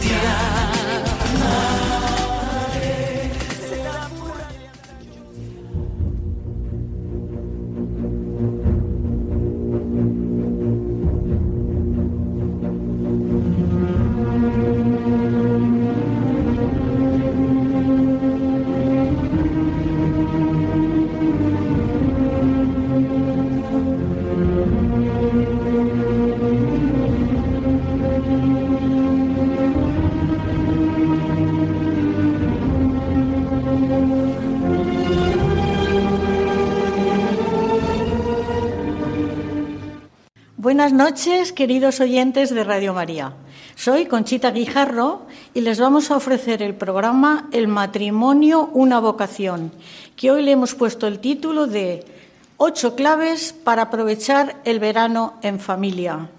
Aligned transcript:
yeah 0.00 0.71
Buenas 40.62 40.92
noches, 40.92 41.52
queridos 41.52 41.98
oyentes 41.98 42.54
de 42.54 42.62
Radio 42.62 42.94
María. 42.94 43.32
Soy 43.74 44.06
Conchita 44.06 44.52
Guijarro 44.52 45.22
y 45.54 45.62
les 45.62 45.80
vamos 45.80 46.12
a 46.12 46.16
ofrecer 46.16 46.62
el 46.62 46.76
programa 46.76 47.48
El 47.50 47.66
matrimonio, 47.66 48.70
una 48.72 49.00
vocación, 49.00 49.72
que 50.14 50.30
hoy 50.30 50.44
le 50.44 50.52
hemos 50.52 50.76
puesto 50.76 51.08
el 51.08 51.18
título 51.18 51.66
de 51.66 52.04
Ocho 52.58 52.94
claves 52.94 53.52
para 53.52 53.82
aprovechar 53.82 54.60
el 54.64 54.78
verano 54.78 55.34
en 55.42 55.58
familia. 55.58 56.30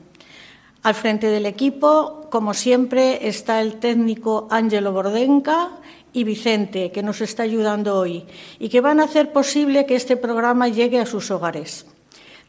Al 0.83 0.95
frente 0.95 1.27
del 1.27 1.45
equipo, 1.45 2.29
como 2.31 2.53
siempre, 2.53 3.27
está 3.27 3.59
el 3.59 3.73
técnico 3.73 4.47
Ángelo 4.49 4.93
Bordenca 4.93 5.71
y 6.13 6.23
Vicente, 6.23 6.93
que 6.93 7.03
nos 7.03 7.19
está 7.19 7.43
ayudando 7.43 7.99
hoy 7.99 8.23
y 8.57 8.69
que 8.69 8.79
van 8.79 9.01
a 9.01 9.03
hacer 9.03 9.33
posible 9.33 9.85
que 9.85 9.97
este 9.97 10.15
programa 10.15 10.69
llegue 10.69 11.01
a 11.01 11.05
sus 11.05 11.29
hogares. 11.29 11.87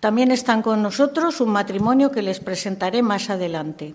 También 0.05 0.33
están 0.33 0.61
con 0.61 0.83
nosotros 0.83 1.41
un 1.41 1.49
matrimonio 1.49 2.13
que 2.13 2.21
les 2.21 2.39
presentaré 2.39 3.01
más 3.01 3.31
adelante. 3.31 3.95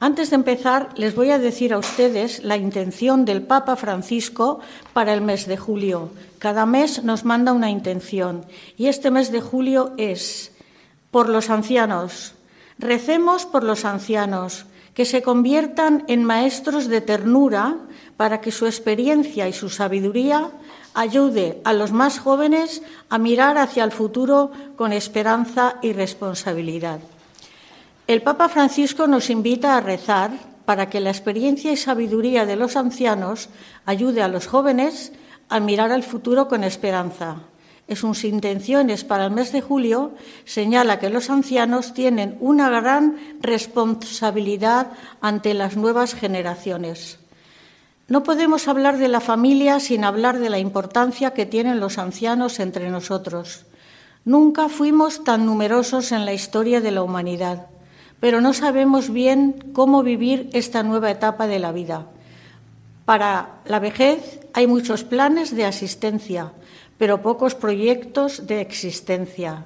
Antes 0.00 0.30
de 0.30 0.36
empezar, 0.36 0.88
les 0.96 1.14
voy 1.14 1.28
a 1.30 1.38
decir 1.38 1.74
a 1.74 1.78
ustedes 1.78 2.42
la 2.42 2.56
intención 2.56 3.26
del 3.26 3.42
Papa 3.42 3.76
Francisco 3.76 4.60
para 4.94 5.12
el 5.12 5.20
mes 5.20 5.44
de 5.44 5.58
julio. 5.58 6.08
Cada 6.38 6.64
mes 6.64 7.04
nos 7.04 7.26
manda 7.26 7.52
una 7.52 7.68
intención 7.68 8.46
y 8.78 8.86
este 8.86 9.10
mes 9.10 9.30
de 9.30 9.42
julio 9.42 9.92
es 9.98 10.52
por 11.10 11.28
los 11.28 11.50
ancianos. 11.50 12.32
Recemos 12.78 13.44
por 13.44 13.62
los 13.62 13.84
ancianos, 13.84 14.64
que 14.94 15.04
se 15.04 15.20
conviertan 15.20 16.04
en 16.08 16.24
maestros 16.24 16.88
de 16.88 17.02
ternura 17.02 17.76
para 18.16 18.40
que 18.40 18.50
su 18.50 18.64
experiencia 18.64 19.46
y 19.46 19.52
su 19.52 19.68
sabiduría 19.68 20.48
ayude 20.96 21.60
a 21.64 21.74
los 21.74 21.92
más 21.92 22.18
jóvenes 22.18 22.82
a 23.10 23.18
mirar 23.18 23.58
hacia 23.58 23.84
el 23.84 23.92
futuro 23.92 24.50
con 24.76 24.92
esperanza 24.92 25.76
y 25.82 25.92
responsabilidad. 25.92 27.00
El 28.06 28.22
Papa 28.22 28.48
Francisco 28.48 29.06
nos 29.06 29.30
invita 29.30 29.76
a 29.76 29.80
rezar 29.80 30.30
para 30.64 30.88
que 30.88 31.00
la 31.00 31.10
experiencia 31.10 31.70
y 31.70 31.76
sabiduría 31.76 32.46
de 32.46 32.56
los 32.56 32.76
ancianos 32.76 33.50
ayude 33.84 34.22
a 34.22 34.28
los 34.28 34.46
jóvenes 34.46 35.12
a 35.48 35.60
mirar 35.60 35.92
al 35.92 36.02
futuro 36.02 36.48
con 36.48 36.64
esperanza. 36.64 37.36
En 37.88 37.94
sus 37.94 38.24
intenciones 38.24 39.04
para 39.04 39.26
el 39.26 39.32
mes 39.32 39.52
de 39.52 39.60
julio 39.60 40.12
señala 40.44 40.98
que 40.98 41.10
los 41.10 41.30
ancianos 41.30 41.94
tienen 41.94 42.36
una 42.40 42.68
gran 42.70 43.16
responsabilidad 43.40 44.88
ante 45.20 45.54
las 45.54 45.76
nuevas 45.76 46.14
generaciones. 46.14 47.18
No 48.08 48.22
podemos 48.22 48.68
hablar 48.68 48.98
de 48.98 49.08
la 49.08 49.20
familia 49.20 49.80
sin 49.80 50.04
hablar 50.04 50.38
de 50.38 50.48
la 50.48 50.60
importancia 50.60 51.32
que 51.32 51.44
tienen 51.44 51.80
los 51.80 51.98
ancianos 51.98 52.60
entre 52.60 52.88
nosotros. 52.88 53.66
Nunca 54.24 54.68
fuimos 54.68 55.24
tan 55.24 55.44
numerosos 55.44 56.12
en 56.12 56.24
la 56.24 56.32
historia 56.32 56.80
de 56.80 56.92
la 56.92 57.02
humanidad, 57.02 57.66
pero 58.20 58.40
no 58.40 58.52
sabemos 58.52 59.10
bien 59.10 59.72
cómo 59.72 60.04
vivir 60.04 60.50
esta 60.52 60.84
nueva 60.84 61.10
etapa 61.10 61.48
de 61.48 61.58
la 61.58 61.72
vida. 61.72 62.06
Para 63.06 63.60
la 63.66 63.80
vejez 63.80 64.40
hay 64.52 64.68
muchos 64.68 65.02
planes 65.02 65.54
de 65.54 65.64
asistencia, 65.64 66.52
pero 66.98 67.22
pocos 67.22 67.56
proyectos 67.56 68.46
de 68.46 68.60
existencia. 68.60 69.64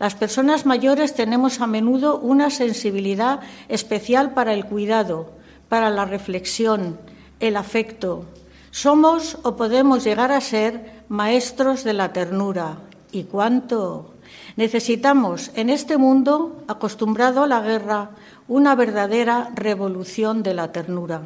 Las 0.00 0.16
personas 0.16 0.66
mayores 0.66 1.14
tenemos 1.14 1.60
a 1.60 1.68
menudo 1.68 2.18
una 2.18 2.50
sensibilidad 2.50 3.40
especial 3.68 4.32
para 4.34 4.52
el 4.52 4.64
cuidado, 4.64 5.32
para 5.68 5.90
la 5.90 6.04
reflexión, 6.04 6.98
el 7.40 7.56
afecto. 7.56 8.24
Somos 8.70 9.38
o 9.42 9.56
podemos 9.56 10.04
llegar 10.04 10.32
a 10.32 10.40
ser 10.40 11.02
maestros 11.08 11.84
de 11.84 11.92
la 11.92 12.12
ternura. 12.12 12.78
¿Y 13.12 13.24
cuánto? 13.24 14.14
Necesitamos 14.56 15.50
en 15.54 15.70
este 15.70 15.96
mundo, 15.96 16.62
acostumbrado 16.68 17.42
a 17.42 17.46
la 17.46 17.60
guerra, 17.60 18.10
una 18.46 18.74
verdadera 18.74 19.50
revolución 19.54 20.42
de 20.42 20.54
la 20.54 20.72
ternura. 20.72 21.22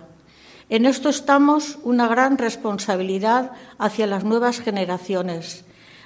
En 0.69 0.87
esto 0.87 1.09
estamos 1.09 1.79
una 1.83 2.09
gran 2.09 2.39
responsabilidad 2.39 3.53
hacia 3.79 4.07
las 4.07 4.25
nuevas 4.25 4.61
generaciones. 4.61 5.65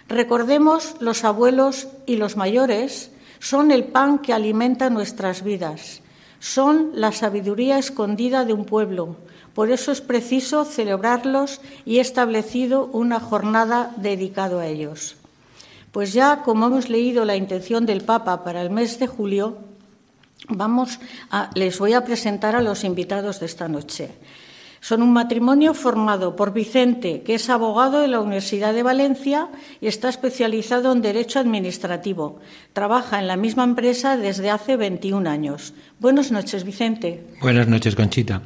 Recordemos, 0.09 0.97
los 1.01 1.25
abuelos 1.25 1.89
y 2.07 2.17
los 2.17 2.37
mayores 2.37 3.11
son 3.39 3.71
el 3.71 3.85
pan 3.85 4.19
que 4.19 4.33
alimenta 4.33 4.89
nuestras 4.89 5.43
vidas, 5.43 6.01
son 6.41 6.91
la 6.95 7.13
sabiduría 7.13 7.79
escondida 7.79 8.45
de 8.45 8.53
un 8.53 8.65
pueblo, 8.65 9.17
por 9.57 9.71
eso 9.71 9.91
es 9.91 10.03
preciso 10.03 10.67
celebrarlos 10.67 11.63
y 11.87 11.97
he 11.97 12.03
establecido 12.03 12.91
una 12.93 13.21
jornada 13.21 13.91
dedicada 13.97 14.61
a 14.61 14.67
ellos. 14.67 15.17
Pues 15.93 16.13
ya, 16.13 16.43
como 16.43 16.67
hemos 16.67 16.91
leído 16.91 17.25
la 17.25 17.37
intención 17.37 17.87
del 17.87 18.03
Papa 18.03 18.45
para 18.45 18.61
el 18.61 18.69
mes 18.69 18.99
de 18.99 19.07
julio, 19.07 19.57
vamos 20.51 21.01
a, 21.31 21.49
les 21.55 21.79
voy 21.79 21.95
a 21.95 22.05
presentar 22.05 22.55
a 22.55 22.61
los 22.61 22.85
invitados 22.85 23.41
de 23.41 23.47
esta 23.47 23.67
noche. 23.67 24.11
Son 24.83 25.01
un 25.01 25.15
matrimonio 25.15 25.73
formado 25.73 26.37
por 26.37 26.53
Vicente, 26.53 27.23
que 27.23 27.37
es 27.37 27.49
abogado 27.49 28.01
de 28.01 28.09
la 28.09 28.21
Universidad 28.21 28.75
de 28.75 28.83
Valencia 28.83 29.49
y 29.81 29.87
está 29.87 30.11
especializado 30.11 30.93
en 30.93 31.01
Derecho 31.01 31.39
Administrativo. 31.39 32.41
Trabaja 32.75 33.19
en 33.21 33.27
la 33.27 33.39
misma 33.39 33.65
empresa 33.65 34.19
desde 34.19 34.51
hace 34.51 34.77
21 34.77 35.31
años. 35.31 35.73
Buenas 35.99 36.31
noches, 36.31 36.63
Vicente. 36.63 37.25
Buenas 37.41 37.69
noches, 37.69 37.97
Conchita. 37.97 38.43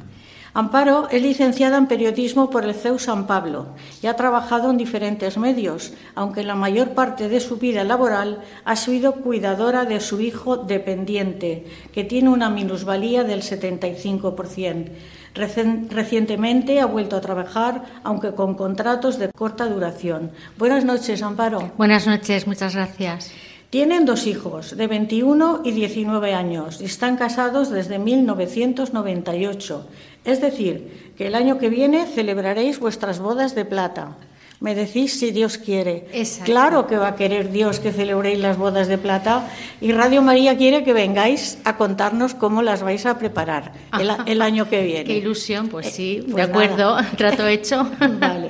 Amparo 0.53 1.07
es 1.09 1.21
licenciada 1.21 1.77
en 1.77 1.87
periodismo 1.87 2.49
por 2.49 2.65
el 2.65 2.73
CEU 2.73 2.99
San 2.99 3.25
Pablo 3.25 3.67
y 4.01 4.07
ha 4.07 4.17
trabajado 4.17 4.69
en 4.69 4.75
diferentes 4.75 5.37
medios, 5.37 5.93
aunque 6.13 6.43
la 6.43 6.55
mayor 6.55 6.89
parte 6.89 7.29
de 7.29 7.39
su 7.39 7.55
vida 7.55 7.85
laboral 7.85 8.41
ha 8.65 8.75
sido 8.75 9.13
cuidadora 9.13 9.85
de 9.85 10.01
su 10.01 10.19
hijo 10.19 10.57
dependiente, 10.57 11.65
que 11.93 12.03
tiene 12.03 12.27
una 12.29 12.49
minusvalía 12.49 13.23
del 13.23 13.43
75%. 13.43 14.89
Recientemente 15.33 16.81
ha 16.81 16.85
vuelto 16.85 17.15
a 17.15 17.21
trabajar, 17.21 17.85
aunque 18.03 18.33
con 18.33 18.55
contratos 18.55 19.17
de 19.17 19.31
corta 19.31 19.67
duración. 19.67 20.31
Buenas 20.57 20.83
noches, 20.83 21.23
Amparo. 21.23 21.71
Buenas 21.77 22.05
noches, 22.07 22.45
muchas 22.45 22.75
gracias. 22.75 23.31
Tienen 23.69 24.05
dos 24.05 24.27
hijos, 24.27 24.75
de 24.75 24.85
21 24.87 25.61
y 25.63 25.71
19 25.71 26.33
años, 26.33 26.81
y 26.81 26.85
están 26.85 27.15
casados 27.15 27.69
desde 27.69 27.99
1998. 27.99 29.87
Es 30.25 30.41
decir, 30.41 31.13
que 31.17 31.27
el 31.27 31.35
año 31.35 31.57
que 31.57 31.69
viene 31.69 32.05
celebraréis 32.05 32.79
vuestras 32.79 33.19
bodas 33.19 33.55
de 33.55 33.65
plata. 33.65 34.17
Me 34.59 34.75
decís 34.75 35.19
si 35.19 35.31
Dios 35.31 35.57
quiere. 35.57 36.05
Exacto. 36.13 36.45
Claro 36.45 36.87
que 36.87 36.95
va 36.95 37.07
a 37.09 37.15
querer 37.15 37.51
Dios 37.51 37.79
que 37.79 37.91
celebréis 37.91 38.37
las 38.37 38.57
bodas 38.57 38.87
de 38.87 38.99
plata 38.99 39.47
y 39.81 39.91
Radio 39.91 40.21
María 40.21 40.55
quiere 40.55 40.83
que 40.83 40.93
vengáis 40.93 41.57
a 41.63 41.77
contarnos 41.77 42.35
cómo 42.35 42.61
las 42.61 42.83
vais 42.83 43.07
a 43.07 43.17
preparar 43.17 43.71
el, 43.99 44.11
el 44.27 44.41
año 44.43 44.69
que 44.69 44.83
viene. 44.85 45.05
Qué 45.05 45.17
ilusión, 45.17 45.67
pues 45.67 45.87
sí, 45.87 46.19
pues 46.23 46.35
de 46.35 46.41
acuerdo, 46.43 46.95
nada. 46.95 47.09
trato 47.17 47.47
hecho. 47.47 47.89
Vale. 48.19 48.49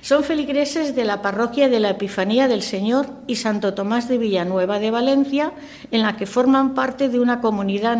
Son 0.00 0.24
feligreses 0.24 0.94
de 0.96 1.04
la 1.04 1.20
parroquia 1.20 1.68
de 1.68 1.78
la 1.78 1.90
Epifanía 1.90 2.48
del 2.48 2.62
Señor 2.62 3.06
y 3.26 3.36
Santo 3.36 3.74
Tomás 3.74 4.08
de 4.08 4.16
Villanueva 4.16 4.78
de 4.78 4.90
Valencia, 4.90 5.52
en 5.90 6.00
la 6.00 6.16
que 6.16 6.24
forman 6.24 6.72
parte 6.72 7.10
de 7.10 7.20
una 7.20 7.42
comunidad 7.42 7.98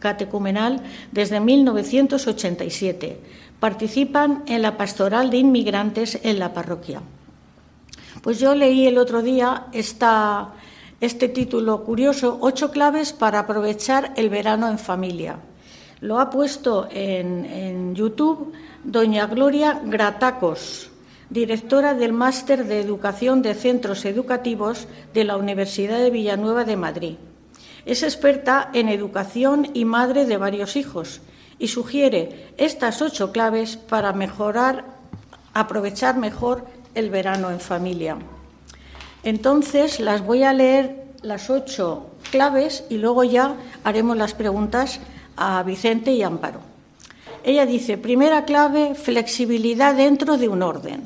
neocatecumenal 0.00 0.80
desde 1.12 1.40
1987. 1.40 3.20
Participan 3.60 4.42
en 4.46 4.62
la 4.62 4.76
pastoral 4.76 5.30
de 5.30 5.36
inmigrantes 5.36 6.18
en 6.22 6.38
la 6.38 6.52
parroquia. 6.52 7.02
Pues 8.22 8.40
yo 8.40 8.54
leí 8.54 8.86
el 8.86 8.98
otro 8.98 9.22
día 9.22 9.66
este 9.72 11.28
título 11.28 11.84
curioso, 11.84 12.38
Ocho 12.40 12.70
claves 12.70 13.12
para 13.12 13.40
aprovechar 13.40 14.12
el 14.16 14.30
verano 14.30 14.68
en 14.68 14.78
familia. 14.78 15.36
Lo 16.00 16.18
ha 16.18 16.30
puesto 16.30 16.88
en 16.90 17.94
YouTube 17.94 18.52
doña 18.82 19.26
Gloria 19.26 19.82
Gratacos, 19.84 20.90
directora 21.28 21.92
del 21.92 22.14
Máster 22.14 22.64
de 22.64 22.80
Educación 22.80 23.42
de 23.42 23.54
Centros 23.54 24.06
Educativos 24.06 24.88
de 25.12 25.24
la 25.24 25.36
Universidad 25.36 25.98
de 25.98 26.10
Villanueva 26.10 26.64
de 26.64 26.76
Madrid. 26.76 27.16
Es 27.86 28.02
experta 28.02 28.70
en 28.72 28.88
educación 28.88 29.70
y 29.74 29.84
madre 29.84 30.26
de 30.26 30.36
varios 30.36 30.76
hijos 30.76 31.20
y 31.58 31.68
sugiere 31.68 32.52
estas 32.56 33.02
ocho 33.02 33.32
claves 33.32 33.76
para 33.76 34.12
mejorar, 34.12 34.84
aprovechar 35.54 36.16
mejor 36.16 36.66
el 36.94 37.10
verano 37.10 37.50
en 37.50 37.60
familia. 37.60 38.16
Entonces 39.22 40.00
las 40.00 40.24
voy 40.24 40.42
a 40.42 40.52
leer 40.52 41.04
las 41.22 41.50
ocho 41.50 42.06
claves 42.30 42.84
y 42.88 42.96
luego 42.96 43.24
ya 43.24 43.56
haremos 43.84 44.16
las 44.16 44.34
preguntas 44.34 45.00
a 45.36 45.62
Vicente 45.62 46.12
y 46.12 46.22
Amparo. 46.22 46.60
Ella 47.44 47.66
dice, 47.66 47.96
primera 47.96 48.44
clave, 48.44 48.94
flexibilidad 48.94 49.94
dentro 49.94 50.36
de 50.36 50.48
un 50.48 50.62
orden. 50.62 51.02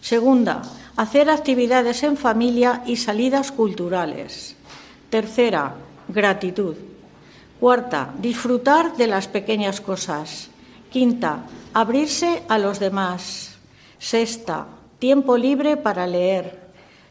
Segunda, 0.00 0.62
hacer 0.96 1.30
actividades 1.30 2.02
en 2.02 2.16
familia 2.16 2.82
y 2.86 2.96
salidas 2.96 3.52
culturales. 3.52 4.56
Tercera, 5.10 5.74
gratitud. 6.12 6.76
Cuarta, 7.58 8.14
disfrutar 8.18 8.96
de 8.96 9.06
las 9.06 9.28
pequeñas 9.28 9.80
cosas. 9.80 10.48
Quinta, 10.90 11.44
abrirse 11.74 12.42
a 12.48 12.58
los 12.58 12.80
demás. 12.80 13.58
Sexta, 13.98 14.66
tiempo 14.98 15.36
libre 15.36 15.76
para 15.76 16.06
leer. 16.06 16.58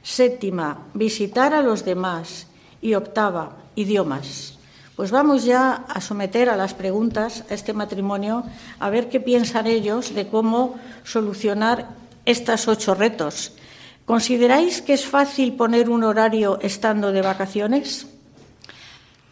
Séptima, 0.01 0.87
visitar 0.93 1.53
a 1.53 1.61
los 1.61 1.85
demás. 1.85 2.47
Y 2.81 2.95
octava, 2.95 3.57
idiomas. 3.75 4.57
Pues 4.95 5.11
vamos 5.11 5.45
ya 5.45 5.85
a 5.87 6.01
someter 6.01 6.49
a 6.49 6.57
las 6.57 6.73
preguntas 6.73 7.45
a 7.49 7.53
este 7.53 7.71
matrimonio 7.71 8.43
a 8.79 8.89
ver 8.89 9.07
qué 9.07 9.19
piensan 9.19 9.67
ellos 9.67 10.13
de 10.13 10.27
cómo 10.27 10.75
solucionar 11.03 11.89
estos 12.25 12.67
ocho 12.67 12.95
retos. 12.95 13.53
¿Consideráis 14.05 14.81
que 14.81 14.93
es 14.93 15.05
fácil 15.05 15.53
poner 15.53 15.89
un 15.89 16.03
horario 16.03 16.59
estando 16.61 17.11
de 17.11 17.21
vacaciones? 17.21 18.07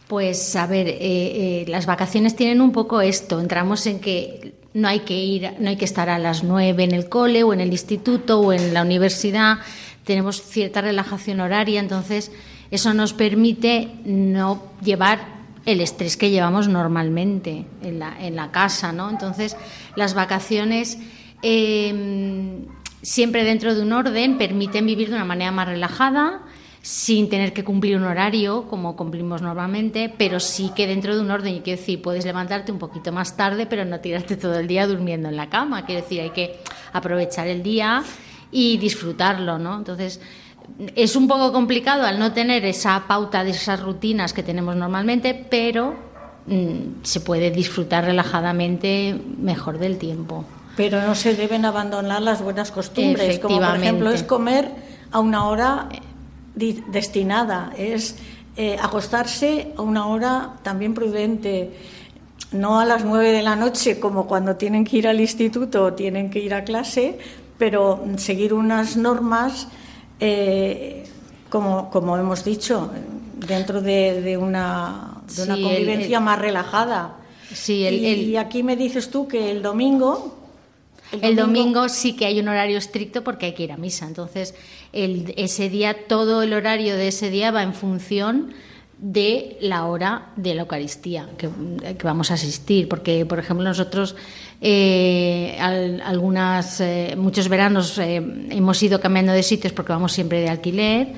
Pues 0.08 0.56
a 0.56 0.66
ver, 0.66 0.88
eh, 0.88 0.96
eh, 1.00 1.64
las 1.68 1.84
vacaciones 1.84 2.34
tienen 2.34 2.62
un 2.62 2.72
poco 2.72 3.02
esto. 3.02 3.40
Entramos 3.40 3.86
en 3.86 4.00
que 4.00 4.54
no 4.72 4.88
hay 4.88 5.00
que 5.00 5.14
ir, 5.14 5.52
no 5.58 5.68
hay 5.68 5.76
que 5.76 5.84
estar 5.84 6.08
a 6.08 6.18
las 6.18 6.42
nueve 6.42 6.82
en 6.84 6.92
el 6.92 7.10
cole 7.10 7.42
o 7.42 7.52
en 7.52 7.60
el 7.60 7.70
instituto 7.70 8.40
o 8.40 8.52
en 8.54 8.72
la 8.72 8.82
universidad. 8.82 9.58
Tenemos 10.04 10.40
cierta 10.42 10.80
relajación 10.80 11.40
horaria, 11.40 11.78
entonces 11.78 12.32
eso 12.70 12.94
nos 12.94 13.12
permite 13.12 13.90
no 14.06 14.62
llevar 14.82 15.38
el 15.66 15.82
estrés 15.82 16.16
que 16.16 16.30
llevamos 16.30 16.68
normalmente 16.68 17.66
en 17.82 17.98
la, 17.98 18.16
en 18.18 18.34
la 18.34 18.50
casa, 18.50 18.92
¿no? 18.92 19.10
Entonces, 19.10 19.56
las 19.96 20.14
vacaciones 20.14 20.98
em, 21.42 22.64
siempre 23.02 23.44
dentro 23.44 23.74
de 23.74 23.82
un 23.82 23.92
orden 23.92 24.38
permiten 24.38 24.86
vivir 24.86 25.10
de 25.10 25.16
una 25.16 25.26
manera 25.26 25.52
más 25.52 25.68
relajada, 25.68 26.40
sin 26.88 27.28
tener 27.28 27.52
que 27.52 27.64
cumplir 27.64 27.98
un 27.98 28.04
horario 28.04 28.66
como 28.66 28.96
cumplimos 28.96 29.42
normalmente, 29.42 30.10
pero 30.16 30.40
sí 30.40 30.70
que 30.74 30.86
dentro 30.86 31.14
de 31.14 31.20
un 31.20 31.30
orden, 31.30 31.56
y 31.56 31.60
quiero 31.60 31.78
decir, 31.78 32.00
puedes 32.00 32.24
levantarte 32.24 32.72
un 32.72 32.78
poquito 32.78 33.12
más 33.12 33.36
tarde, 33.36 33.66
pero 33.66 33.84
no 33.84 34.00
tirarte 34.00 34.38
todo 34.38 34.58
el 34.58 34.66
día 34.66 34.86
durmiendo 34.86 35.28
en 35.28 35.36
la 35.36 35.50
cama, 35.50 35.84
quiero 35.84 36.00
decir, 36.00 36.22
hay 36.22 36.30
que 36.30 36.60
aprovechar 36.94 37.46
el 37.46 37.62
día 37.62 38.02
y 38.50 38.78
disfrutarlo, 38.78 39.58
¿no? 39.58 39.76
Entonces, 39.76 40.18
es 40.96 41.14
un 41.14 41.28
poco 41.28 41.52
complicado 41.52 42.06
al 42.06 42.18
no 42.18 42.32
tener 42.32 42.64
esa 42.64 43.04
pauta 43.06 43.44
de 43.44 43.50
esas 43.50 43.82
rutinas 43.82 44.32
que 44.32 44.42
tenemos 44.42 44.74
normalmente, 44.74 45.34
pero 45.34 45.94
mm, 46.46 47.02
se 47.02 47.20
puede 47.20 47.50
disfrutar 47.50 48.06
relajadamente 48.06 49.14
mejor 49.36 49.78
del 49.78 49.98
tiempo. 49.98 50.46
Pero 50.74 51.02
no 51.02 51.14
se 51.14 51.34
deben 51.34 51.66
abandonar 51.66 52.22
las 52.22 52.40
buenas 52.42 52.70
costumbres, 52.70 53.38
como 53.40 53.60
por 53.60 53.76
ejemplo 53.76 54.10
es 54.10 54.22
comer 54.22 54.70
a 55.10 55.20
una 55.20 55.48
hora 55.48 55.88
destinada, 56.58 57.72
es 57.76 58.16
eh, 58.56 58.76
acostarse 58.80 59.72
a 59.76 59.82
una 59.82 60.06
hora 60.06 60.54
también 60.62 60.94
prudente, 60.94 61.70
no 62.52 62.80
a 62.80 62.84
las 62.84 63.04
nueve 63.04 63.30
de 63.30 63.42
la 63.42 63.56
noche 63.56 64.00
como 64.00 64.26
cuando 64.26 64.56
tienen 64.56 64.84
que 64.84 64.96
ir 64.96 65.08
al 65.08 65.20
instituto 65.20 65.84
o 65.84 65.92
tienen 65.92 66.30
que 66.30 66.40
ir 66.40 66.54
a 66.54 66.64
clase, 66.64 67.18
pero 67.58 68.04
seguir 68.16 68.54
unas 68.54 68.96
normas 68.96 69.68
eh, 70.20 71.04
como, 71.50 71.90
como 71.90 72.16
hemos 72.16 72.44
dicho, 72.44 72.90
dentro 73.46 73.80
de, 73.80 74.36
una, 74.36 75.22
una 75.38 75.54
convivencia 75.54 76.20
más 76.20 76.38
relajada. 76.38 77.14
Sí, 77.52 77.86
y, 77.86 78.36
aquí 78.36 78.62
me 78.62 78.76
dices 78.76 79.10
tú 79.10 79.26
que 79.26 79.50
el 79.50 79.62
domingo, 79.62 80.37
el 81.22 81.36
domingo... 81.36 81.88
sí 81.88 82.14
que 82.14 82.26
hay 82.26 82.40
un 82.40 82.48
horario 82.48 82.78
estricto 82.78 83.24
porque 83.24 83.46
hay 83.46 83.52
que 83.52 83.64
ir 83.64 83.72
a 83.72 83.76
misa. 83.76 84.06
Entonces, 84.06 84.54
el, 84.92 85.34
ese 85.36 85.68
día, 85.68 86.06
todo 86.06 86.42
el 86.42 86.52
horario 86.52 86.96
de 86.96 87.08
ese 87.08 87.30
día 87.30 87.50
va 87.50 87.62
en 87.62 87.74
función 87.74 88.52
de 88.98 89.56
la 89.60 89.86
hora 89.86 90.32
de 90.34 90.56
la 90.56 90.62
Eucaristía 90.62 91.28
que, 91.38 91.48
vamos 92.02 92.30
a 92.30 92.34
asistir. 92.34 92.88
Porque, 92.88 93.24
por 93.26 93.38
ejemplo, 93.38 93.64
nosotros 93.64 94.16
eh, 94.60 95.56
algunas, 95.60 96.80
eh, 96.80 97.14
muchos 97.16 97.48
veranos 97.48 97.98
eh, 97.98 98.16
hemos 98.50 98.82
ido 98.82 99.00
cambiando 99.00 99.32
de 99.32 99.42
sitios 99.42 99.72
porque 99.72 99.92
vamos 99.92 100.12
siempre 100.12 100.40
de 100.40 100.48
alquiler. 100.48 101.12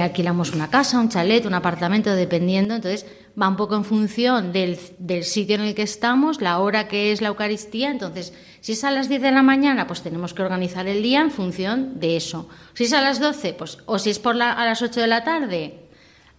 Alquilamos 0.00 0.54
una 0.54 0.70
casa, 0.70 0.98
un 0.98 1.10
chalet, 1.10 1.44
un 1.44 1.52
apartamento, 1.52 2.14
dependiendo. 2.14 2.74
Entonces, 2.74 3.04
va 3.40 3.48
un 3.48 3.56
poco 3.56 3.74
en 3.76 3.84
función 3.84 4.52
del, 4.52 4.78
del, 4.98 5.24
sitio 5.24 5.56
en 5.56 5.62
el 5.62 5.74
que 5.74 5.82
estamos, 5.82 6.40
la 6.40 6.58
hora 6.58 6.88
que 6.88 7.12
es 7.12 7.20
la 7.20 7.28
Eucaristía. 7.28 7.90
Entonces, 7.90 8.32
si 8.60 8.72
es 8.72 8.84
a 8.84 8.90
las 8.90 9.08
10 9.08 9.22
de 9.22 9.32
la 9.32 9.42
mañana, 9.42 9.86
pues 9.86 10.02
tenemos 10.02 10.34
que 10.34 10.42
organizar 10.42 10.86
el 10.86 11.02
día 11.02 11.20
en 11.20 11.30
función 11.30 11.98
de 11.98 12.16
eso. 12.16 12.48
Si 12.74 12.84
es 12.84 12.92
a 12.92 13.00
las 13.00 13.20
12, 13.20 13.54
pues, 13.54 13.78
o 13.86 13.98
si 13.98 14.10
es 14.10 14.18
por 14.18 14.36
la, 14.36 14.52
a 14.52 14.64
las 14.64 14.82
8 14.82 15.00
de 15.00 15.06
la 15.06 15.24
tarde, 15.24 15.84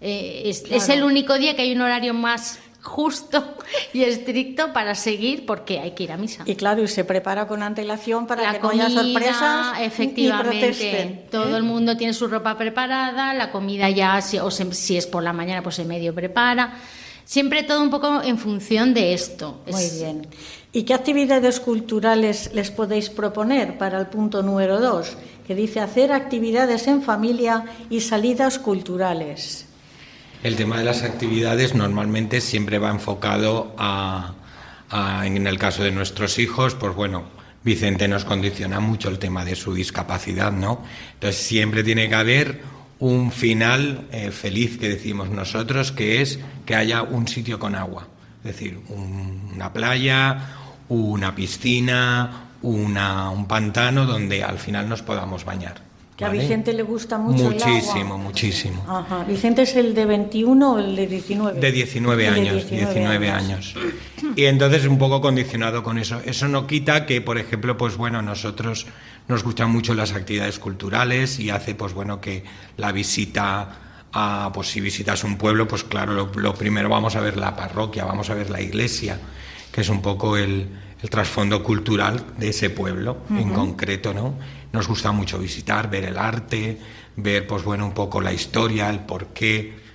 eh, 0.01 0.43
es, 0.46 0.89
el 0.89 1.03
único 1.03 1.38
día 1.38 1.55
que 1.55 1.63
hay 1.63 1.74
un 1.74 1.81
horario 1.81 2.13
más 2.13 2.60
justo 2.86 3.44
y 3.94 4.04
estricto 4.04 4.72
para 4.72 4.96
seguir 4.96 5.46
porque 5.46 5.80
hay 5.80 5.92
que 5.92 6.04
ir 6.04 6.12
a 6.12 6.18
misa. 6.18 6.44
Y 6.46 6.56
claro, 6.56 6.84
y 6.84 6.88
se 6.88 7.04
prepara 7.04 7.48
con 7.48 7.63
antelación 7.63 8.27
para 8.27 8.54
que 8.54 8.60
no 8.60 8.70
haya 8.70 8.89
sorpresas 8.89 9.80
efectivamente, 9.82 11.25
Todo 11.32 11.56
¿eh? 11.56 11.58
el 11.58 11.63
mundo 11.63 11.98
tiene 11.98 12.13
su 12.13 12.27
ropa 12.27 12.58
preparada, 12.58 13.34
la 13.34 13.51
comida 13.51 13.89
ya, 13.89 14.22
si, 14.22 14.38
o 14.38 14.51
si 14.51 14.98
es 14.98 15.08
por 15.08 15.24
la 15.24 15.34
mañana, 15.34 15.63
pues 15.63 15.80
en 15.80 15.88
medio 15.88 16.13
prepara. 16.13 16.75
Siempre 17.25 17.63
todo 17.63 17.82
un 17.82 17.89
poco 17.89 18.22
en 18.22 18.38
función 18.38 18.94
de 18.94 19.13
esto. 19.13 19.62
Muy 19.72 19.89
bien. 19.89 20.27
¿Y 20.72 20.84
qué 20.84 20.94
actividades 20.94 21.60
culturales 21.60 22.51
les 22.54 22.70
podéis 22.70 23.10
proponer 23.10 23.80
para 23.80 24.00
el 24.00 24.08
punto 24.08 24.44
número 24.44 24.80
dos, 24.80 25.18
que 25.48 25.56
dice 25.56 25.80
hacer 25.80 26.12
actividades 26.12 26.88
en 26.88 27.01
familia 27.01 27.65
y 27.89 28.01
salidas 28.01 28.60
culturales? 28.60 29.64
El 30.46 30.56
tema 30.58 30.78
de 30.78 30.84
las 30.84 31.02
actividades 31.02 31.74
normalmente 31.74 32.40
siempre 32.40 32.78
va 32.78 32.92
enfocado 32.92 33.74
a, 33.80 34.36
en 35.24 35.48
el 35.48 35.58
caso 35.58 35.82
de 35.82 35.90
nuestros 35.90 36.38
hijos, 36.38 36.75
pues 36.75 36.94
bueno, 36.94 37.24
Vicente 37.64 38.08
nos 38.08 38.25
condiciona 38.25 38.80
mucho 38.80 39.10
el 39.10 39.18
tema 39.18 39.44
de 39.44 39.56
su 39.56 39.74
discapacidad, 39.74 40.52
¿no? 40.52 40.84
Entonces 41.16 41.42
siempre 41.42 41.84
tiene 41.84 42.10
que 42.10 42.14
haber 42.14 42.62
un 43.00 43.32
final 43.32 44.06
eh, 44.12 44.30
feliz 44.30 44.78
que 44.78 44.88
decimos 44.88 45.32
nosotros, 45.32 45.92
que 45.92 46.22
es 46.22 46.38
que 46.64 46.75
haya 46.75 47.02
un 47.02 47.28
sitio 47.28 47.58
con 47.58 47.74
agua, 47.74 48.08
es 48.44 48.52
decir, 48.52 48.80
una 48.88 49.74
playa, 49.74 50.58
una 50.90 51.34
piscina, 51.34 52.52
una, 52.62 53.32
un 53.32 53.48
pantano 53.48 54.06
donde 54.06 54.44
al 54.44 54.60
final 54.60 54.88
nos 54.88 55.02
podamos 55.02 55.44
bañar. 55.44 55.85
Que 56.15 56.24
a 56.24 56.29
Vicente 56.29 56.72
le 56.72 56.84
gusta 56.84 57.17
mucho 57.17 57.51
muchísimo, 57.51 57.95
el 57.95 58.01
agua. 58.03 58.17
Muchísimo, 58.17 58.86
Ajá. 58.88 59.25
¿Vicente 59.25 59.63
es 59.63 59.75
el 59.75 59.93
de 59.93 60.05
21 60.05 60.74
o 60.74 60.79
el 60.79 60.95
de 60.95 61.07
19? 61.07 61.60
De 61.60 61.72
19 61.74 62.27
años, 62.29 62.69
19, 62.69 63.29
años. 63.29 63.75
Y 64.36 64.45
entonces 64.45 64.86
un 64.86 64.98
poco 64.98 65.19
condicionado 65.19 65.84
con 65.84 65.98
eso. 65.98 66.22
Eso 66.24 66.48
no 66.48 66.67
quita 66.67 67.05
que, 67.05 67.19
por 67.19 67.38
ejemplo, 67.38 67.77
pues 67.77 67.98
bueno, 67.98 68.22
nosotros 68.22 68.88
nos 69.27 69.43
gustan 69.43 69.72
mucho 69.72 69.93
las 69.93 70.13
actividades 70.13 70.57
culturales 70.57 71.38
y 71.39 71.50
hace, 71.50 71.75
pues 71.75 71.93
bueno, 71.93 72.22
que 72.22 72.45
la 72.77 72.93
visita 72.93 74.07
a, 74.13 74.51
pues 74.53 74.69
si 74.69 74.79
visitas 74.79 75.25
un 75.25 75.38
pueblo, 75.38 75.67
pues 75.67 75.84
claro, 75.84 76.31
lo 76.34 76.53
primero 76.53 76.88
vamos 76.88 77.17
a 77.17 77.19
ver 77.19 77.36
la 77.36 77.57
parroquia, 77.57 78.05
vamos 78.05 78.29
a 78.29 78.36
ver 78.36 78.50
la 78.50 78.62
iglesia 78.62 79.19
que 79.75 79.81
es 79.81 79.89
un 79.89 80.01
poco 80.01 80.38
el, 80.38 80.69
el 81.01 81.10
trasfondo 81.10 81.62
cultural 81.62 82.24
de 82.38 82.48
ese 82.48 82.69
pueblo 82.69 83.17
en 83.29 83.50
concreto, 83.50 84.13
¿no? 84.13 84.36
Nos 84.75 84.88
gusta 84.89 85.12
mucho 85.13 85.39
visitar, 85.39 85.89
ver 85.89 86.03
el 86.03 86.17
arte, 86.17 86.77
ver, 87.15 87.48
pues 87.48 87.63
bueno, 87.63 87.86
un 87.86 87.94
poco 87.94 88.20
la 88.22 88.34
historia, 88.34 88.89
el 88.89 89.00
porqué. 89.00 89.86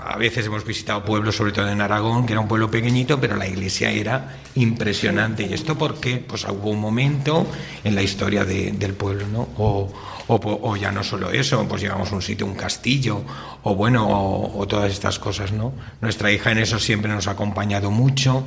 A 0.00 0.16
veces 0.16 0.46
hemos 0.46 0.64
visitado 0.64 1.04
pueblos, 1.04 1.34
sobre 1.34 1.50
todo 1.50 1.68
en 1.68 1.80
Aragón, 1.80 2.24
que 2.26 2.32
era 2.34 2.40
un 2.40 2.46
pueblo 2.46 2.70
pequeñito, 2.70 3.18
pero 3.20 3.34
la 3.36 3.48
iglesia 3.48 3.90
era 3.90 4.36
impresionante. 4.54 5.42
¿Y 5.44 5.54
esto 5.54 5.76
por 5.76 5.98
qué? 5.98 6.18
Pues 6.18 6.44
hubo 6.44 6.70
un 6.70 6.78
momento 6.78 7.46
en 7.82 7.94
la 7.96 8.02
historia 8.02 8.44
de- 8.44 8.70
del 8.72 8.92
pueblo, 8.94 9.26
¿no? 9.26 9.48
O, 9.56 10.76
ya 10.76 10.92
no 10.92 11.02
solo 11.02 11.30
eso, 11.30 11.66
pues 11.66 11.80
llegamos 11.82 12.12
a 12.12 12.14
un 12.14 12.22
sitio, 12.22 12.46
un 12.46 12.54
castillo, 12.54 13.22
o 13.64 13.74
bueno, 13.74 14.06
o 14.06 14.68
todas 14.68 14.92
estas 14.92 15.18
cosas, 15.18 15.50
¿no? 15.52 15.72
Nuestra 16.02 16.30
hija 16.30 16.52
en 16.52 16.58
eso 16.58 16.78
siempre 16.78 17.10
nos 17.10 17.26
ha 17.26 17.30
acompañado 17.32 17.90
mucho, 17.90 18.44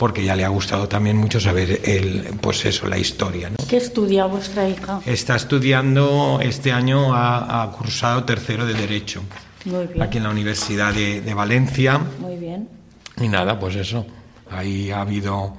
porque 0.00 0.24
ya 0.24 0.34
le 0.34 0.46
ha 0.46 0.48
gustado 0.48 0.88
también 0.88 1.18
mucho 1.18 1.38
saber 1.38 1.82
el, 1.84 2.24
pues 2.40 2.64
eso, 2.64 2.88
la 2.88 2.96
historia, 2.96 3.50
¿no? 3.50 3.56
¿Qué 3.68 3.76
estudia 3.76 4.24
vuestra 4.24 4.66
hija? 4.66 5.02
Está 5.04 5.36
estudiando, 5.36 6.40
este 6.42 6.72
año 6.72 7.14
ha, 7.14 7.62
ha 7.62 7.70
cursado 7.70 8.24
tercero 8.24 8.64
de 8.64 8.72
Derecho, 8.72 9.22
Muy 9.66 9.88
bien. 9.88 10.00
aquí 10.00 10.16
en 10.16 10.22
la 10.24 10.30
Universidad 10.30 10.94
de, 10.94 11.20
de 11.20 11.34
Valencia. 11.34 12.00
Muy 12.18 12.36
bien. 12.36 12.66
Y 13.20 13.28
nada, 13.28 13.60
pues 13.60 13.76
eso, 13.76 14.06
ahí 14.50 14.90
ha 14.90 15.02
habido... 15.02 15.54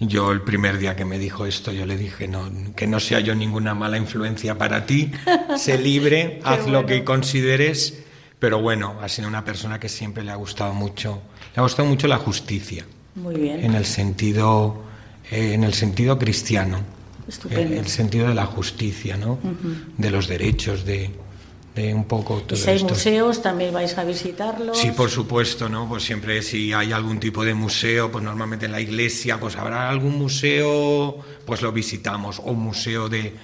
Yo 0.00 0.32
el 0.32 0.40
primer 0.40 0.78
día 0.78 0.96
que 0.96 1.04
me 1.04 1.18
dijo 1.18 1.44
esto, 1.44 1.70
yo 1.70 1.84
le 1.84 1.98
dije 1.98 2.28
no, 2.28 2.50
que 2.74 2.86
no 2.86 2.98
sea 2.98 3.20
yo 3.20 3.34
ninguna 3.34 3.74
mala 3.74 3.98
influencia 3.98 4.56
para 4.56 4.86
ti, 4.86 5.12
sé 5.58 5.76
libre, 5.76 6.40
haz 6.44 6.60
lo 6.60 6.82
bueno. 6.82 6.86
que 6.86 7.04
consideres, 7.04 7.98
pero 8.38 8.58
bueno, 8.58 8.96
ha 9.02 9.08
sido 9.10 9.28
una 9.28 9.44
persona 9.44 9.78
que 9.78 9.90
siempre 9.90 10.24
le 10.24 10.30
ha 10.30 10.36
gustado 10.36 10.72
mucho, 10.72 11.20
le 11.54 11.60
ha 11.60 11.62
gustado 11.62 11.86
mucho 11.86 12.08
la 12.08 12.16
justicia, 12.16 12.86
Muy 13.16 13.34
bien. 13.34 13.64
en 13.64 13.74
el 13.74 13.84
sentido, 13.84 14.82
eh, 15.30 15.54
en 15.54 15.64
el 15.64 15.74
sentido 15.74 16.18
cristiano, 16.18 16.78
Estupendo. 17.26 17.74
eh, 17.74 17.78
el 17.80 17.88
sentido 17.88 18.28
de 18.28 18.34
la 18.34 18.46
justicia, 18.46 19.16
¿no? 19.16 19.38
De 19.98 20.10
los 20.10 20.28
derechos, 20.28 20.84
de, 20.84 21.10
de 21.74 21.92
un 21.92 22.04
poco 22.04 22.42
Y 22.50 22.56
si 22.56 22.70
hay 22.70 22.76
esto. 22.76 22.90
museos, 22.90 23.42
también 23.42 23.72
vais 23.74 23.96
a 23.98 24.04
visitarlos. 24.04 24.78
Sí, 24.78 24.90
por 24.92 25.10
supuesto, 25.10 25.68
¿no? 25.68 25.88
Pues 25.88 26.04
siempre 26.04 26.40
si 26.42 26.72
hay 26.72 26.92
algún 26.92 27.18
tipo 27.18 27.44
de 27.44 27.54
museo, 27.54 28.12
pues 28.12 28.22
normalmente 28.22 28.66
en 28.66 28.72
la 28.72 28.80
iglesia, 28.80 29.40
pues 29.40 29.56
habrá 29.56 29.88
algún 29.90 30.16
museo, 30.18 31.16
pues 31.44 31.62
lo 31.62 31.72
visitamos, 31.72 32.38
o 32.38 32.52
un 32.52 32.60
museo 32.60 33.08
de, 33.08 33.34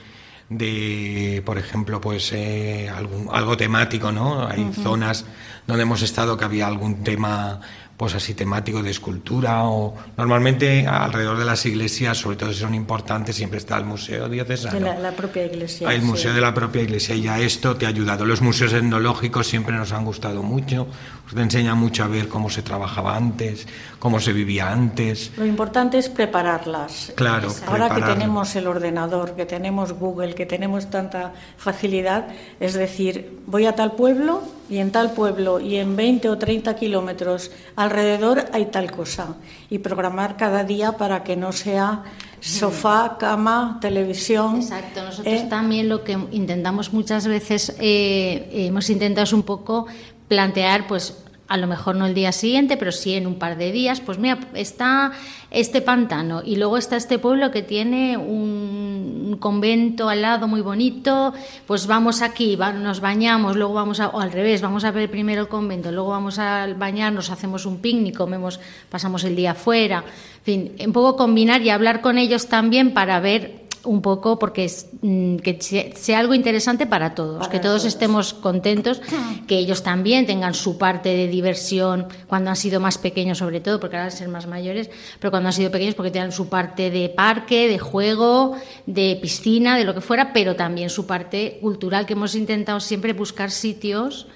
de 0.49 1.43
por 1.45 1.59
ejemplo, 1.59 2.01
pues 2.01 2.31
eh, 2.33 2.89
algún, 2.95 3.29
algo 3.33 3.57
temático, 3.57 4.13
¿no? 4.13 4.47
Hay 4.47 4.71
zonas 4.83 5.25
donde 5.67 5.83
hemos 5.85 6.03
estado 6.03 6.37
que 6.37 6.45
había 6.45 6.67
algún 6.67 7.03
tema, 7.05 7.61
pues 8.03 8.17
así 8.17 8.35
temático 8.35 8.83
de 8.83 8.91
escultura, 8.91 9.63
o 9.63 9.95
normalmente 10.17 10.89
alrededor 10.89 11.39
de 11.39 11.45
las 11.45 11.65
iglesias, 11.67 12.19
sobre 12.19 12.37
todo 12.37 12.53
si 12.53 12.59
son 12.59 12.75
importantes, 12.75 13.37
siempre 13.37 13.59
está 13.59 13.79
el 13.79 13.85
museo 13.85 14.29
diocesano. 14.29 14.75
De 14.75 14.81
la, 14.81 14.99
la 14.99 15.13
propia 15.13 15.47
iglesia. 15.47 15.89
El 15.89 16.01
sí. 16.01 16.07
museo 16.09 16.35
de 16.35 16.41
la 16.41 16.53
propia 16.53 16.83
iglesia 16.83 17.15
y 17.15 17.23
ya 17.23 17.39
esto 17.39 17.77
te 17.77 17.87
ha 17.87 17.91
ayudado. 17.91 18.27
Los 18.27 18.43
museos 18.43 18.73
etnológicos 18.73 19.47
siempre 19.47 19.77
nos 19.77 19.93
han 19.93 20.05
gustado 20.05 20.43
mucho. 20.43 20.89
Te 21.33 21.41
enseña 21.41 21.77
mucho 21.77 22.03
a 22.03 22.09
ver 22.09 22.27
cómo 22.27 22.51
se 22.51 22.63
trabajaba 22.63 23.17
antes, 23.17 23.69
cómo 24.01 24.19
se 24.19 24.33
vivía 24.33 24.73
antes. 24.73 25.31
Lo 25.37 25.47
importante 25.47 25.97
es 25.97 26.09
prepararlas. 26.09 27.13
Claro, 27.15 27.55
Ahora 27.69 27.89
que 27.95 28.03
tenemos 28.03 28.57
el 28.57 28.67
ordenador, 28.67 29.37
que 29.37 29.47
tenemos 29.47 29.93
Google, 29.93 30.35
que 30.35 30.45
tenemos 30.45 30.91
tanta 30.91 31.35
facilidad, 31.57 32.27
es 32.59 32.75
decir, 32.75 33.39
voy 33.47 33.67
a 33.67 33.77
tal 33.77 33.93
pueblo 33.93 34.43
y 34.73 34.79
en 34.79 34.91
tal 34.91 35.13
pueblo 35.13 35.61
y 35.61 35.77
en 35.77 35.97
20 35.97 36.31
o 36.31 36.39
30 36.39 36.75
kilómetros 36.77 37.51
alrededor 37.77 38.47
hay 38.55 38.65
tal 38.67 38.91
cosa. 38.91 39.37
Y 39.69 39.81
programar 39.81 40.39
cada 40.39 40.65
día 40.65 40.93
para 40.93 41.25
que 41.25 41.37
no 41.37 41.53
sea 41.53 42.05
sofá, 42.41 43.19
cama, 43.19 43.77
televisión. 43.83 44.57
Exacto, 44.57 45.03
nosotros 45.03 45.27
¿eh? 45.27 45.47
también 45.51 45.91
lo 45.91 46.05
que 46.05 46.17
intentamos 46.31 46.95
muchas 46.95 47.27
veces, 47.27 47.77
eh, 47.81 48.49
hemos 48.51 48.89
intentado 48.89 49.25
es 49.25 49.35
un 49.35 49.43
poco 49.43 49.89
plantear, 50.27 50.87
pues 50.87 51.22
a 51.53 51.59
lo 51.59 51.67
mejor 51.67 51.97
no 51.97 52.07
el 52.07 52.15
día 52.15 52.33
siguiente, 52.33 52.79
pero 52.79 52.93
sí 52.93 53.13
en 53.13 53.27
un 53.27 53.35
par 53.35 53.59
de 53.59 53.73
días, 53.73 54.01
pues 54.01 54.17
mira, 54.17 54.39
está 54.55 55.13
este 55.51 55.83
pantano 55.83 56.41
y 56.43 56.57
luego 56.57 56.79
está 56.79 56.97
este 56.97 57.19
pueblo 57.19 57.51
que 57.51 57.61
tiene 57.61 58.17
un, 58.17 59.37
convento 59.39 60.09
al 60.09 60.23
lado 60.23 60.49
muy 60.49 60.63
bonito, 60.63 61.35
pues 61.67 61.87
vamos 61.87 62.23
aquí, 62.23 62.57
nos 62.57 63.01
bañamos, 63.01 63.57
luego 63.57 63.75
vamos 63.75 64.01
a, 64.01 64.09
o 64.09 64.21
al 64.21 64.33
revés, 64.33 64.63
vamos 64.63 64.85
a 64.85 64.93
ver 64.93 65.11
primero 65.11 65.43
el 65.43 65.49
convento, 65.49 65.93
luego 65.93 66.11
vamos 66.11 66.39
a 66.39 66.69
bañarnos, 66.75 67.29
hacemos 67.29 67.67
un 67.67 67.79
picnic, 67.79 68.17
comemos, 68.17 68.61
pasamos 68.89 69.25
el 69.25 69.37
día 69.37 69.55
fuera, 69.55 70.05
en 70.39 70.45
fin, 70.45 70.73
un 70.87 70.93
poco 70.93 71.17
combinar 71.17 71.61
y 71.61 71.69
hablar 71.69 72.01
con 72.01 72.19
ellos 72.19 72.47
también 72.47 72.95
para 72.95 73.21
ver 73.21 73.62
un 73.85 74.01
poco 74.03 74.39
porque 74.39 74.65
es, 74.65 74.87
mm, 75.03 75.37
que 75.37 75.59
se- 75.61 75.93
sea 75.97 76.19
algo 76.21 76.35
interesante 76.35 76.87
para 76.87 77.15
todos, 77.15 77.39
Para 77.39 77.51
que 77.51 77.59
todos, 77.59 77.83
todos. 77.83 77.93
estemos 77.95 78.35
contentos, 78.35 79.01
que 79.47 79.59
ellos 79.59 79.83
también 79.83 80.27
tengan 80.27 80.55
su 80.55 80.79
parte 80.79 81.09
de 81.11 81.29
diversión 81.29 82.07
cuando 82.27 82.51
han 82.51 82.57
sido 82.57 82.81
más 82.81 82.99
pequeños 82.99 83.39
sobre 83.39 83.61
todo, 83.61 83.81
porque 83.81 83.97
ahora 83.97 84.07
van 84.07 84.15
a 84.15 84.17
ser 84.17 84.29
más 84.29 84.47
mayores, 84.47 84.91
pero 85.19 85.31
cuando 85.31 85.49
han 85.49 85.53
sido 85.53 85.71
pequeños 85.71 85.95
porque 85.95 86.11
tengan 86.11 86.33
su 86.33 86.49
parte 86.49 86.91
de 86.91 87.09
parque, 87.09 87.69
de 87.69 87.79
juego, 87.79 88.57
de 88.87 89.19
piscina, 89.21 89.77
de 89.77 89.85
lo 89.85 89.95
que 89.95 90.01
fuera, 90.01 90.33
pero 90.33 90.57
también 90.57 90.89
su 90.91 91.07
parte 91.07 91.59
cultural 91.61 92.07
que 92.07 92.13
hemos 92.13 92.35
intentado 92.35 92.81
siempre 92.81 93.13
buscar 93.13 93.51
sitios 93.51 94.27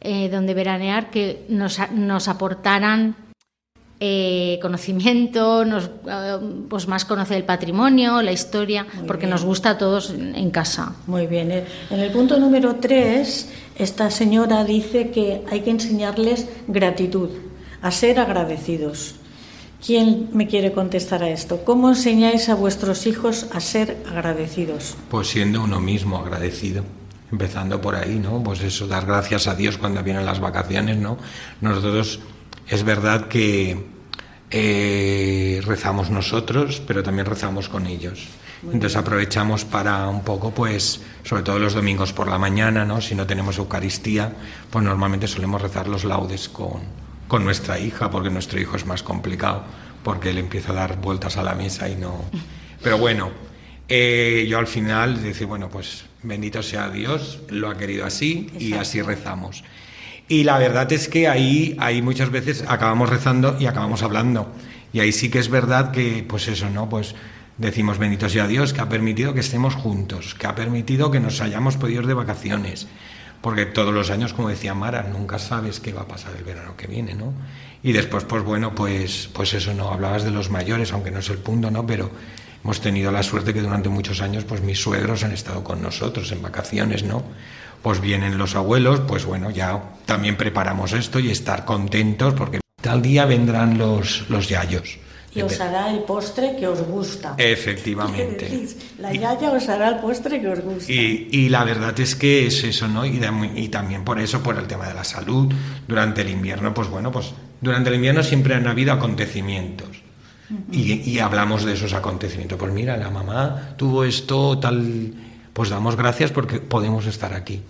eh, 0.00 0.28
donde 0.28 0.52
veranear 0.54 1.10
que 1.10 1.44
nos, 1.48 1.78
nos 1.92 2.28
aportaran 2.28 3.16
eh, 3.98 4.58
conocimiento, 4.60 5.64
nos, 5.64 5.84
eh, 6.06 6.38
pues 6.68 6.86
más 6.86 7.04
conocer 7.04 7.38
el 7.38 7.44
patrimonio, 7.44 8.20
la 8.20 8.32
historia, 8.32 8.86
porque 9.06 9.26
nos 9.26 9.44
gusta 9.44 9.70
a 9.70 9.78
todos 9.78 10.10
en, 10.10 10.50
casa. 10.50 10.92
Muy 11.06 11.26
bien. 11.26 11.50
En 11.50 12.00
el 12.00 12.10
punto 12.12 12.38
número 12.38 12.76
3, 12.76 13.48
esta 13.76 14.10
señora 14.10 14.64
dice 14.64 15.10
que 15.10 15.42
hay 15.50 15.60
que 15.60 15.70
enseñarles 15.70 16.46
gratitud, 16.68 17.30
a 17.80 17.90
ser 17.90 18.20
agradecidos. 18.20 19.14
¿Quién 19.84 20.30
me 20.32 20.46
quiere 20.46 20.72
contestar 20.72 21.22
a 21.22 21.30
esto? 21.30 21.64
¿Cómo 21.64 21.88
enseñáis 21.88 22.48
a 22.48 22.54
vuestros 22.54 23.06
hijos 23.06 23.46
a 23.52 23.60
ser 23.60 23.96
agradecidos? 24.10 24.96
Pues 25.10 25.28
siendo 25.28 25.62
uno 25.62 25.80
mismo 25.80 26.18
agradecido. 26.18 26.82
Empezando 27.30 27.80
por 27.80 27.96
ahí, 27.96 28.18
¿no? 28.18 28.42
Pues 28.42 28.62
eso, 28.62 28.86
dar 28.86 29.04
gracias 29.04 29.48
a 29.48 29.54
Dios 29.54 29.78
cuando 29.78 30.02
vienen 30.02 30.24
las 30.24 30.38
vacaciones, 30.38 30.96
¿no? 30.96 31.18
Nosotros, 31.60 32.20
es 32.68 32.82
verdad 32.82 33.28
que 33.28 33.84
eh, 34.50 35.60
rezamos 35.64 36.10
nosotros, 36.10 36.82
pero 36.86 37.02
también 37.02 37.26
rezamos 37.26 37.68
con 37.68 37.86
ellos. 37.86 38.28
Entonces 38.62 38.96
aprovechamos 38.96 39.64
para 39.64 40.08
un 40.08 40.22
poco, 40.24 40.50
pues, 40.50 41.00
sobre 41.24 41.42
todo 41.42 41.58
los 41.58 41.74
domingos 41.74 42.12
por 42.12 42.28
la 42.28 42.38
mañana, 42.38 42.84
¿no? 42.84 43.00
Si 43.00 43.14
no 43.14 43.26
tenemos 43.26 43.58
Eucaristía, 43.58 44.32
pues 44.70 44.84
normalmente 44.84 45.28
solemos 45.28 45.60
rezar 45.60 45.88
los 45.88 46.04
laudes 46.04 46.48
con, 46.48 46.80
con 47.28 47.44
nuestra 47.44 47.78
hija, 47.78 48.10
porque 48.10 48.30
nuestro 48.30 48.60
hijo 48.60 48.76
es 48.76 48.86
más 48.86 49.02
complicado, 49.02 49.64
porque 50.02 50.30
él 50.30 50.38
empieza 50.38 50.72
a 50.72 50.76
dar 50.76 50.96
vueltas 51.00 51.36
a 51.36 51.42
la 51.42 51.54
mesa 51.54 51.88
y 51.88 51.96
no... 51.96 52.24
Pero 52.82 52.98
bueno, 52.98 53.30
eh, 53.88 54.46
yo 54.48 54.58
al 54.58 54.66
final 54.66 55.22
decir, 55.22 55.46
bueno, 55.46 55.68
pues 55.68 56.04
bendito 56.22 56.62
sea 56.62 56.88
Dios, 56.90 57.40
lo 57.48 57.68
ha 57.68 57.76
querido 57.76 58.04
así 58.04 58.50
y 58.58 58.74
así 58.74 59.02
rezamos. 59.02 59.64
Y 60.28 60.44
la 60.44 60.58
verdad 60.58 60.90
es 60.92 61.08
que 61.08 61.28
ahí, 61.28 61.76
ahí 61.78 62.02
muchas 62.02 62.30
veces 62.30 62.64
acabamos 62.66 63.08
rezando 63.10 63.56
y 63.60 63.66
acabamos 63.66 64.02
hablando. 64.02 64.52
Y 64.92 65.00
ahí 65.00 65.12
sí 65.12 65.30
que 65.30 65.38
es 65.38 65.48
verdad 65.48 65.92
que, 65.92 66.24
pues 66.28 66.48
eso, 66.48 66.68
¿no? 66.68 66.88
Pues 66.88 67.14
decimos 67.58 67.98
bendito 67.98 68.28
sea 68.28 68.46
Dios 68.46 68.72
que 68.72 68.80
ha 68.80 68.88
permitido 68.88 69.34
que 69.34 69.40
estemos 69.40 69.74
juntos, 69.74 70.34
que 70.34 70.46
ha 70.46 70.54
permitido 70.54 71.10
que 71.10 71.20
nos 71.20 71.40
hayamos 71.40 71.76
podido 71.76 72.02
ir 72.02 72.06
de 72.06 72.14
vacaciones. 72.14 72.88
Porque 73.40 73.66
todos 73.66 73.94
los 73.94 74.10
años, 74.10 74.32
como 74.32 74.48
decía 74.48 74.74
Mara, 74.74 75.04
nunca 75.04 75.38
sabes 75.38 75.78
qué 75.78 75.92
va 75.92 76.02
a 76.02 76.08
pasar 76.08 76.34
el 76.36 76.42
verano 76.42 76.76
que 76.76 76.88
viene, 76.88 77.14
¿no? 77.14 77.32
Y 77.82 77.92
después, 77.92 78.24
pues 78.24 78.42
bueno, 78.42 78.74
pues, 78.74 79.30
pues 79.32 79.54
eso, 79.54 79.72
¿no? 79.74 79.90
Hablabas 79.90 80.24
de 80.24 80.32
los 80.32 80.50
mayores, 80.50 80.92
aunque 80.92 81.12
no 81.12 81.20
es 81.20 81.30
el 81.30 81.38
punto, 81.38 81.70
¿no? 81.70 81.86
Pero 81.86 82.10
hemos 82.64 82.80
tenido 82.80 83.12
la 83.12 83.22
suerte 83.22 83.54
que 83.54 83.60
durante 83.60 83.88
muchos 83.88 84.20
años, 84.20 84.44
pues 84.44 84.62
mis 84.62 84.80
suegros 84.80 85.22
han 85.22 85.30
estado 85.30 85.62
con 85.62 85.82
nosotros 85.82 86.32
en 86.32 86.42
vacaciones, 86.42 87.04
¿no? 87.04 87.22
Pues 87.82 88.00
vienen 88.00 88.36
los 88.38 88.54
abuelos, 88.56 89.00
pues 89.06 89.24
bueno, 89.24 89.50
ya 89.50 89.80
también 90.06 90.36
preparamos 90.36 90.92
esto 90.92 91.18
y 91.20 91.30
estar 91.30 91.64
contentos 91.64 92.34
porque 92.34 92.60
tal 92.80 93.00
día 93.02 93.24
vendrán 93.26 93.78
los, 93.78 94.28
los 94.28 94.48
yayos. 94.48 94.98
Y 95.34 95.42
os 95.42 95.60
hará 95.60 95.90
el 95.92 96.00
postre 96.04 96.56
que 96.58 96.66
os 96.66 96.80
gusta. 96.80 97.34
Efectivamente. 97.36 98.66
La 98.98 99.12
yaya 99.12 99.50
os 99.52 99.68
hará 99.68 99.88
el 99.90 99.96
postre 99.98 100.40
que 100.40 100.48
os 100.48 100.60
gusta. 100.60 100.90
Y, 100.90 101.28
y 101.30 101.48
la 101.50 101.62
verdad 101.64 101.98
es 102.00 102.16
que 102.16 102.46
es 102.46 102.64
eso, 102.64 102.88
¿no? 102.88 103.04
Y, 103.04 103.18
de- 103.18 103.52
y 103.54 103.68
también 103.68 104.02
por 104.02 104.18
eso, 104.18 104.42
por 104.42 104.56
el 104.58 104.66
tema 104.66 104.88
de 104.88 104.94
la 104.94 105.04
salud, 105.04 105.52
durante 105.86 106.22
el 106.22 106.30
invierno, 106.30 106.72
pues 106.72 106.88
bueno, 106.88 107.12
pues 107.12 107.34
durante 107.60 107.90
el 107.90 107.96
invierno 107.96 108.22
siempre 108.22 108.54
han 108.54 108.66
habido 108.66 108.92
acontecimientos. 108.94 109.88
y, 110.72 110.92
y 111.10 111.18
hablamos 111.18 111.64
de 111.66 111.74
esos 111.74 111.92
acontecimientos. 111.92 112.58
Pues 112.58 112.72
mira, 112.72 112.96
la 112.96 113.10
mamá 113.10 113.74
tuvo 113.76 114.04
esto, 114.04 114.58
tal, 114.58 115.12
pues 115.56 115.70
damos 115.70 115.96
gracias 115.96 116.32
porque 116.32 116.60
podemos 116.60 117.06
estar 117.06 117.32
aquí. 117.32 117.62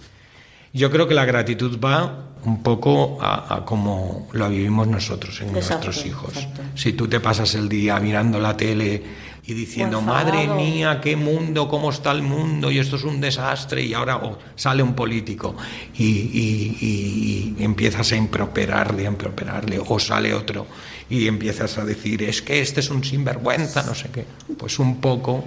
Yo 0.73 0.91
creo 0.91 1.07
que 1.07 1.15
la 1.15 1.25
gratitud 1.25 1.79
va 1.79 2.33
un 2.43 2.61
poco 2.65 3.19
a, 3.23 3.65
como 3.65 4.27
lo 4.33 4.51
vivimos 4.51 4.89
nosotros 4.89 5.41
en 5.41 5.53
nuestros 5.53 6.05
hijos. 6.05 6.49
Si 6.75 6.95
tú 6.95 7.07
te 7.07 7.21
pasas 7.21 7.55
el 7.55 7.69
día 7.69 8.01
mirando 8.01 8.41
la 8.41 8.57
tele 8.57 9.05
y 9.47 9.55
diciendo, 9.55 10.01
madre 10.01 10.49
mía, 10.49 11.01
qué 11.01 11.15
mundo, 11.15 11.69
cómo 11.69 11.91
está 11.91 12.11
el 12.11 12.23
mundo, 12.23 12.73
y 12.73 12.81
esto 12.81 12.97
es 12.97 13.05
un 13.05 13.21
desastre, 13.21 13.83
y 13.83 13.95
ahora 13.95 14.21
sale 14.57 14.83
un 14.83 14.95
político 14.95 15.55
y, 15.97 17.55
empiezas 17.61 18.11
a 18.11 18.17
improperarle, 18.17 19.07
a 19.07 19.11
improperarle, 19.11 19.81
o 19.87 20.01
sale 20.01 20.35
otro 20.35 20.67
y 21.09 21.29
empiezas 21.29 21.79
a 21.79 21.85
decir, 21.85 22.25
es 22.25 22.43
que 22.43 22.61
este 22.61 22.81
es 22.81 22.91
un 22.91 23.05
sinvergüenza, 23.05 23.85
no 23.85 23.95
sé 23.95 24.09
qué. 24.13 24.25
Pues 24.59 24.81
un 24.81 25.01
poco 25.01 25.45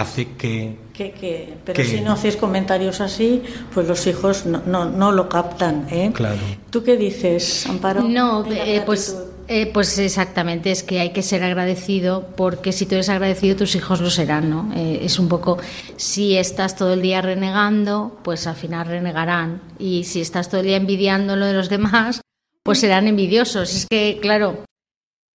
hace 0.00 0.28
que... 0.38 0.76
que, 0.94 1.54
pero 1.64 1.84
si 1.84 2.00
no 2.00 2.12
haces 2.12 2.36
comentarios 2.36 3.00
así, 3.00 3.42
pues 3.74 3.86
los 3.86 4.06
hijos 4.06 4.46
no, 4.46 4.86
no, 4.86 5.12
lo 5.12 5.28
captan. 5.28 5.86
¿eh? 5.90 6.10
Claro. 6.14 6.38
¿Tú 6.70 6.82
qué 6.82 6.96
dices, 6.96 7.66
Amparo? 7.66 8.02
No, 8.02 8.44
eh, 8.50 8.82
pues, 8.86 9.16
eh, 9.48 9.70
pues 9.72 9.98
exactamente, 9.98 10.70
es 10.70 10.82
que 10.82 11.00
hay 11.00 11.10
que 11.10 11.22
ser 11.22 11.42
agradecido 11.44 12.28
porque 12.36 12.72
si 12.72 12.86
tú 12.86 12.94
eres 12.94 13.10
agradecido 13.10 13.56
tus 13.56 13.74
hijos 13.74 14.00
lo 14.00 14.10
serán, 14.10 14.48
¿no? 14.48 14.72
Eh, 14.74 15.00
es 15.02 15.18
un 15.18 15.28
poco, 15.28 15.58
si 15.96 16.36
estás 16.36 16.74
todo 16.76 16.94
el 16.94 17.02
día 17.02 17.20
renegando, 17.20 18.18
pues 18.24 18.46
al 18.46 18.56
final 18.56 18.86
renegarán. 18.86 19.60
Y 19.78 20.04
si 20.04 20.20
estás 20.20 20.48
todo 20.48 20.60
el 20.60 20.68
día 20.68 20.76
envidiando 20.76 21.36
lo 21.36 21.44
de 21.44 21.52
los 21.52 21.68
demás, 21.68 22.22
pues 22.62 22.80
serán 22.80 23.08
envidiosos. 23.08 23.74
Es 23.74 23.86
que, 23.86 24.18
claro, 24.22 24.64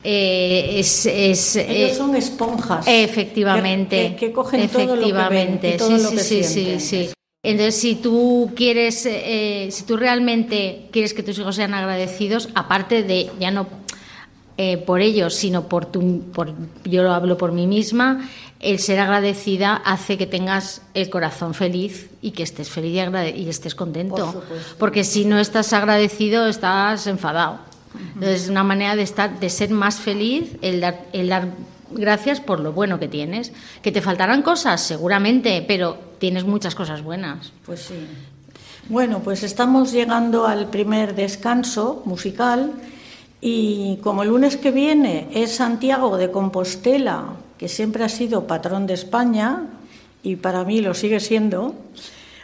eh, 0.04 0.80
es, 0.80 1.06
es, 1.06 1.56
Ellos 1.56 1.92
eh, 1.92 1.96
son 1.96 2.16
esponjas. 2.16 2.86
Efectivamente. 2.88 4.16
Que, 4.16 4.32
cogen 4.32 4.62
efectivamente. 4.62 5.77
todo 5.77 5.89
lo 5.92 6.10
que 6.10 6.16
ven 6.16 6.24
sí, 6.24 6.44
sí, 6.44 6.44
sí, 6.44 6.80
sí. 6.80 7.10
Entonces, 7.44 7.75
si 7.75 7.96
tú 7.96 8.51
quieres, 8.56 9.06
eh, 9.06 9.70
si 9.72 9.86
tú 9.86 9.98
realmente 9.98 10.89
quieres 10.92 11.13
que 11.13 11.24
tus 11.24 11.39
hijos 11.39 11.56
sean 11.56 11.74
agradecidos, 11.74 12.50
aparte 12.56 13.04
de 13.04 13.30
ya 13.39 13.51
no 13.51 13.68
por 14.88 15.01
ellos, 15.01 15.36
sino 15.36 15.70
por 15.70 15.86
tu, 15.86 16.32
por, 16.32 16.51
yo 16.84 17.04
lo 17.04 17.13
hablo 17.13 17.38
por 17.38 17.51
mí 17.51 17.68
misma, 17.68 18.27
el 18.60 18.80
ser 18.80 19.00
agradecida 19.00 19.75
hace 19.75 20.18
que 20.18 20.25
tengas 20.25 20.82
el 20.96 21.12
corazón 21.12 21.54
feliz 21.54 22.10
y 22.24 22.32
que 22.32 22.42
estés 22.42 22.72
feliz 22.72 23.00
y, 23.36 23.42
y 23.42 23.50
estés 23.50 23.75
contento. 23.75 24.44
Porque 24.80 25.04
si 25.04 25.25
no 25.25 25.38
estás 25.38 25.74
agradecido, 25.74 26.48
estás 26.48 27.06
enfadado. 27.06 27.60
Entonces, 28.13 28.44
es 28.44 28.50
una 28.50 28.63
manera 28.63 28.96
de, 28.96 29.03
estar, 29.03 29.39
de 29.39 29.50
ser 29.50 29.70
más 29.70 30.00
feliz 30.00 30.56
el 30.62 30.82
dar, 30.82 31.06
el 31.13 31.29
dar 31.29 31.50
gracias 31.91 32.41
por 32.41 32.60
lo 32.60 32.74
bueno 32.74 33.00
que 33.00 33.08
tienes. 33.08 33.51
Que 33.82 33.91
te 33.91 34.01
faltarán 34.01 34.41
cosas, 34.41 34.82
seguramente, 34.82 35.63
pero 35.67 35.98
tienes 36.20 36.44
muchas 36.44 36.75
cosas 36.75 37.01
buenas. 37.01 37.51
Pues 37.65 37.82
sí. 37.82 37.96
Bueno, 38.89 39.20
pues 39.20 39.44
estamos 39.44 39.91
llegando 39.91 40.48
al 40.48 40.70
primer 40.70 41.13
descanso 41.13 42.01
musical 42.06 42.72
y 43.41 43.98
como 43.98 44.24
el 44.24 44.29
lunes 44.29 44.56
que 44.56 44.72
viene 44.72 45.27
es 45.34 45.56
Santiago 45.56 46.17
de 46.17 46.32
Compostela, 46.32 47.34
que 47.58 47.67
siempre 47.67 48.06
ha 48.06 48.10
sido 48.10 48.48
patrón 48.48 48.88
de 48.88 48.94
España 48.94 49.65
y 50.24 50.38
para 50.38 50.63
mí 50.63 50.82
lo 50.82 50.94
sigue 50.94 51.20
siendo, 51.20 51.75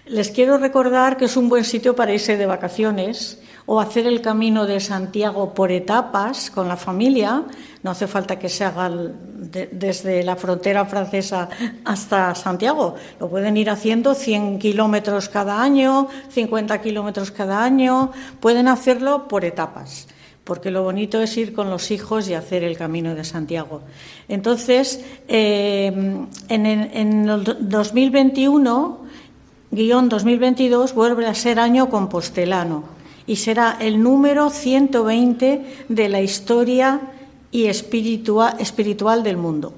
les 0.05 0.31
quiero 0.31 0.57
recordar 0.57 1.15
que 1.15 1.25
es 1.25 1.37
un 1.37 1.47
buen 1.47 1.63
sitio 1.63 1.95
para 1.95 2.13
irse 2.13 2.35
de 2.35 2.45
vacaciones 2.45 3.39
o 3.65 3.79
hacer 3.79 4.07
el 4.07 4.21
camino 4.21 4.65
de 4.65 4.79
Santiago 4.79 5.53
por 5.53 5.71
etapas 5.71 6.49
con 6.49 6.67
la 6.67 6.77
familia. 6.77 7.43
No 7.81 7.91
hace 7.91 8.07
falta 8.07 8.37
que 8.37 8.49
se 8.49 8.65
haga 8.65 8.89
desde 8.89 10.23
la 10.23 10.35
frontera 10.35 10.85
francesa 10.85 11.49
hasta 11.85 12.35
Santiago. 12.35 12.95
Lo 13.19 13.29
pueden 13.29 13.55
ir 13.57 13.69
haciendo 13.69 14.15
100 14.15 14.59
kilómetros 14.59 15.29
cada 15.29 15.61
año, 15.61 16.07
50 16.29 16.81
kilómetros 16.81 17.31
cada 17.31 17.63
año. 17.63 18.11
Pueden 18.39 18.67
hacerlo 18.67 19.27
por 19.27 19.45
etapas 19.45 20.07
porque 20.43 20.71
lo 20.71 20.83
bonito 20.83 21.21
es 21.21 21.37
ir 21.37 21.53
con 21.53 21.69
los 21.69 21.89
hijos 21.89 22.27
y 22.27 22.33
hacer 22.33 22.65
el 22.65 22.75
camino 22.75 23.15
de 23.15 23.23
Santiago. 23.23 23.81
Entonces, 24.27 25.01
eh, 25.29 25.85
en, 26.49 26.65
en, 26.65 27.29
el 27.29 27.45
2021, 27.61 28.99
guion 29.71 30.09
2022, 30.09 30.93
vuelve 30.93 31.27
a 31.27 31.33
ser 31.33 31.59
año 31.59 31.89
compostelano 31.89 32.92
y 33.25 33.37
será 33.37 33.77
el 33.79 34.01
número 34.01 34.49
120 34.49 35.85
de 35.87 36.09
la 36.09 36.21
historia 36.21 37.01
y 37.51 37.65
espiritual 37.67 39.23
del 39.23 39.37
mundo. 39.37 39.73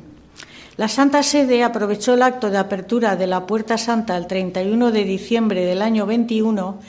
La 0.77 0.87
Santa 0.87 1.23
Sede 1.23 1.63
aprovechó 1.63 2.15
el 2.15 2.21
acto 2.21 2.49
de 2.49 2.57
apertura 2.57 3.15
de 3.15 3.27
la 3.27 3.45
Puerta 3.45 3.77
Santa 3.77 4.17
el 4.17 4.27
31 4.27 4.91
de 4.91 5.03
diciembre 5.05 5.65
del 5.65 5.81
año 5.81 6.05
21 6.05 6.79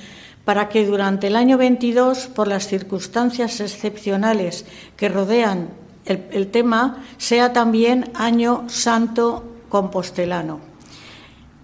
para 0.45 0.69
que 0.69 0.87
durante 0.87 1.27
el 1.27 1.37
año 1.37 1.59
22, 1.59 2.29
por 2.29 2.49
las 2.49 2.69
circunstancias 2.69 3.61
excepcionales 3.61 4.65
que 4.97 5.09
rodean 5.09 5.69
el, 6.05 6.25
el 6.31 6.49
tema, 6.49 7.05
sea 7.19 7.53
también 7.53 8.11
año 8.15 8.65
santo 8.69 9.45
compostelano. 9.69 10.61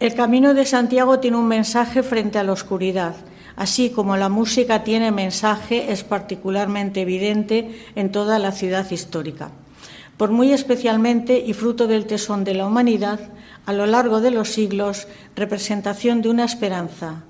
El 0.00 0.14
Camino 0.14 0.52
de 0.52 0.66
Santiago 0.66 1.20
tiene 1.20 1.36
un 1.36 1.46
mensaje 1.46 2.02
frente 2.02 2.40
a 2.40 2.42
la 2.42 2.52
oscuridad 2.52 3.14
Así 3.56 3.90
como 3.90 4.16
la 4.16 4.28
música 4.28 4.84
tiene 4.84 5.10
mensaje, 5.10 5.92
es 5.92 6.04
particularmente 6.04 7.02
evidente 7.02 7.84
en 7.94 8.10
toda 8.10 8.38
la 8.38 8.52
ciudad 8.52 8.90
histórica. 8.90 9.50
Por 10.16 10.30
muy 10.30 10.52
especialmente 10.52 11.42
y 11.44 11.52
fruto 11.52 11.86
del 11.86 12.06
tesón 12.06 12.44
de 12.44 12.54
la 12.54 12.66
humanidad, 12.66 13.20
a 13.66 13.72
lo 13.72 13.86
largo 13.86 14.20
de 14.20 14.30
los 14.30 14.50
siglos, 14.50 15.06
representación 15.36 16.22
de 16.22 16.30
una 16.30 16.44
esperanza. 16.44 17.24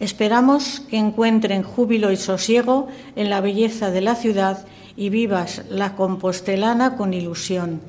Esperamos 0.00 0.80
que 0.80 0.98
encuentren 0.98 1.62
júbilo 1.62 2.12
y 2.12 2.16
sosiego 2.16 2.88
en 3.16 3.30
la 3.30 3.40
belleza 3.40 3.90
de 3.90 4.00
la 4.00 4.14
ciudad 4.14 4.66
y 4.96 5.08
vivas 5.10 5.62
la 5.70 5.94
compostelana 5.94 6.96
con 6.96 7.14
ilusión 7.14 7.80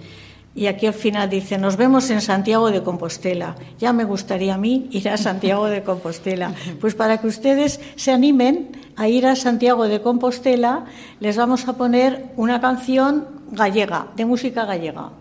y 0.57 0.65
aquí 0.65 0.87
al 0.87 0.95
final 0.95 1.29
dice, 1.29 1.59
nos 1.59 1.77
vemos 1.77 2.09
en 2.09 2.19
Santiago 2.19 2.71
de 2.71 2.81
Compostela. 2.81 3.55
Ya 3.77 3.93
me 3.93 4.05
gustaría 4.05 4.55
a 4.55 4.57
mí 4.57 4.87
ir 4.91 5.07
a 5.07 5.15
Santiago 5.15 5.67
de 5.67 5.83
Compostela. 5.83 6.53
Pues 6.81 6.95
para 6.95 7.19
que 7.19 7.27
ustedes 7.27 7.79
se 7.95 8.11
animen 8.11 8.71
a 8.95 9.07
ir 9.07 9.27
a 9.27 9.35
Santiago 9.35 9.87
de 9.87 10.01
Compostela, 10.01 10.85
les 11.19 11.37
vamos 11.37 11.67
a 11.67 11.73
poner 11.73 12.31
una 12.37 12.59
canción 12.59 13.27
gallega, 13.51 14.07
de 14.15 14.25
música 14.25 14.65
gallega. 14.65 15.11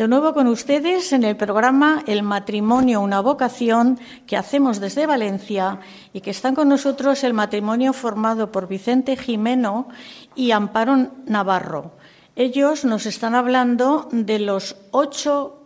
De 0.00 0.08
nuevo 0.08 0.32
con 0.32 0.46
ustedes 0.46 1.12
en 1.12 1.24
el 1.24 1.36
programa 1.36 2.02
El 2.06 2.22
matrimonio, 2.22 3.02
una 3.02 3.20
vocación 3.20 4.00
que 4.26 4.38
hacemos 4.38 4.80
desde 4.80 5.04
Valencia 5.04 5.80
y 6.14 6.22
que 6.22 6.30
están 6.30 6.54
con 6.54 6.70
nosotros 6.70 7.22
el 7.22 7.34
matrimonio 7.34 7.92
formado 7.92 8.50
por 8.50 8.66
Vicente 8.66 9.14
Jimeno 9.14 9.88
y 10.34 10.52
Amparo 10.52 11.10
Navarro. 11.26 11.98
Ellos 12.34 12.86
nos 12.86 13.04
están 13.04 13.34
hablando 13.34 14.08
de 14.10 14.38
las 14.38 14.74
ocho 14.90 15.58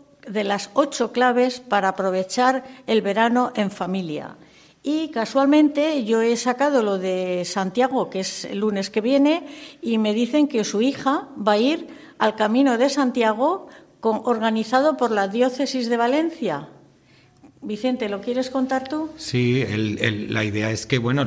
claves 1.12 1.60
para 1.60 1.90
aprovechar 1.90 2.64
el 2.88 3.02
verano 3.02 3.52
en 3.54 3.70
familia. 3.70 4.36
Y 4.82 5.10
casualmente 5.12 6.02
yo 6.02 6.22
he 6.22 6.36
sacado 6.36 6.82
lo 6.82 6.98
de 6.98 7.44
Santiago, 7.44 8.10
que 8.10 8.20
es 8.20 8.44
el 8.46 8.58
lunes 8.58 8.90
que 8.90 9.00
viene, 9.00 9.46
y 9.80 9.96
me 9.98 10.12
dicen 10.12 10.48
que 10.48 10.64
su 10.64 10.82
hija 10.82 11.28
va 11.38 11.52
a 11.52 11.58
ir 11.58 11.86
al 12.18 12.34
camino 12.36 12.76
de 12.78 12.88
Santiago 12.88 13.68
organizado 14.10 14.96
por 14.96 15.10
la 15.10 15.28
Diócesis 15.28 15.88
de 15.88 15.96
Valencia. 15.96 16.68
Vicente, 17.62 18.08
¿lo 18.08 18.20
quieres 18.20 18.50
contar 18.50 18.86
tú? 18.88 19.10
Sí, 19.16 19.64
la 20.28 20.44
idea 20.44 20.70
es 20.70 20.86
que 20.86 20.98
bueno, 20.98 21.26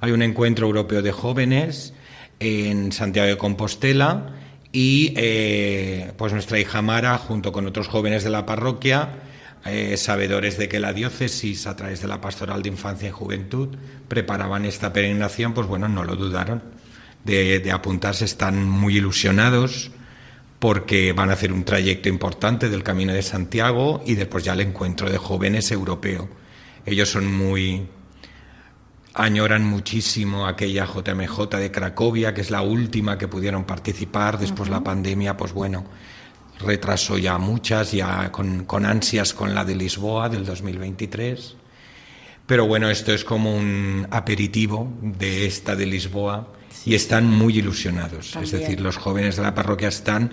hay 0.00 0.12
un 0.12 0.22
encuentro 0.22 0.66
europeo 0.66 1.02
de 1.02 1.10
jóvenes 1.10 1.92
en 2.38 2.92
Santiago 2.92 3.28
de 3.28 3.36
Compostela 3.36 4.34
y 4.70 5.12
eh, 5.16 6.12
pues 6.16 6.32
nuestra 6.32 6.60
hija 6.60 6.80
Mara, 6.80 7.18
junto 7.18 7.52
con 7.52 7.66
otros 7.66 7.88
jóvenes 7.88 8.22
de 8.22 8.30
la 8.30 8.46
parroquia, 8.46 9.20
eh, 9.64 9.96
sabedores 9.96 10.58
de 10.58 10.68
que 10.68 10.78
la 10.78 10.92
diócesis, 10.92 11.66
a 11.66 11.74
través 11.74 12.00
de 12.00 12.08
la 12.08 12.20
pastoral 12.20 12.62
de 12.62 12.68
infancia 12.68 13.08
y 13.08 13.12
juventud, 13.12 13.76
preparaban 14.06 14.64
esta 14.64 14.92
peregrinación, 14.92 15.54
pues 15.54 15.66
bueno, 15.66 15.88
no 15.88 16.04
lo 16.04 16.14
dudaron 16.14 16.62
de 17.24 17.70
apuntarse, 17.72 18.26
están 18.26 18.68
muy 18.68 18.98
ilusionados 18.98 19.90
porque 20.64 21.12
van 21.12 21.28
a 21.28 21.34
hacer 21.34 21.52
un 21.52 21.62
trayecto 21.62 22.08
importante 22.08 22.70
del 22.70 22.82
Camino 22.82 23.12
de 23.12 23.20
Santiago 23.20 24.02
y 24.06 24.14
después 24.14 24.44
ya 24.44 24.54
el 24.54 24.62
encuentro 24.62 25.10
de 25.10 25.18
jóvenes 25.18 25.70
europeo. 25.70 26.26
Ellos 26.86 27.10
son 27.10 27.30
muy, 27.30 27.86
añoran 29.12 29.62
muchísimo 29.62 30.46
aquella 30.46 30.86
JMJ 30.86 31.58
de 31.58 31.70
Cracovia, 31.70 32.32
que 32.32 32.40
es 32.40 32.50
la 32.50 32.62
última 32.62 33.18
que 33.18 33.28
pudieron 33.28 33.64
participar. 33.64 34.38
Después 34.38 34.70
la 34.70 34.82
pandemia, 34.82 35.36
pues 35.36 35.52
bueno, 35.52 35.84
retrasó 36.60 37.18
ya 37.18 37.36
muchas, 37.36 37.92
ya 37.92 38.32
con, 38.32 38.64
con, 38.64 38.86
ansias 38.86 39.34
con 39.34 39.54
la 39.54 39.66
de 39.66 39.74
Lisboa 39.74 40.30
del 40.30 40.46
2023. 40.46 41.56
Pero 42.46 42.66
bueno, 42.66 42.88
esto 42.88 43.12
es 43.12 43.22
como 43.22 43.54
un 43.54 44.08
aperitivo 44.10 44.90
de 45.02 45.44
esta 45.44 45.76
de 45.76 45.84
Lisboa 45.84 46.48
y 46.84 46.94
están 46.94 47.30
muy 47.30 47.58
ilusionados. 47.58 48.32
También. 48.32 48.54
Es 48.54 48.60
decir, 48.60 48.80
los 48.80 48.96
jóvenes 48.96 49.36
de 49.36 49.42
la 49.42 49.54
parroquia 49.54 49.88
están 49.88 50.30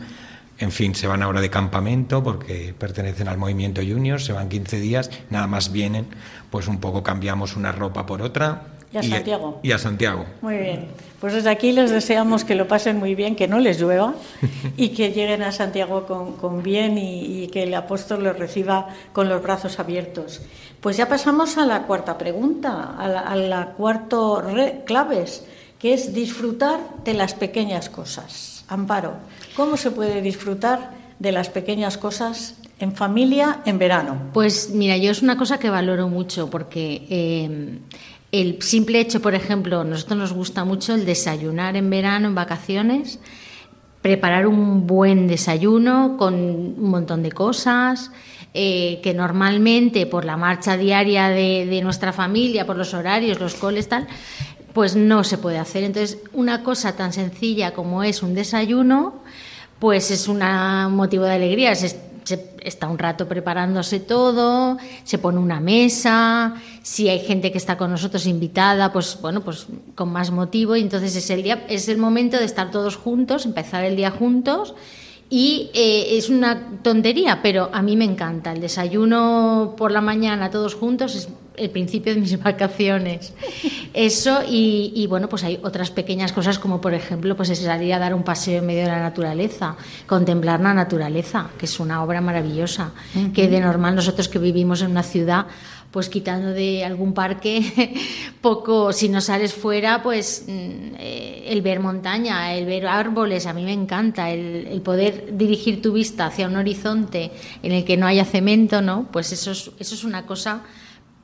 en 0.61 0.71
fin, 0.71 0.93
se 0.93 1.07
van 1.07 1.23
ahora 1.23 1.41
de 1.41 1.49
campamento 1.49 2.23
porque 2.23 2.73
pertenecen 2.77 3.27
al 3.27 3.37
movimiento 3.37 3.81
Junior, 3.81 4.21
se 4.21 4.31
van 4.31 4.47
15 4.47 4.79
días, 4.79 5.09
nada 5.31 5.47
más 5.47 5.71
vienen, 5.71 6.05
pues 6.51 6.67
un 6.67 6.79
poco 6.79 7.01
cambiamos 7.01 7.55
una 7.55 7.71
ropa 7.71 8.05
por 8.05 8.21
otra. 8.21 8.67
Y 8.93 8.97
a 8.97 9.03
Santiago. 9.03 9.59
Y 9.63 9.71
a 9.71 9.77
Santiago. 9.79 10.25
Muy 10.41 10.57
bien. 10.57 10.87
Pues 11.19 11.33
desde 11.33 11.49
aquí 11.49 11.71
les 11.71 11.89
deseamos 11.89 12.43
que 12.43 12.55
lo 12.55 12.67
pasen 12.67 12.97
muy 12.97 13.15
bien, 13.15 13.35
que 13.35 13.47
no 13.47 13.59
les 13.59 13.79
llueva 13.79 14.13
y 14.77 14.89
que 14.89 15.11
lleguen 15.11 15.41
a 15.41 15.51
Santiago 15.51 16.05
con, 16.05 16.33
con 16.33 16.61
bien 16.61 16.97
y, 16.97 17.43
y, 17.43 17.47
que 17.47 17.63
el 17.63 17.73
apóstol 17.73 18.23
los 18.23 18.37
reciba 18.37 18.89
con 19.13 19.29
los 19.29 19.41
brazos 19.41 19.79
abiertos. 19.79 20.41
Pues 20.79 20.95
ya 20.97 21.07
pasamos 21.07 21.57
a 21.57 21.65
la 21.65 21.83
cuarta 21.83 22.19
pregunta, 22.19 22.95
a 22.97 23.07
la, 23.07 23.19
a 23.21 23.35
la 23.35 23.65
cuarto 23.77 24.41
re, 24.41 24.83
claves, 24.85 25.45
que 25.81 25.93
es 25.95 26.13
disfrutar 26.13 26.79
de 27.03 27.15
las 27.15 27.33
pequeñas 27.33 27.89
cosas. 27.89 28.63
Amparo. 28.67 29.15
¿Cómo 29.55 29.77
se 29.77 29.89
puede 29.89 30.21
disfrutar 30.21 30.91
de 31.17 31.31
las 31.31 31.49
pequeñas 31.49 31.97
cosas 31.97 32.55
en 32.79 32.93
familia 32.93 33.61
en 33.65 33.79
verano? 33.79 34.29
Pues 34.31 34.69
mira, 34.69 34.95
yo 34.97 35.09
es 35.11 35.23
una 35.23 35.37
cosa 35.37 35.59
que 35.59 35.71
valoro 35.71 36.07
mucho 36.07 36.51
porque 36.51 37.05
eh, 37.09 37.79
el 38.31 38.61
simple 38.61 38.99
hecho, 38.99 39.21
por 39.21 39.33
ejemplo, 39.33 39.83
nosotros 39.83 40.19
nos 40.19 40.33
gusta 40.33 40.63
mucho 40.65 40.93
el 40.93 41.03
desayunar 41.03 41.75
en 41.75 41.89
verano, 41.89 42.27
en 42.27 42.35
vacaciones, 42.35 43.19
preparar 44.03 44.45
un 44.45 44.85
buen 44.85 45.27
desayuno 45.27 46.15
con 46.17 46.35
un 46.35 46.89
montón 46.89 47.23
de 47.23 47.31
cosas. 47.31 48.11
Eh, 48.53 48.99
que 49.01 49.13
normalmente 49.13 50.05
por 50.07 50.25
la 50.25 50.35
marcha 50.35 50.75
diaria 50.75 51.29
de, 51.29 51.65
de 51.65 51.81
nuestra 51.81 52.11
familia, 52.11 52.65
por 52.65 52.75
los 52.75 52.93
horarios, 52.93 53.39
los 53.39 53.53
coles, 53.53 53.87
tal, 53.87 54.09
pues 54.73 54.95
no 54.95 55.23
se 55.23 55.37
puede 55.37 55.57
hacer. 55.57 55.83
Entonces, 55.83 56.19
una 56.33 56.63
cosa 56.63 56.95
tan 56.95 57.13
sencilla 57.13 57.73
como 57.73 58.03
es 58.03 58.23
un 58.23 58.33
desayuno, 58.33 59.21
pues 59.79 60.11
es 60.11 60.27
un 60.27 60.39
motivo 60.91 61.25
de 61.25 61.33
alegría. 61.33 61.73
Está 61.73 62.87
un 62.87 62.99
rato 62.99 63.27
preparándose 63.27 63.99
todo, 63.99 64.77
se 65.03 65.17
pone 65.17 65.39
una 65.39 65.59
mesa, 65.59 66.53
si 66.83 67.09
hay 67.09 67.19
gente 67.19 67.51
que 67.51 67.57
está 67.57 67.77
con 67.77 67.89
nosotros 67.89 68.27
invitada, 68.27 68.93
pues 68.93 69.17
bueno, 69.19 69.41
pues 69.41 69.65
con 69.95 70.11
más 70.11 70.29
motivo. 70.29 70.75
Y 70.75 70.81
entonces 70.81 71.15
es 71.15 71.29
el 71.31 71.41
día, 71.41 71.65
es 71.67 71.89
el 71.89 71.97
momento 71.97 72.37
de 72.37 72.45
estar 72.45 72.69
todos 72.69 72.95
juntos, 72.95 73.45
empezar 73.45 73.83
el 73.83 73.95
día 73.95 74.11
juntos. 74.11 74.75
Y 75.33 75.69
eh, 75.73 76.17
es 76.17 76.29
una 76.29 76.81
tontería, 76.83 77.39
pero 77.41 77.69
a 77.71 77.81
mí 77.81 77.95
me 77.95 78.03
encanta. 78.03 78.51
El 78.51 78.59
desayuno 78.59 79.75
por 79.77 79.93
la 79.93 80.01
mañana 80.01 80.51
todos 80.51 80.75
juntos 80.75 81.15
es 81.15 81.29
el 81.55 81.69
principio 81.69 82.13
de 82.13 82.19
mis 82.19 82.37
vacaciones. 82.43 83.33
Eso 83.93 84.41
y, 84.45 84.91
y, 84.93 85.07
bueno, 85.07 85.29
pues 85.29 85.45
hay 85.45 85.57
otras 85.63 85.89
pequeñas 85.89 86.33
cosas 86.33 86.59
como 86.59 86.81
por 86.81 86.93
ejemplo 86.93 87.37
pues 87.37 87.49
es 87.49 87.59
salir 87.59 87.93
a 87.93 87.99
dar 87.99 88.13
un 88.13 88.23
paseo 88.23 88.59
en 88.59 88.65
medio 88.65 88.81
de 88.81 88.89
la 88.89 88.99
naturaleza, 88.99 89.77
contemplar 90.05 90.59
la 90.59 90.73
naturaleza, 90.73 91.49
que 91.57 91.65
es 91.65 91.79
una 91.79 92.03
obra 92.03 92.19
maravillosa, 92.19 92.91
uh 93.15 93.19
-huh. 93.19 93.31
que 93.31 93.47
de 93.47 93.61
normal 93.61 93.95
nosotros 93.95 94.27
que 94.27 94.37
vivimos 94.37 94.81
en 94.81 94.91
una 94.91 95.03
ciudad 95.03 95.45
pues 95.91 96.07
quitando 96.07 96.53
de 96.53 96.85
algún 96.85 97.13
parque 97.13 97.93
poco, 98.41 98.93
si 98.93 99.09
no 99.09 99.19
sales 99.19 99.53
fuera, 99.53 100.01
pues 100.01 100.45
eh, 100.47 101.43
el 101.47 101.61
ver 101.61 101.81
montaña, 101.81 102.53
el 102.55 102.65
ver 102.65 102.87
árboles, 102.87 103.45
a 103.45 103.53
mí 103.53 103.63
me 103.63 103.73
encanta, 103.73 104.31
el, 104.31 104.67
el, 104.67 104.81
poder 104.81 105.37
dirigir 105.37 105.81
tu 105.81 105.91
vista 105.91 106.27
hacia 106.27 106.47
un 106.47 106.55
horizonte 106.55 107.31
en 107.61 107.73
el 107.73 107.83
que 107.83 107.97
no 107.97 108.07
haya 108.07 108.23
cemento, 108.23 108.81
¿no? 108.81 109.09
Pues 109.11 109.33
eso 109.33 109.51
es, 109.51 109.71
eso 109.79 109.95
es 109.95 110.03
una 110.05 110.25
cosa 110.25 110.61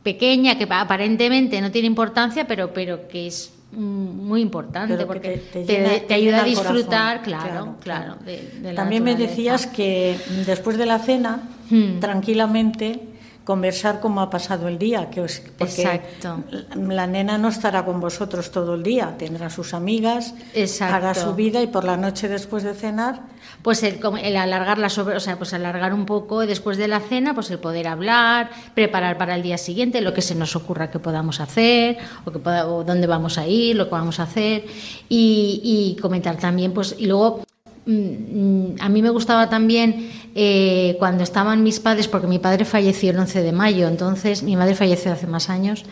pequeña 0.04 0.58
que 0.58 0.68
aparentemente 0.70 1.62
no 1.62 1.72
tiene 1.72 1.88
importancia, 1.88 2.46
pero, 2.46 2.74
pero 2.74 3.08
que 3.08 3.28
es 3.28 3.54
muy 3.72 4.42
importante 4.42 5.06
porque 5.06 5.42
te, 5.52 5.64
te, 5.64 5.74
llena, 5.74 5.90
te, 5.90 6.00
te 6.02 6.14
ayuda 6.14 6.42
a 6.42 6.44
disfrutar, 6.44 7.24
corazón. 7.24 7.24
claro, 7.24 7.76
claro. 7.82 8.16
claro 8.16 8.26
de, 8.26 8.70
de 8.70 8.74
También 8.74 9.04
me 9.04 9.16
decías 9.16 9.68
que 9.68 10.18
después 10.46 10.78
de 10.78 10.86
la 10.86 11.00
cena, 11.00 11.42
hmm. 11.70 12.00
tranquilamente, 12.00 13.17
conversar 13.48 14.02
cómo 14.02 14.20
ha 14.20 14.30
pasado 14.30 14.68
el 14.68 14.78
día, 14.78 15.10
que 15.10 15.22
os, 15.22 15.40
porque 15.58 15.82
Exacto. 15.82 16.44
la 16.76 17.08
nena 17.08 17.38
no 17.38 17.48
estará 17.48 17.86
con 17.86 18.02
vosotros 18.02 18.52
todo 18.52 18.76
el 18.76 18.84
día, 18.84 19.16
tendrá 19.18 19.50
sus 19.50 19.74
amigas, 19.74 20.36
Exacto. 20.54 20.96
hará 20.96 21.14
su 21.16 21.34
vida 21.34 21.62
y 21.62 21.68
por 21.68 21.86
la 21.86 21.96
noche 21.96 22.28
después 22.28 22.64
de 22.64 22.74
cenar 22.74 23.22
pues 23.62 23.84
el, 23.84 24.02
el 24.22 24.36
alargar 24.36 24.78
la 24.80 24.90
sobre, 24.90 25.16
o 25.16 25.22
sea, 25.22 25.38
pues 25.38 25.54
alargar 25.54 25.94
un 25.94 26.06
poco 26.06 26.46
después 26.46 26.76
de 26.76 26.90
la 26.90 27.00
cena, 27.00 27.34
pues 27.34 27.50
el 27.50 27.60
poder 27.60 27.88
hablar, 27.88 28.50
preparar 28.76 29.18
para 29.18 29.36
el 29.36 29.44
día 29.44 29.58
siguiente 29.58 30.02
lo 30.02 30.14
que 30.14 30.22
se 30.22 30.36
nos 30.36 30.54
ocurra 30.58 30.92
que 30.92 31.00
podamos 31.00 31.40
hacer 31.40 31.98
o 32.26 32.32
que 32.32 32.40
poda, 32.40 32.68
o 32.68 32.84
dónde 32.84 33.08
vamos 33.08 33.38
a 33.38 33.48
ir, 33.48 33.78
lo 33.78 33.86
que 33.86 33.92
vamos 33.92 34.20
a 34.20 34.24
hacer 34.24 34.66
y, 35.08 35.96
y 35.96 36.02
comentar 36.02 36.36
también, 36.36 36.74
pues 36.74 36.96
y 37.00 37.06
luego 37.06 37.47
a 37.88 38.90
mí 38.90 39.02
me 39.02 39.10
gustaba 39.10 39.50
también 39.50 40.10
eh, 40.36 40.98
cuando 41.00 41.24
estaban 41.24 41.64
mis 41.64 41.80
padres, 41.80 42.08
porque 42.08 42.28
mi 42.28 42.38
padre 42.38 42.66
falleció 42.66 43.12
el 43.12 43.18
11 43.18 43.42
de 43.42 43.52
mayo, 43.54 43.88
entonces 43.88 44.44
mi 44.44 44.56
madre 44.58 44.76
falleció 44.76 45.14
hace 45.14 45.26
más 45.26 45.50
años, 45.50 45.86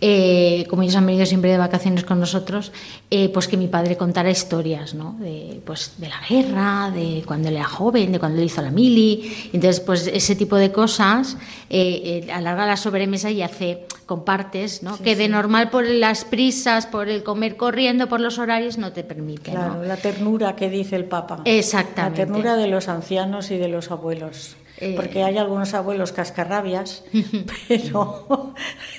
eh, 0.00 0.66
como 0.68 0.82
ellos 0.82 0.96
han 0.96 1.06
venido 1.06 1.26
siempre 1.26 1.50
de 1.50 1.58
vacaciones 1.58 2.04
con 2.04 2.20
nosotros, 2.20 2.72
eh, 3.10 3.28
pues 3.30 3.48
que 3.48 3.56
mi 3.56 3.68
padre 3.68 3.96
contara 3.96 4.30
historias, 4.30 4.94
¿no? 4.94 5.16
De, 5.18 5.60
pues, 5.64 5.94
de 5.98 6.08
la 6.08 6.20
guerra, 6.28 6.90
de 6.94 7.22
cuando 7.26 7.48
él 7.48 7.56
era 7.56 7.64
joven, 7.64 8.12
de 8.12 8.18
cuando 8.18 8.38
él 8.38 8.46
hizo 8.46 8.62
la 8.62 8.70
mili. 8.70 9.50
Entonces, 9.52 9.80
pues 9.80 10.06
ese 10.06 10.36
tipo 10.36 10.56
de 10.56 10.72
cosas, 10.72 11.36
eh, 11.70 12.28
alarga 12.32 12.66
la 12.66 12.76
sobremesa 12.76 13.30
y 13.30 13.42
hace, 13.42 13.86
compartes, 14.06 14.82
¿no? 14.82 14.96
Sí, 14.96 15.02
que 15.02 15.16
de 15.16 15.24
sí. 15.24 15.30
normal 15.30 15.70
por 15.70 15.84
las 15.84 16.24
prisas, 16.24 16.86
por 16.86 17.08
el 17.08 17.22
comer 17.22 17.56
corriendo, 17.56 18.08
por 18.08 18.20
los 18.20 18.38
horarios, 18.38 18.78
no 18.78 18.92
te 18.92 19.02
permite. 19.02 19.50
Claro, 19.50 19.74
¿no? 19.74 19.82
la 19.82 19.96
ternura 19.96 20.56
que 20.56 20.70
dice 20.70 20.96
el 20.96 21.04
Papa. 21.04 21.42
Exactamente. 21.44 22.20
La 22.20 22.26
ternura 22.26 22.56
de 22.56 22.68
los 22.68 22.88
ancianos 22.88 23.50
y 23.50 23.58
de 23.58 23.68
los 23.68 23.90
abuelos. 23.90 24.56
Eh, 24.78 24.92
porque 24.94 25.22
hay 25.22 25.38
algunos 25.38 25.72
abuelos 25.74 26.12
cascarrabias, 26.12 27.02
pero 27.68 28.54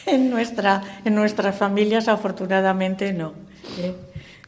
en, 0.06 0.30
nuestra, 0.30 1.02
en 1.06 1.14
nuestras 1.14 1.56
familias 1.56 2.08
afortunadamente 2.08 3.14
no. 3.14 3.34
¿eh? 3.80 3.94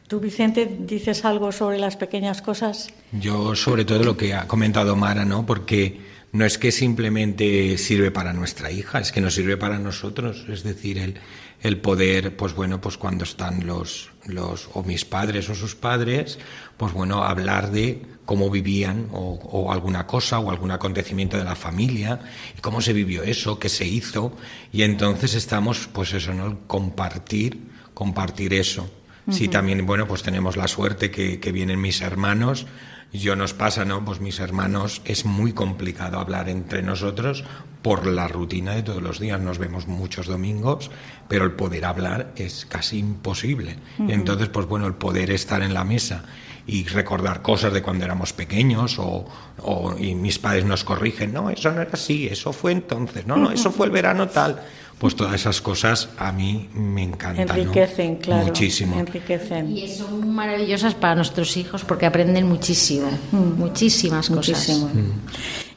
¿Tú, 0.08 0.20
Vicente, 0.20 0.68
dices 0.80 1.24
algo 1.26 1.52
sobre 1.52 1.78
las 1.78 1.96
pequeñas 1.96 2.42
cosas? 2.42 2.90
Yo 3.12 3.56
sobre 3.56 3.86
todo 3.86 4.04
lo 4.04 4.18
que 4.18 4.34
ha 4.34 4.48
comentado 4.48 4.96
Mara, 4.96 5.24
¿no? 5.24 5.46
Porque 5.46 6.00
no 6.32 6.46
es 6.46 6.58
que 6.58 6.72
simplemente 6.72 7.78
sirve 7.78 8.10
para 8.10 8.34
nuestra 8.34 8.72
hija, 8.72 9.00
es 9.00 9.12
que 9.12 9.22
nos 9.22 9.36
sirve 9.36 9.56
para 9.58 9.78
nosotros, 9.78 10.46
es 10.50 10.64
decir, 10.64 10.98
el, 10.98 11.20
el 11.62 11.78
poder, 11.78 12.36
pues 12.36 12.54
bueno, 12.56 12.82
pues 12.82 12.98
cuando 12.98 13.24
están 13.24 13.68
los, 13.68 14.10
los, 14.26 14.70
o 14.74 14.84
mis 14.84 15.06
padres 15.06 15.50
o 15.50 15.56
sus 15.56 15.76
padres, 15.76 16.40
pues 16.78 16.94
bueno, 16.94 17.24
hablar 17.24 17.72
de 17.72 18.02
cómo 18.30 18.52
vivían 18.52 19.08
o, 19.12 19.40
o, 19.42 19.72
alguna 19.72 20.06
cosa 20.06 20.38
o 20.38 20.52
algún 20.52 20.70
acontecimiento 20.70 21.36
de 21.36 21.44
la 21.44 21.56
familia 21.56 22.20
y 22.56 22.62
cómo 22.62 22.80
se 22.80 22.94
vivió 22.94 23.24
eso, 23.24 23.58
qué 23.58 23.70
se 23.70 23.88
hizo 23.88 24.38
y 24.72 24.84
entonces 24.84 25.34
estamos, 25.34 25.90
pues 25.92 26.14
eso, 26.14 26.32
¿no? 26.36 26.60
Compartir, 26.68 27.58
compartir 27.96 28.54
eso. 28.54 28.84
Uh 28.84 29.32
-huh. 29.32 29.34
Sí, 29.34 29.48
también, 29.48 29.84
bueno, 29.84 30.08
pues 30.08 30.22
tenemos 30.22 30.58
la 30.58 30.68
suerte 30.68 31.10
que, 31.10 31.40
que 31.40 31.52
vienen 31.52 31.82
mis 31.82 32.02
hermanos, 32.02 32.68
yo 33.12 33.36
nos 33.36 33.56
pasa, 33.56 33.84
¿no? 33.84 34.06
Pues 34.06 34.20
mis 34.20 34.40
hermanos 34.40 35.02
es 35.06 35.26
muy 35.26 35.54
complicado 35.54 36.20
hablar 36.20 36.50
entre 36.50 36.84
nosotros 36.84 37.44
por 37.82 38.06
la 38.06 38.28
rutina 38.28 38.76
de 38.76 38.84
todos 38.84 39.02
los 39.02 39.20
días. 39.20 39.42
Nos 39.42 39.58
vemos 39.58 39.88
muchos 39.88 40.28
domingos, 40.28 40.92
pero 41.28 41.46
el 41.46 41.54
poder 41.54 41.86
hablar 41.86 42.32
es 42.36 42.68
casi 42.68 43.00
imposible. 43.00 43.78
Uh 43.98 44.04
-huh. 44.04 44.14
Entonces, 44.14 44.50
pues 44.50 44.68
bueno, 44.68 44.86
el 44.86 44.94
poder 44.94 45.32
estar 45.32 45.64
en 45.64 45.74
la 45.74 45.84
mesa 45.84 46.26
y 46.72 46.84
recordar 46.86 47.42
cosas 47.42 47.74
de 47.74 47.82
cuando 47.82 48.06
éramos 48.06 48.32
pequeños 48.34 49.00
o, 49.00 49.26
o, 49.64 49.96
y 49.98 50.14
mis 50.14 50.38
padres 50.38 50.66
nos 50.66 50.84
corrigen, 50.84 51.34
no, 51.34 51.50
eso 51.50 51.72
no 51.72 51.82
era 51.82 51.92
así, 51.94 52.28
eso 52.28 52.54
fue 52.54 52.72
entonces, 52.72 53.26
no, 53.26 53.38
no, 53.38 53.52
eso 53.52 53.72
fue 53.72 53.88
el 53.88 53.92
verano 53.92 54.28
tal. 54.28 54.62
Pues 55.00 55.16
todas 55.16 55.34
esas 55.34 55.62
cosas 55.62 56.10
a 56.18 56.34
mí 56.34 56.70
me 56.74 57.04
encantan. 57.04 57.48
Enriquecen, 57.58 58.18
claro. 58.18 58.48
Muchísimo. 58.48 59.00
Enriquecen. 59.00 59.72
Y 59.76 59.88
son 59.88 60.30
maravillosas 60.30 60.94
para 60.94 61.16
nuestros 61.16 61.56
hijos 61.56 61.86
porque 61.86 62.06
aprenden 62.06 62.46
muchísimo, 62.46 63.10
muchísimas 63.32 64.30
Muchísimo. 64.30 64.88
cosas. 64.88 65.02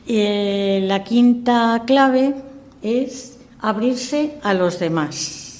Y 0.06 0.16
eh, 0.18 0.84
la 0.88 1.04
quinta 1.04 1.84
clave 1.86 2.34
es 2.82 3.38
abrirse 3.60 4.34
a 4.42 4.54
los 4.54 4.80
demás. 4.80 5.51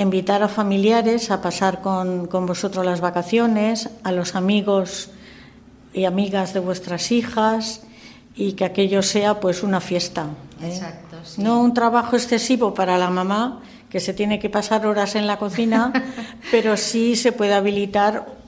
Invitar 0.00 0.42
a 0.42 0.48
familiares 0.48 1.30
a 1.30 1.42
pasar 1.42 1.82
con, 1.82 2.26
con 2.26 2.46
vosotros 2.46 2.86
las 2.86 3.02
vacaciones, 3.02 3.90
a 4.02 4.12
los 4.12 4.34
amigos 4.34 5.10
y 5.92 6.06
amigas 6.06 6.54
de 6.54 6.60
vuestras 6.60 7.12
hijas 7.12 7.82
y 8.34 8.52
que 8.52 8.64
aquello 8.64 9.02
sea 9.02 9.40
pues 9.40 9.62
una 9.62 9.80
fiesta. 9.80 10.26
¿eh? 10.62 10.68
Exacto, 10.68 11.16
sí. 11.22 11.42
No 11.42 11.60
un 11.60 11.74
trabajo 11.74 12.16
excesivo 12.16 12.72
para 12.72 12.96
la 12.96 13.10
mamá 13.10 13.60
que 13.90 14.00
se 14.00 14.14
tiene 14.14 14.38
que 14.38 14.48
pasar 14.48 14.86
horas 14.86 15.16
en 15.16 15.26
la 15.26 15.36
cocina, 15.38 15.92
pero 16.50 16.78
sí 16.78 17.14
se 17.16 17.32
puede 17.32 17.52
habilitar 17.52 18.39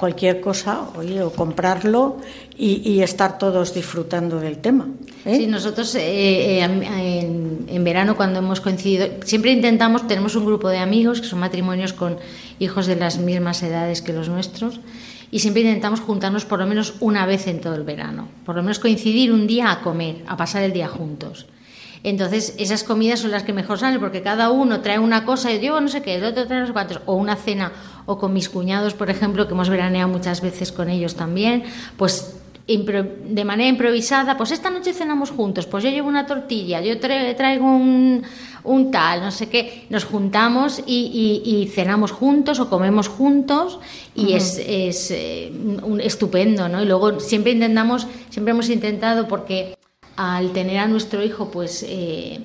cualquier 0.00 0.40
cosa, 0.40 0.88
oye, 0.96 1.22
o 1.22 1.30
comprarlo 1.30 2.16
y, 2.56 2.80
y 2.88 3.02
estar 3.02 3.36
todos 3.36 3.74
disfrutando 3.74 4.40
del 4.40 4.58
tema. 4.58 4.88
¿eh? 5.26 5.36
Sí, 5.36 5.46
nosotros 5.46 5.94
eh, 5.94 6.00
eh, 6.00 6.64
en, 6.64 7.66
en 7.68 7.84
verano 7.84 8.16
cuando 8.16 8.38
hemos 8.38 8.62
coincidido, 8.62 9.06
siempre 9.24 9.52
intentamos, 9.52 10.08
tenemos 10.08 10.34
un 10.36 10.46
grupo 10.46 10.70
de 10.70 10.78
amigos 10.78 11.20
que 11.20 11.26
son 11.26 11.38
matrimonios 11.38 11.92
con 11.92 12.16
hijos 12.58 12.86
de 12.86 12.96
las 12.96 13.18
mismas 13.18 13.62
edades 13.62 14.00
que 14.00 14.14
los 14.14 14.30
nuestros 14.30 14.80
y 15.30 15.40
siempre 15.40 15.62
intentamos 15.62 16.00
juntarnos 16.00 16.46
por 16.46 16.58
lo 16.58 16.66
menos 16.66 16.94
una 17.00 17.26
vez 17.26 17.46
en 17.46 17.60
todo 17.60 17.74
el 17.74 17.84
verano, 17.84 18.26
por 18.46 18.56
lo 18.56 18.62
menos 18.62 18.78
coincidir 18.78 19.32
un 19.32 19.46
día 19.46 19.70
a 19.70 19.82
comer, 19.82 20.24
a 20.26 20.36
pasar 20.36 20.62
el 20.62 20.72
día 20.72 20.88
juntos. 20.88 21.46
Entonces, 22.02 22.54
esas 22.56 22.82
comidas 22.82 23.20
son 23.20 23.30
las 23.30 23.42
que 23.42 23.52
mejor 23.52 23.78
salen, 23.78 24.00
porque 24.00 24.22
cada 24.22 24.50
uno 24.50 24.80
trae 24.80 24.98
una 24.98 25.26
cosa, 25.26 25.52
y 25.52 25.60
yo 25.60 25.78
no 25.80 25.88
sé 25.88 26.00
qué, 26.00 26.14
el 26.14 26.24
otro 26.24 26.46
trae 26.46 26.60
no 26.60 26.66
sé 26.66 26.72
cuántos, 26.72 27.00
o 27.04 27.14
una 27.14 27.36
cena, 27.36 27.72
o 28.10 28.18
con 28.18 28.32
mis 28.32 28.48
cuñados, 28.48 28.94
por 28.94 29.08
ejemplo, 29.10 29.46
que 29.46 29.54
hemos 29.54 29.68
veraneado 29.68 30.08
muchas 30.08 30.40
veces 30.40 30.72
con 30.72 30.88
ellos 30.90 31.14
también, 31.14 31.62
pues 31.96 32.36
de 32.66 33.44
manera 33.44 33.68
improvisada, 33.68 34.36
pues 34.36 34.52
esta 34.52 34.70
noche 34.70 34.92
cenamos 34.92 35.30
juntos, 35.32 35.66
pues 35.66 35.82
yo 35.82 35.90
llevo 35.90 36.08
una 36.08 36.26
tortilla, 36.26 36.80
yo 36.80 36.94
tra- 37.00 37.34
traigo 37.36 37.66
un, 37.66 38.22
un 38.62 38.90
tal, 38.92 39.22
no 39.22 39.30
sé 39.32 39.48
qué, 39.48 39.86
nos 39.90 40.04
juntamos 40.04 40.80
y, 40.86 41.42
y- 41.44 41.62
y 41.62 41.66
cenamos 41.66 42.12
juntos 42.12 42.60
o 42.60 42.70
comemos 42.70 43.08
juntos 43.08 43.80
y 44.14 44.34
es, 44.34 44.60
es 44.64 45.10
eh, 45.10 45.50
un- 45.82 46.00
estupendo, 46.00 46.68
¿no? 46.68 46.80
Y 46.80 46.86
luego 46.86 47.18
siempre 47.18 47.50
intentamos, 47.52 48.06
siempre 48.30 48.52
hemos 48.52 48.68
intentado 48.68 49.26
porque 49.26 49.74
al 50.16 50.52
tener 50.52 50.78
a 50.78 50.86
nuestro 50.86 51.24
hijo, 51.24 51.50
pues 51.50 51.84
eh, 51.88 52.40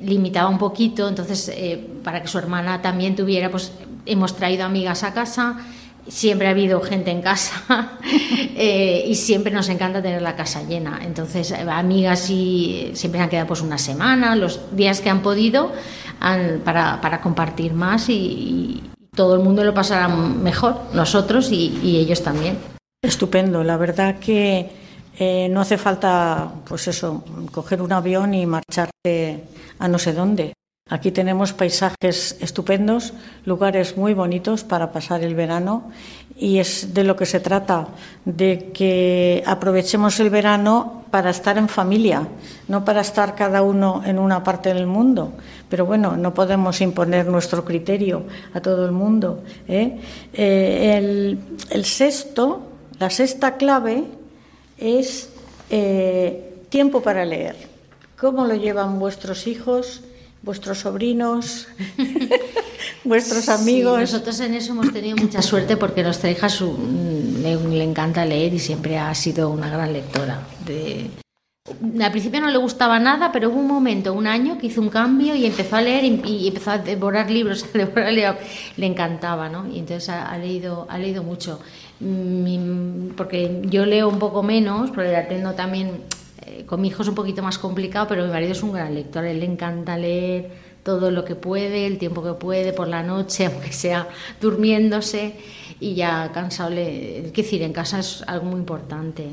limitaba 0.00 0.50
un 0.50 0.58
poquito, 0.58 1.08
entonces 1.08 1.48
eh, 1.48 1.82
para 2.04 2.20
que 2.20 2.28
su 2.28 2.36
hermana 2.36 2.82
también 2.82 3.16
tuviera, 3.16 3.50
pues 3.50 3.72
hemos 4.06 4.36
traído 4.36 4.64
amigas 4.64 5.02
a 5.04 5.12
casa, 5.14 5.58
siempre 6.08 6.48
ha 6.48 6.50
habido 6.50 6.80
gente 6.80 7.10
en 7.10 7.22
casa 7.22 7.62
eh, 8.56 9.04
y 9.06 9.14
siempre 9.14 9.52
nos 9.52 9.68
encanta 9.68 10.02
tener 10.02 10.22
la 10.22 10.34
casa 10.36 10.62
llena. 10.62 11.00
Entonces, 11.02 11.50
eh, 11.52 11.64
amigas 11.70 12.28
y 12.30 12.90
siempre 12.94 13.20
han 13.20 13.28
quedado 13.28 13.46
pues 13.48 13.60
una 13.60 13.78
semana, 13.78 14.34
los 14.36 14.60
días 14.76 15.00
que 15.00 15.10
han 15.10 15.22
podido 15.22 15.72
para, 16.64 17.00
para 17.00 17.20
compartir 17.20 17.72
más 17.74 18.08
y, 18.08 18.82
todo 19.14 19.34
el 19.34 19.40
mundo 19.40 19.62
lo 19.62 19.74
pasará 19.74 20.08
mejor, 20.08 20.74
nosotros 20.94 21.52
y- 21.52 21.78
y 21.82 21.98
ellos 21.98 22.22
también. 22.22 22.56
Estupendo, 23.02 23.62
la 23.62 23.76
verdad 23.76 24.18
que 24.18 24.70
eh, 25.18 25.48
no 25.50 25.60
hace 25.60 25.76
falta, 25.76 26.50
pues 26.64 26.88
eso, 26.88 27.22
coger 27.52 27.82
un 27.82 27.92
avión 27.92 28.32
y 28.32 28.46
marcharte 28.46 29.44
a 29.78 29.86
no 29.88 29.98
sé 29.98 30.14
dónde. 30.14 30.54
Aquí 30.90 31.10
tenemos 31.10 31.54
paisajes 31.54 32.36
estupendos, 32.40 33.14
lugares 33.46 33.96
muy 33.96 34.14
bonitos 34.14 34.62
para 34.62 34.92
pasar 34.92 35.22
el 35.22 35.34
verano 35.34 35.90
y 36.36 36.58
es 36.58 36.92
de 36.92 37.04
lo 37.04 37.16
que 37.16 37.24
se 37.24 37.40
trata, 37.40 37.88
de 38.26 38.72
que 38.74 39.42
aprovechemos 39.46 40.20
el 40.20 40.28
verano 40.28 41.04
para 41.10 41.30
estar 41.30 41.56
en 41.56 41.68
familia, 41.68 42.26
no 42.68 42.84
para 42.84 43.00
estar 43.00 43.34
cada 43.34 43.62
uno 43.62 44.02
en 44.04 44.18
una 44.18 44.42
parte 44.42 44.74
del 44.74 44.86
mundo. 44.86 45.32
Pero 45.68 45.86
bueno, 45.86 46.16
no 46.16 46.34
podemos 46.34 46.80
imponer 46.80 47.26
nuestro 47.26 47.64
criterio 47.64 48.24
a 48.52 48.60
todo 48.60 48.84
el 48.84 48.92
mundo. 48.92 49.44
¿eh? 49.68 49.98
Eh, 50.34 51.38
el, 51.70 51.84
sexto, 51.84 52.68
la 52.98 53.08
sexta 53.08 53.56
clave 53.56 54.04
es 54.76 55.30
eh, 55.70 56.64
tiempo 56.68 57.00
para 57.00 57.24
leer. 57.24 57.56
¿Cómo 58.18 58.44
lo 58.44 58.54
llevan 58.56 58.98
vuestros 58.98 59.46
hijos, 59.46 60.02
vuestros 60.42 60.78
sobrinos, 60.78 61.68
vuestros 63.04 63.48
amigos? 63.48 63.96
Sí, 63.96 64.00
nosotros 64.12 64.40
en 64.40 64.54
eso 64.54 64.72
hemos 64.72 64.92
tenido 64.92 65.16
mucha 65.16 65.42
suerte 65.42 65.76
porque 65.76 66.02
nuestra 66.02 66.30
hija 66.30 66.48
su- 66.48 66.76
le, 67.42 67.56
le 67.56 67.84
encanta 67.84 68.24
leer 68.24 68.54
y 68.54 68.58
siempre 68.58 68.98
ha 68.98 69.14
sido 69.14 69.50
una 69.50 69.68
gran 69.70 69.92
lectora. 69.92 70.40
De... 70.66 71.10
Al 72.02 72.10
principio 72.10 72.40
no 72.40 72.48
le 72.50 72.58
gustaba 72.58 72.98
nada, 72.98 73.30
pero 73.30 73.48
hubo 73.50 73.60
un 73.60 73.68
momento, 73.68 74.12
un 74.12 74.26
año, 74.26 74.58
que 74.58 74.66
hizo 74.66 74.80
un 74.80 74.88
cambio 74.88 75.34
y 75.36 75.46
empezó 75.46 75.76
a 75.76 75.80
leer 75.80 76.04
y, 76.04 76.20
y 76.26 76.48
empezó 76.48 76.72
a 76.72 76.78
devorar 76.78 77.30
libros, 77.30 77.64
a 77.74 77.78
devorar 77.78 78.12
libros. 78.12 78.36
le 78.76 78.86
encantaba, 78.86 79.48
¿no? 79.48 79.68
Y 79.68 79.78
entonces 79.78 80.08
ha, 80.08 80.28
ha 80.30 80.38
leído, 80.38 80.86
ha 80.90 80.98
leído 80.98 81.22
mucho. 81.22 81.60
Mi- 82.00 83.10
porque 83.16 83.62
yo 83.66 83.86
leo 83.86 84.08
un 84.08 84.18
poco 84.18 84.42
menos, 84.42 84.90
porque 84.90 85.12
la 85.12 85.28
tengo 85.28 85.52
también 85.52 86.02
con 86.66 86.80
mi 86.80 86.88
hijo 86.88 87.02
es 87.02 87.08
un 87.08 87.14
poquito 87.14 87.42
más 87.42 87.58
complicado, 87.58 88.06
pero 88.08 88.24
mi 88.24 88.30
marido 88.30 88.52
es 88.52 88.62
un 88.62 88.72
gran 88.72 88.94
lector, 88.94 89.24
a 89.24 89.30
él 89.30 89.40
le 89.40 89.46
encanta 89.46 89.96
leer 89.96 90.50
todo 90.82 91.10
lo 91.10 91.24
que 91.24 91.34
puede, 91.36 91.86
el 91.86 91.98
tiempo 91.98 92.22
que 92.24 92.32
puede, 92.32 92.72
por 92.72 92.88
la 92.88 93.02
noche, 93.02 93.46
aunque 93.52 93.72
sea 93.72 94.08
durmiéndose, 94.40 95.34
y 95.80 95.94
ya 95.94 96.30
cansado, 96.32 96.70
le, 96.70 97.26
es 97.26 97.32
decir, 97.32 97.62
en 97.62 97.72
casa 97.72 97.98
es 98.00 98.22
algo 98.26 98.46
muy 98.46 98.60
importante. 98.60 99.26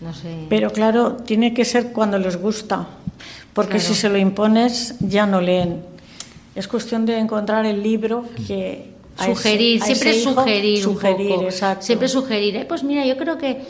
No 0.00 0.12
sé. 0.14 0.46
Pero 0.48 0.70
claro, 0.70 1.14
tiene 1.24 1.54
que 1.54 1.64
ser 1.64 1.92
cuando 1.92 2.18
les 2.18 2.36
gusta, 2.40 2.86
porque 3.52 3.78
Claro. 3.78 3.84
si 3.88 3.94
se 3.94 4.08
lo 4.08 4.18
impones 4.18 4.94
ya 5.00 5.26
no 5.26 5.40
leen. 5.40 5.82
Es 6.54 6.68
cuestión 6.68 7.06
de 7.06 7.18
encontrar 7.18 7.64
el 7.66 7.82
libro 7.82 8.24
que... 8.46 8.90
ese- 9.18 9.34
sugerir, 9.34 9.82
a 9.82 9.86
siempre 9.86 10.10
ese 10.10 10.20
hijo 10.20 10.34
sugerir, 10.34 10.86
un 10.86 10.94
sugerir, 10.94 11.28
poco. 11.30 11.42
exacto. 11.44 11.84
Siempre 11.86 12.08
sugerir, 12.08 12.56
"Eh, 12.56 12.64
pues 12.68 12.82
mira, 12.84 13.04
yo 13.06 13.16
creo 13.16 13.38
que 13.38 13.62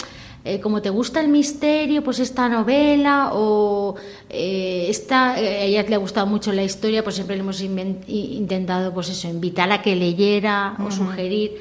eh, 0.44 0.60
como 0.60 0.80
te 0.80 0.90
gusta 0.90 1.20
el 1.20 1.28
misterio, 1.28 2.02
pues 2.02 2.20
esta 2.20 2.48
novela 2.48 3.30
o 3.32 3.96
eh, 4.30 4.86
esta, 4.88 5.38
eh, 5.40 5.58
a 5.58 5.64
ella 5.64 5.82
le 5.82 5.94
ha 5.96 5.98
gustado 5.98 6.26
mucho 6.26 6.52
la 6.52 6.62
historia, 6.62 7.02
pues 7.02 7.16
siempre 7.16 7.36
le 7.36 7.42
hemos 7.42 7.60
intentado, 7.60 8.94
pues 8.94 9.08
eso, 9.08 9.28
invitar 9.28 9.70
a 9.72 9.82
que 9.82 9.96
leyera 9.96 10.76
o 10.86 10.90
sugerir 10.90 11.52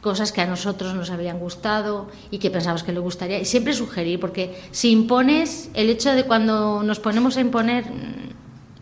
cosas 0.00 0.32
que 0.32 0.40
a 0.40 0.46
nosotros 0.46 0.94
nos 0.94 1.10
habían 1.10 1.38
gustado 1.38 2.08
y 2.30 2.38
que 2.38 2.50
pensamos 2.50 2.82
que 2.82 2.92
le 2.92 3.00
gustaría. 3.00 3.38
Y 3.40 3.44
siempre 3.44 3.74
sugerir, 3.74 4.18
porque 4.18 4.54
si 4.70 4.90
impones, 4.90 5.70
el 5.74 5.90
hecho 5.90 6.12
de 6.12 6.24
cuando 6.24 6.82
nos 6.82 7.00
ponemos 7.00 7.36
a 7.36 7.40
imponer, 7.40 7.84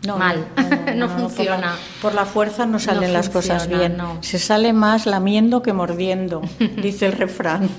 mm, 0.03 0.17
mal, 0.17 0.47
no, 0.95 1.07
por 1.09 1.19
la- 1.19 1.27
funciona. 1.29 1.75
Por 2.01 2.13
la, 2.15 2.25
fuerza 2.25 2.65
no 2.65 2.79
salen 2.79 3.13
las 3.13 3.29
cosas 3.29 3.63
funciona, 3.63 3.87
bien. 3.87 3.97
no. 3.97 4.17
Se 4.21 4.39
sale 4.39 4.73
más 4.73 5.05
lamiendo 5.05 5.61
que 5.61 5.73
mordiendo, 5.73 6.41
dice 6.81 7.05
el 7.07 7.13
refrán. 7.13 7.69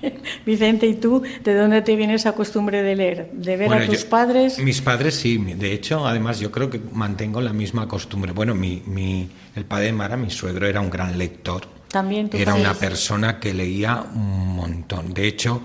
Vicente, 0.46 0.86
¿y 0.86 0.94
tú 0.94 1.22
de 1.44 1.54
dónde 1.54 1.82
te 1.82 1.94
viene 1.96 2.14
esa 2.14 2.32
costumbre 2.32 2.82
de 2.82 2.96
leer? 2.96 3.30
¿De 3.32 3.56
ver 3.56 3.68
Bueno, 3.68 3.84
a 3.84 3.86
tus 3.86 4.04
yo- 4.04 4.08
padres? 4.08 4.58
Mis 4.58 4.80
padres 4.80 5.14
sí, 5.14 5.36
de 5.36 5.72
hecho, 5.72 6.06
además 6.06 6.40
yo 6.40 6.50
creo 6.50 6.70
que 6.70 6.80
mantengo 6.92 7.40
la 7.40 7.52
misma 7.52 7.86
costumbre. 7.86 8.32
Bueno, 8.32 8.54
mi, 8.54 8.82
mi- 8.86 9.28
el 9.54 9.64
padre 9.66 9.86
de 9.86 9.92
Mara, 9.92 10.16
mi 10.16 10.30
suegro, 10.30 10.66
era 10.66 10.80
un 10.80 10.88
gran 10.90 11.18
lector. 11.18 11.62
También 11.88 12.30
tu 12.30 12.36
Era 12.36 12.54
una 12.54 12.72
persona 12.74 13.40
que 13.40 13.52
leía 13.52 14.02
un 14.14 14.54
montón. 14.54 15.12
De 15.12 15.26
hecho, 15.26 15.60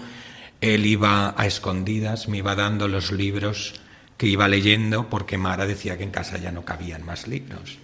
él 0.59 0.85
iba 0.85 1.33
a 1.37 1.45
escondidas, 1.45 2.27
me 2.27 2.37
iba 2.39 2.55
dando 2.55 2.87
los 2.87 3.11
libros 3.11 3.75
que 4.17 4.27
iba 4.27 4.47
leyendo 4.47 5.09
porque 5.09 5.37
Mara 5.37 5.65
decía 5.65 5.97
que 5.97 6.03
en 6.03 6.11
casa 6.11 6.37
ya 6.37 6.51
no 6.51 6.63
cabían 6.63 7.05
más 7.05 7.27
libros. 7.27 7.77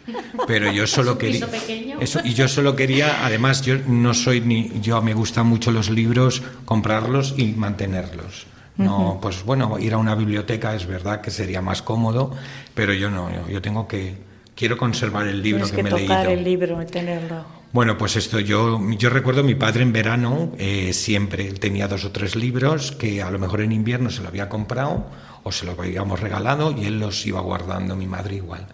Pero 0.48 0.72
yo 0.72 0.88
solo 0.88 1.14
un 1.14 1.18
piso 1.18 1.46
quería 1.48 1.62
pequeño. 1.62 1.98
eso 2.00 2.22
y 2.24 2.34
yo 2.34 2.48
solo 2.48 2.76
quería, 2.76 3.26
además 3.26 3.62
yo 3.64 3.78
no 3.88 4.14
soy 4.14 4.42
ni 4.42 4.80
yo 4.82 5.02
me 5.02 5.14
gustan 5.14 5.48
mucho 5.48 5.72
los 5.72 5.90
libros, 5.90 6.42
comprarlos 6.66 7.36
y 7.38 7.48
mantenerlos. 7.54 8.48
No, 8.78 9.20
pues 9.22 9.44
bueno, 9.44 9.78
ir 9.78 9.94
a 9.94 9.98
una 9.98 10.16
biblioteca 10.16 10.74
es 10.74 10.88
verdad 10.88 11.22
que 11.22 11.30
sería 11.30 11.62
más 11.62 11.84
cómodo, 11.84 12.32
pero 12.74 12.94
yo 12.94 13.12
no, 13.12 13.30
yo, 13.48 13.62
tengo 13.62 13.88
que 13.88 14.16
quiero 14.56 14.76
conservar 14.76 15.28
el 15.28 15.44
libro 15.44 15.66
Tienes 15.68 15.72
que, 15.72 15.78
que 15.78 15.84
me 15.84 15.90
he 15.90 16.08
leído. 16.08 16.32
el 16.32 16.44
libro 16.44 16.82
y 16.82 16.86
tenerlo. 16.88 17.46
Bueno, 17.74 17.98
pues 17.98 18.16
esto 18.16 18.40
yo, 18.40 18.82
yo 18.98 19.10
recuerdo 19.10 19.42
a 19.42 19.44
mi 19.44 19.56
padre 19.56 19.84
en 19.84 19.94
verano, 19.94 20.52
eh, 20.58 20.94
siempre 20.94 21.48
él 21.48 21.60
tenía 21.60 21.88
dos 21.88 22.06
o 22.06 22.12
tres 22.12 22.36
libros 22.36 22.92
que 22.92 23.22
a 23.22 23.30
lo 23.30 23.40
mejor 23.40 23.62
en 23.62 23.72
invierno 23.72 24.10
se 24.10 24.22
lo 24.22 24.30
había 24.30 24.50
comprado 24.50 25.06
o 25.44 25.52
se 25.52 25.66
lo 25.66 25.74
habíamos 25.74 26.20
regalado 26.20 26.76
y 26.78 26.86
él 26.86 27.00
los 27.00 27.26
iba 27.26 27.42
guardando, 27.42 27.96
mi 27.96 28.08
madre 28.08 28.36
igual. 28.36 28.68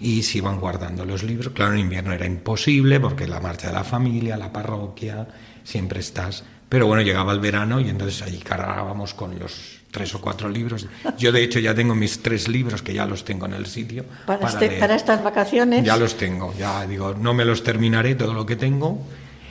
Y 0.00 0.22
se 0.22 0.38
iban 0.38 0.60
guardando 0.60 1.04
los 1.04 1.22
libros. 1.22 1.52
Claro, 1.52 1.72
en 1.72 1.80
invierno 1.80 2.12
era 2.12 2.26
imposible 2.26 3.00
porque 3.00 3.26
la 3.26 3.40
marcha 3.40 3.68
de 3.68 3.74
la 3.74 3.84
familia, 3.84 4.36
la 4.36 4.52
parroquia, 4.52 5.26
siempre 5.64 6.00
estás. 6.00 6.44
Pero 6.68 6.86
bueno, 6.86 7.02
llegaba 7.02 7.32
el 7.32 7.40
verano 7.40 7.80
y 7.80 7.88
entonces 7.88 8.22
allí 8.22 8.38
cargábamos 8.38 9.14
con 9.14 9.38
los 9.38 9.78
tres 9.90 10.14
o 10.14 10.20
cuatro 10.20 10.48
libros. 10.48 10.86
Yo 11.18 11.32
de 11.32 11.42
hecho 11.42 11.58
ya 11.58 11.74
tengo 11.74 11.94
mis 11.94 12.22
tres 12.22 12.48
libros 12.48 12.82
que 12.82 12.92
ya 12.92 13.06
los 13.06 13.24
tengo 13.24 13.46
en 13.46 13.54
el 13.54 13.66
sitio. 13.66 14.04
Para, 14.26 14.46
este, 14.46 14.70
para 14.72 14.94
estas 14.94 15.22
vacaciones. 15.22 15.84
Ya 15.84 15.96
los 15.96 16.16
tengo, 16.16 16.54
ya 16.58 16.86
digo, 16.86 17.14
no 17.14 17.34
me 17.34 17.44
los 17.44 17.62
terminaré 17.62 18.14
todo 18.14 18.34
lo 18.34 18.44
que 18.44 18.56
tengo. 18.56 19.02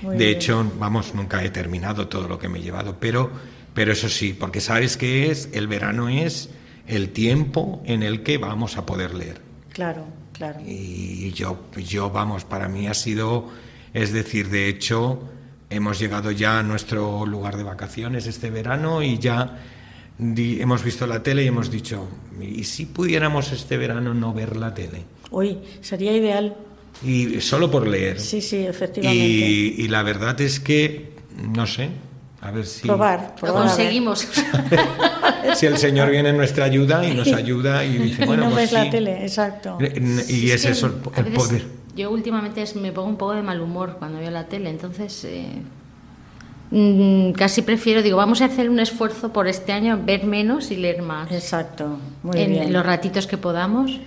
de 0.03 0.29
hecho, 0.29 0.71
vamos, 0.77 1.15
nunca 1.15 1.43
he 1.43 1.49
terminado 1.49 2.07
todo 2.07 2.27
lo 2.27 2.37
que 2.37 2.47
me 2.47 2.59
he 2.59 2.61
llevado, 2.61 2.97
pero, 2.99 3.31
pero 3.77 3.91
eso 3.91 4.09
sí, 4.09 4.33
porque 4.33 4.59
sabes 4.59 4.97
que 4.97 5.29
es, 5.29 5.49
el 5.53 5.67
verano 5.67 6.09
es 6.09 6.49
el 6.87 7.09
tiempo 7.09 7.83
en 7.85 8.01
el 8.01 8.23
que 8.23 8.39
vamos 8.39 8.75
a 8.75 8.87
poder 8.87 9.13
leer. 9.13 9.39
Claro, 9.71 10.03
claro. 10.33 10.61
Y 10.65 11.31
yo, 11.33 11.59
yo 11.77 12.09
vamos, 12.09 12.43
para 12.43 12.69
mí 12.69 12.87
ha 12.87 12.95
sido, 12.95 13.51
es 13.93 14.13
decir, 14.13 14.49
de 14.49 14.67
hecho, 14.67 15.29
hemos 15.69 15.99
llegado 15.99 16.31
ya 16.31 16.57
a 16.57 16.63
nuestro 16.63 17.23
lugar 17.27 17.55
de 17.55 17.61
vacaciones 17.61 18.25
este 18.25 18.49
verano 18.49 19.03
y 19.03 19.19
ya 19.19 19.59
hemos 20.17 20.83
visto 20.83 21.05
la 21.05 21.21
tele 21.21 21.43
y 21.43 21.47
hemos 21.47 21.69
dicho, 21.69 22.07
¿y 22.41 22.63
si 22.63 22.87
pudiéramos 22.87 23.51
este 23.51 23.77
verano 23.77 24.15
no 24.15 24.33
ver 24.33 24.57
la 24.57 24.73
tele? 24.73 25.03
Uy, 25.29 25.59
sería 25.81 26.17
ideal. 26.17 26.57
Y 27.05 27.41
solo 27.41 27.69
por 27.69 27.85
leer. 27.85 28.19
Sí, 28.19 28.41
sí, 28.41 28.57
efectivamente. 28.57 29.23
Y, 29.23 29.87
la 29.87 30.01
verdad 30.01 30.41
es 30.41 30.59
que, 30.59 31.11
no 31.53 31.67
sé, 31.67 31.89
a 32.41 32.51
ver 32.51 32.65
si... 32.65 32.87
Probar, 32.87 33.35
Lo 33.41 33.53
conseguimos. 33.53 34.27
si 35.55 35.65
el 35.65 35.77
Señor 35.77 36.09
viene 36.11 36.29
en 36.29 36.37
nuestra 36.37 36.65
ayuda 36.65 37.05
y 37.05 37.13
nos 37.13 37.31
ayuda 37.33 37.83
y 37.83 37.97
dice, 37.97 38.25
bueno, 38.25 38.45
no 38.45 38.51
pues 38.51 38.71
ves 38.71 38.71
la 38.73 38.89
tele, 38.89 39.23
exacto. 39.23 39.77
Y 40.27 40.51
es, 40.51 40.65
eso, 40.65 40.87
el 41.15 41.33
poder. 41.33 41.65
Yo 41.95 42.11
últimamente 42.11 42.63
me 42.75 42.91
pongo 42.91 43.09
un 43.09 43.17
poco 43.17 43.33
de 43.33 43.41
mal 43.41 43.59
humor 43.59 43.95
cuando 43.97 44.19
veo 44.19 44.31
la 44.31 44.45
tele, 44.45 44.69
entonces... 44.69 45.23
Eh, 45.25 45.61
Mm, 46.69 47.31
casi 47.31 47.61
prefiero, 47.61 48.01
digo, 48.01 48.17
vamos 48.17 48.41
a 48.41 48.45
hacer 48.45 48.69
un 48.69 48.79
esfuerzo 48.79 49.31
por 49.31 49.47
este 49.47 49.71
año, 49.71 49.99
ver 50.03 50.25
menos 50.25 50.71
y 50.71 50.75
leer 50.75 51.01
más. 51.01 51.31
Exacto, 51.31 51.97
muy 52.23 52.39
en 52.39 52.51
bien. 52.51 52.73
los 52.73 52.85
ratitos 52.85 53.25
que 53.27 53.37
podamos. 53.37 53.99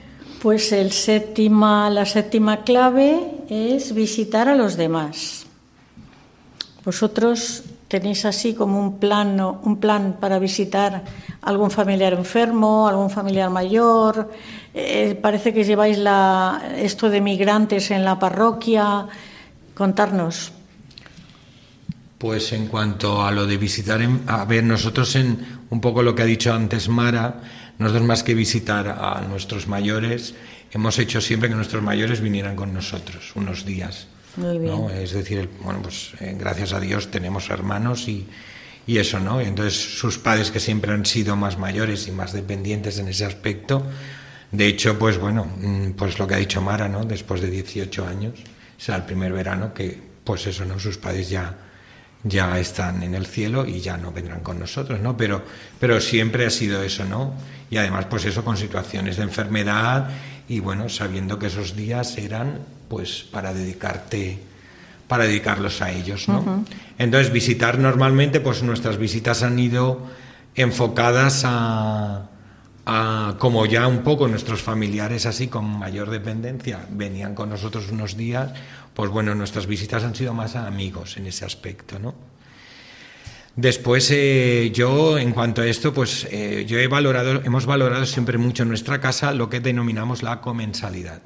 Pues 0.42 0.72
el 0.72 0.92
séptima, 0.92 1.90
la 1.90 2.04
séptima 2.06 2.62
clave 2.62 3.20
es 3.48 3.94
visitar 3.94 4.48
a 4.48 4.54
los 4.54 4.76
demás. 4.76 5.46
Vosotros 6.84 7.64
tenéis 7.90 8.24
así 8.24 8.54
como 8.54 8.78
un 8.78 9.02
plan, 9.02 9.34
un 9.40 9.80
plan 9.82 10.16
para 10.20 10.38
visitar 10.38 11.02
algún 11.42 11.72
familiar 11.72 12.12
enfermo, 12.12 12.86
algún 12.86 13.10
familiar 13.10 13.50
mayor. 13.50 14.30
Eh, 14.72 15.18
parece 15.20 15.52
que 15.52 15.64
lleváis 15.64 15.98
la, 15.98 16.62
esto 16.78 17.10
de 17.10 17.20
migrantes 17.20 17.90
en 17.90 18.04
la 18.04 18.16
parroquia. 18.16 19.08
Contarnos. 19.74 20.52
Pues 22.16 22.52
en 22.52 22.68
cuanto 22.68 23.26
a 23.26 23.32
lo 23.32 23.44
de 23.44 23.56
visitar, 23.56 24.00
a 24.28 24.44
ver, 24.44 24.62
nosotros 24.62 25.16
en 25.16 25.58
un 25.70 25.80
poco 25.80 26.04
lo 26.04 26.14
que 26.14 26.22
ha 26.22 26.26
dicho 26.26 26.54
antes 26.54 26.88
Mara, 26.88 27.42
nosotros 27.78 28.06
más 28.06 28.22
que 28.22 28.34
visitar 28.34 28.86
a 28.86 29.20
nuestros 29.22 29.66
mayores, 29.66 30.34
hemos 30.70 30.96
hecho 31.00 31.20
siempre 31.20 31.48
que 31.48 31.56
nuestros 31.56 31.82
mayores 31.82 32.20
vinieran 32.20 32.54
con 32.54 32.72
nosotros 32.72 33.32
unos 33.34 33.64
días. 33.64 34.06
Muy 34.36 34.58
bien. 34.58 34.90
Es 34.90 35.12
decir, 35.12 35.48
bueno, 35.62 35.80
pues 35.82 36.12
eh, 36.20 36.36
gracias 36.38 36.72
a 36.72 36.80
Dios 36.80 37.10
tenemos 37.10 37.50
hermanos 37.50 38.08
y, 38.08 38.26
y 38.86 38.98
eso, 38.98 39.20
¿no? 39.20 39.40
entonces 39.40 39.74
sus 39.74 40.18
padres 40.18 40.50
que 40.50 40.60
siempre 40.60 40.92
han 40.92 41.04
sido 41.04 41.36
más 41.36 41.58
mayores 41.58 42.06
y 42.06 42.12
más 42.12 42.32
dependientes 42.32 42.98
en 42.98 43.08
ese 43.08 43.24
aspecto, 43.24 43.84
de 44.52 44.66
hecho, 44.66 44.98
pues 44.98 45.18
bueno, 45.18 45.44
mm, 45.44 45.92
pues 45.92 46.18
lo 46.18 46.26
que 46.26 46.34
ha 46.34 46.38
dicho 46.38 46.60
Mara, 46.60 46.88
¿no? 46.88 47.04
Después 47.04 47.40
de 47.40 47.48
18 47.48 48.06
años, 48.06 48.34
será 48.76 48.98
el 48.98 49.04
primer 49.04 49.32
verano 49.32 49.72
que, 49.72 49.96
pues 50.24 50.44
eso, 50.46 50.64
¿no? 50.64 50.80
Sus 50.80 50.98
padres 50.98 51.30
ya 51.30 51.56
ya 52.22 52.58
están 52.58 53.02
en 53.02 53.14
el 53.14 53.26
cielo 53.26 53.64
y 53.66 53.80
ya 53.80 53.96
no 53.96 54.12
vendrán 54.12 54.40
con 54.40 54.58
nosotros, 54.58 55.00
¿no? 55.00 55.16
Pero, 55.16 55.42
pero 55.78 56.00
siempre 56.00 56.44
ha 56.44 56.50
sido 56.50 56.82
eso, 56.82 57.04
¿no? 57.04 57.34
Y 57.70 57.78
además, 57.78 58.06
pues 58.10 58.24
eso 58.26 58.44
con 58.44 58.56
situaciones 58.56 59.16
de 59.16 59.22
enfermedad 59.22 60.10
y 60.48 60.60
bueno, 60.60 60.88
sabiendo 60.88 61.38
que 61.38 61.46
esos 61.46 61.76
días 61.76 62.18
eran, 62.18 62.60
pues, 62.88 63.26
para 63.30 63.52
dedicarte, 63.54 64.38
para 65.08 65.24
dedicarlos 65.24 65.82
a 65.82 65.90
ellos, 65.90 66.28
¿no? 66.28 66.64
Entonces, 66.98 67.32
visitar 67.32 67.78
normalmente, 67.78 68.40
pues 68.40 68.62
nuestras 68.62 68.98
visitas 68.98 69.42
han 69.42 69.58
ido 69.58 70.06
enfocadas 70.54 71.42
a, 71.44 72.28
a, 72.86 73.34
como 73.38 73.66
ya 73.66 73.86
un 73.86 74.02
poco 74.02 74.28
nuestros 74.28 74.62
familiares 74.62 75.26
así 75.26 75.48
con 75.48 75.64
mayor 75.64 76.10
dependencia 76.10 76.86
venían 76.90 77.34
con 77.34 77.50
nosotros 77.50 77.90
unos 77.90 78.16
días, 78.16 78.52
pues 78.94 79.10
bueno, 79.10 79.34
nuestras 79.34 79.66
visitas 79.66 80.04
han 80.04 80.14
sido 80.14 80.34
más 80.34 80.56
a 80.56 80.66
amigos 80.66 81.16
en 81.16 81.26
ese 81.26 81.44
aspecto, 81.44 81.98
¿no? 81.98 82.29
Después, 83.60 84.10
eh, 84.10 84.70
yo, 84.72 85.18
en 85.18 85.32
cuanto 85.32 85.60
a 85.60 85.66
esto, 85.66 85.92
pues 85.92 86.26
eh, 86.30 86.64
yo 86.66 86.78
he 86.78 86.86
valorado, 86.86 87.42
hemos 87.44 87.66
valorado 87.66 88.06
siempre 88.06 88.38
mucho 88.38 88.62
en 88.62 88.70
nuestra 88.70 89.02
casa 89.02 89.34
lo 89.34 89.50
que 89.50 89.60
denominamos 89.60 90.22
la 90.22 90.40
comensalidad. 90.40 91.20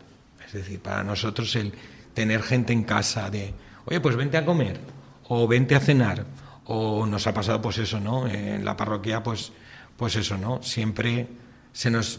Es 0.44 0.52
decir, 0.52 0.80
para 0.80 1.04
nosotros 1.04 1.54
el 1.54 1.72
tener 2.12 2.42
gente 2.42 2.72
en 2.72 2.82
casa 2.82 3.30
de, 3.30 3.54
oye, 3.84 4.00
pues 4.00 4.16
vente 4.16 4.36
a 4.36 4.44
comer, 4.44 4.80
o 5.28 5.46
vente 5.46 5.76
a 5.76 5.80
cenar, 5.80 6.26
o 6.64 7.06
nos 7.06 7.24
ha 7.28 7.32
pasado 7.32 7.62
pues 7.62 7.78
eso, 7.78 8.00
¿no? 8.00 8.26
En 8.26 8.64
la 8.64 8.76
parroquia, 8.76 9.22
pues, 9.22 9.52
pues 9.96 10.16
eso, 10.16 10.36
¿no? 10.36 10.60
Siempre 10.60 11.28
se 11.72 11.88
nos, 11.88 12.18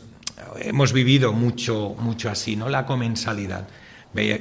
hemos 0.62 0.93
vivido 0.93 1.34
mucho, 1.34 1.93
mucho 1.99 2.30
así, 2.30 2.56
¿no? 2.56 2.69
La 2.69 2.86
comensalidad. 2.86 3.67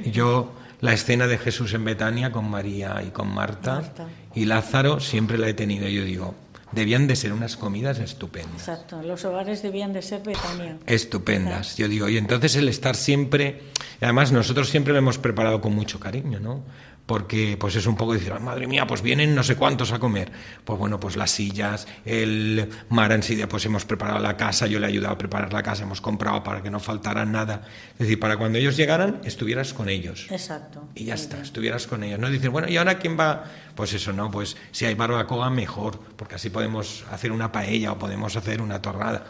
Yo 0.05 0.53
la 0.79 0.93
escena 0.93 1.27
de 1.27 1.37
Jesús 1.37 1.73
en 1.73 1.83
Betania 1.83 2.31
con 2.31 2.49
María 2.49 3.03
y 3.05 3.09
con 3.09 3.33
Marta, 3.33 3.91
y 4.35 4.45
Lázaro 4.45 4.99
siempre 4.99 5.37
la 5.37 5.47
he 5.47 5.53
tenido, 5.53 5.87
yo 5.87 6.03
digo, 6.03 6.35
debían 6.71 7.07
de 7.07 7.15
ser 7.15 7.33
unas 7.33 7.55
comidas 7.55 7.99
estupendas. 7.99 8.67
Exacto, 8.67 9.01
los 9.01 9.23
hogares 9.25 9.63
debían 9.63 9.93
de 9.93 10.01
ser 10.01 10.21
Betania. 10.21 10.77
Estupendas, 10.85 11.77
yo 11.77 11.87
digo, 11.87 12.09
y 12.09 12.17
entonces 12.17 12.55
el 12.57 12.67
estar 12.67 12.95
siempre, 12.95 13.61
además 14.01 14.31
nosotros 14.31 14.69
siempre 14.69 14.93
lo 14.93 14.99
hemos 14.99 15.17
preparado 15.17 15.61
con 15.61 15.73
mucho 15.73 15.99
cariño, 15.99 16.39
¿no? 16.39 16.63
Porque 17.05 17.55
pues 17.59 17.75
es 17.75 17.85
un 17.85 17.95
poco 17.95 18.13
decir, 18.13 18.33
madre 18.39 18.67
mía, 18.67 18.87
pues 18.87 19.01
vienen 19.01 19.35
no 19.35 19.43
sé 19.43 19.55
cuántos 19.55 19.91
a 19.91 19.99
comer. 19.99 20.31
Pues 20.63 20.79
bueno, 20.79 20.99
pues 20.99 21.15
las 21.15 21.29
sillas, 21.31 21.87
el 22.03 22.69
mar 22.89 23.11
en 23.11 23.21
sí, 23.21 23.39
pues 23.47 23.65
hemos 23.65 23.85
preparado 23.85 24.19
la 24.19 24.35
casa, 24.35 24.65
yo 24.65 24.79
le 24.79 24.87
he 24.87 24.89
ayudado 24.89 25.13
a 25.13 25.17
preparar 25.17 25.53
la 25.53 25.61
casa, 25.61 25.83
hemos 25.83 26.01
comprado 26.01 26.43
para 26.43 26.63
que 26.63 26.71
no 26.71 26.79
faltara 26.79 27.23
nada. 27.25 27.61
Es 27.93 27.99
decir, 27.99 28.19
para 28.19 28.37
cuando 28.37 28.57
ellos 28.57 28.75
llegaran, 28.75 29.21
estuvieras 29.23 29.73
con 29.73 29.89
ellos. 29.89 30.27
Exacto. 30.31 30.87
Y 30.95 31.05
ya 31.05 31.13
está, 31.13 31.41
estuvieras 31.41 31.85
con 31.85 32.03
ellos. 32.03 32.19
No 32.19 32.29
dicen, 32.29 32.51
bueno, 32.51 32.67
¿y 32.67 32.77
ahora 32.77 32.97
quién 32.97 33.19
va? 33.19 33.43
Pues 33.75 33.93
eso, 33.93 34.11
¿no? 34.11 34.31
Pues 34.31 34.57
si 34.71 34.85
hay 34.85 34.95
barbacoa, 34.95 35.51
mejor, 35.51 35.99
porque 36.15 36.35
así 36.35 36.49
podemos 36.49 37.05
hacer 37.11 37.31
una 37.31 37.51
paella 37.51 37.91
o 37.91 37.99
podemos 37.99 38.35
hacer 38.35 38.61
una 38.61 38.81
torrada, 38.81 39.25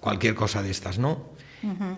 cualquier 0.00 0.34
cosa 0.34 0.62
de 0.62 0.70
estas, 0.70 0.98
¿no? 0.98 1.38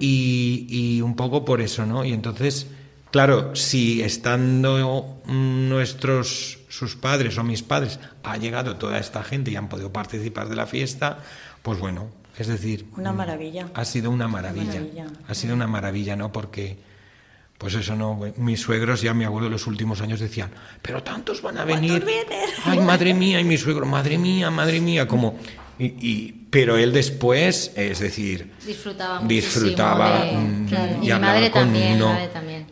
y, 0.00 0.66
y 0.68 1.00
un 1.02 1.14
poco 1.14 1.44
por 1.44 1.60
eso, 1.60 1.86
¿no? 1.86 2.04
Y 2.04 2.12
entonces 2.12 2.66
Claro, 3.12 3.54
si 3.54 4.02
estando 4.02 5.20
nuestros, 5.26 6.60
sus 6.68 6.96
padres 6.96 7.36
o 7.36 7.44
mis 7.44 7.62
padres, 7.62 8.00
ha 8.22 8.38
llegado 8.38 8.76
toda 8.76 8.98
esta 8.98 9.22
gente 9.22 9.50
y 9.50 9.56
han 9.56 9.68
podido 9.68 9.92
participar 9.92 10.48
de 10.48 10.56
la 10.56 10.66
fiesta, 10.66 11.18
pues 11.60 11.78
bueno, 11.78 12.08
es 12.38 12.46
decir... 12.46 12.86
Una 12.96 13.12
maravilla. 13.12 13.68
Ha 13.74 13.84
sido 13.84 14.10
una 14.10 14.28
maravilla. 14.28 14.82
Ha 15.28 15.34
sido 15.34 15.54
una 15.54 15.66
maravilla, 15.66 16.16
¿no? 16.16 16.32
Porque, 16.32 16.78
pues 17.58 17.74
eso, 17.74 17.94
¿no? 17.96 18.18
Mis 18.38 18.62
suegros, 18.62 19.02
ya 19.02 19.12
mi 19.12 19.26
abuelo 19.26 19.48
en 19.48 19.52
los 19.52 19.66
últimos 19.66 20.00
años 20.00 20.18
decían, 20.18 20.50
pero 20.80 21.02
tantos 21.02 21.42
van 21.42 21.58
a 21.58 21.66
venir. 21.66 22.06
Ay, 22.64 22.80
madre 22.80 23.12
mía, 23.12 23.38
y 23.40 23.44
mi 23.44 23.58
suegro, 23.58 23.84
madre 23.84 24.16
mía, 24.16 24.50
madre 24.50 24.80
mía, 24.80 25.06
como 25.06 25.36
y, 25.78 26.32
pero 26.50 26.76
él 26.76 26.92
después, 26.92 27.72
es 27.74 27.98
decir, 27.98 28.52
disfrutaba, 28.64 29.26
disfrutaba 29.26 30.24
mm, 30.24 31.02
y, 31.02 31.10
hablaba 31.10 31.50
con 31.50 31.74
uno, 31.74 32.18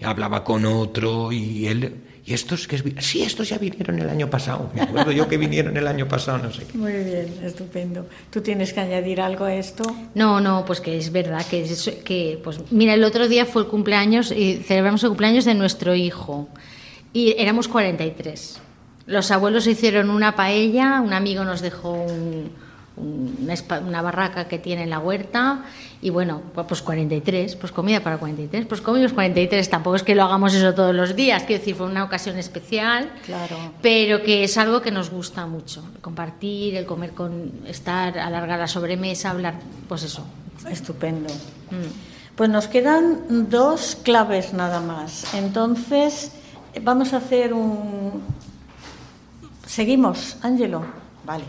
hablaba 0.03 0.45
con 0.45 0.65
otro 0.65 1.33
y 1.33 1.67
él 1.67 1.95
y 2.25 2.35
estos 2.35 2.69
que 2.69 2.79
sí, 3.01 3.23
estos 3.23 3.49
ya 3.49 3.59
vinieron 3.59 3.99
el 3.99 4.09
año 4.09 4.29
pasado. 4.29 4.71
Me 4.75 4.83
acuerdo 4.83 5.11
yo 5.11 5.27
que 5.27 5.37
vinieron 5.37 5.77
el 5.77 5.87
año 5.87 6.07
pasado, 6.07 6.39
no 6.39 6.53
sé. 6.53 6.67
Muy 6.75 6.93
bien, 6.93 7.35
estupendo. 7.43 8.07
¿Tú 8.31 8.41
tienes 8.41 8.73
que 8.73 8.81
añadir 8.81 9.21
algo 9.21 9.47
a 9.47 9.55
esto? 9.55 9.83
No, 10.15 10.41
no, 10.41 10.65
pues 10.65 10.81
que 10.81 10.99
es 10.99 11.11
verdad 11.11 11.45
que 11.47 11.65
que 12.05 12.39
pues 12.45 12.61
mira, 12.71 12.95
el 12.95 13.05
otro 13.05 13.27
día 13.27 13.47
fue 13.47 13.63
el 13.63 13.69
cumpleaños 13.69 14.31
y 14.33 14.57
celebramos 14.57 15.03
el 15.03 15.09
cumpleaños 15.09 15.45
de 15.45 15.55
nuestro 15.55 15.95
hijo 15.95 16.49
y 17.13 17.35
éramos 17.39 17.69
43. 17.69 18.61
Los 19.07 19.31
abuelos 19.31 19.67
hicieron 19.67 20.11
una 20.11 20.37
paella, 20.37 21.01
un 21.01 21.13
amigo 21.13 21.45
nos 21.45 21.63
dejó 21.63 21.93
un 21.93 22.53
una, 23.01 24.03
barraca 24.03 24.49
que 24.49 24.59
tiene 24.59 24.85
en 24.85 24.91
la 24.91 24.99
huerta 24.99 25.65
y 26.03 26.11
bueno, 26.11 26.43
pues 26.69 26.83
43, 26.83 27.57
pues 27.57 27.73
comida 27.73 28.01
para 28.01 28.19
43, 28.19 28.67
pues 28.67 28.81
comimos 28.81 29.13
43, 29.13 29.69
tampoco 29.69 29.97
es 29.97 30.03
que 30.03 30.15
lo 30.15 30.25
hagamos 30.25 30.55
eso 30.55 30.75
todos 30.75 30.95
los 30.95 31.17
días, 31.17 31.43
quiero 31.45 31.61
decir, 31.61 31.75
fue 31.75 31.87
una 31.87 32.05
ocasión 32.05 32.39
especial, 32.39 33.11
claro. 33.25 33.57
pero 33.83 34.23
que 34.23 34.45
es 34.45 34.57
algo 34.57 34.81
que 34.81 34.91
nos 34.91 35.11
gusta 35.11 35.47
mucho, 35.47 35.85
compartir, 36.01 36.77
el 36.77 36.87
comer 36.87 37.13
con, 37.13 37.53
estar, 37.67 38.19
alargar 38.19 38.59
la 38.59 38.69
sobremesa, 38.69 39.31
hablar, 39.31 39.55
pues 39.89 40.03
eso. 40.03 40.25
Estupendo. 40.69 41.33
Mm. 41.71 42.37
Pues 42.37 42.51
nos 42.51 42.69
quedan 42.69 43.49
dos 43.51 43.97
claves 44.03 44.53
nada 44.53 44.81
más. 44.81 45.35
Entonces, 45.35 46.33
vamos 46.83 47.13
a 47.13 47.19
hacer 47.19 47.53
un, 47.53 48.23
Seguimos, 49.71 50.37
Ángelo. 50.43 50.83
Vale. 51.25 51.45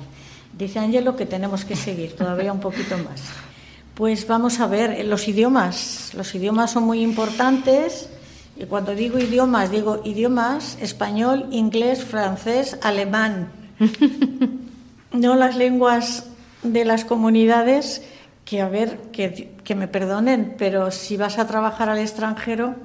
Dice 0.62 0.78
Ángelo 0.78 1.16
que 1.16 1.26
tenemos 1.26 1.66
que 1.66 1.76
seguir 1.76 2.16
todavía 2.16 2.53
un 2.53 2.59
poquito 2.59 2.95
más. 2.95 3.24
Pues 3.95 4.28
vamos 4.28 4.59
a 4.59 4.68
ver, 4.68 5.03
los 5.07 5.28
idiomas. 5.28 6.12
Los 6.14 6.36
idiomas 6.36 6.70
son 6.70 6.84
muy 6.84 7.01
importantes. 7.01 8.09
Y 8.55 8.66
cuando 8.66 8.93
digo 8.93 9.18
idiomas, 9.18 9.72
digo 9.72 10.03
idiomas 10.05 10.78
español, 10.80 11.47
inglés, 11.49 12.03
francés, 12.03 12.78
alemán. 12.84 13.49
no 15.12 15.36
las 15.36 15.55
lenguas 15.55 16.28
de 16.62 16.86
las 16.86 17.05
comunidades, 17.05 18.03
que 18.45 18.62
a 18.62 18.70
ver, 18.70 18.99
que, 19.12 19.55
que 19.64 19.74
me 19.74 19.88
perdonen, 19.88 20.53
pero 20.59 20.91
si 20.91 21.18
vas 21.18 21.39
a 21.39 21.47
trabajar 21.47 21.89
al 21.89 21.97
extranjero, 21.97 22.76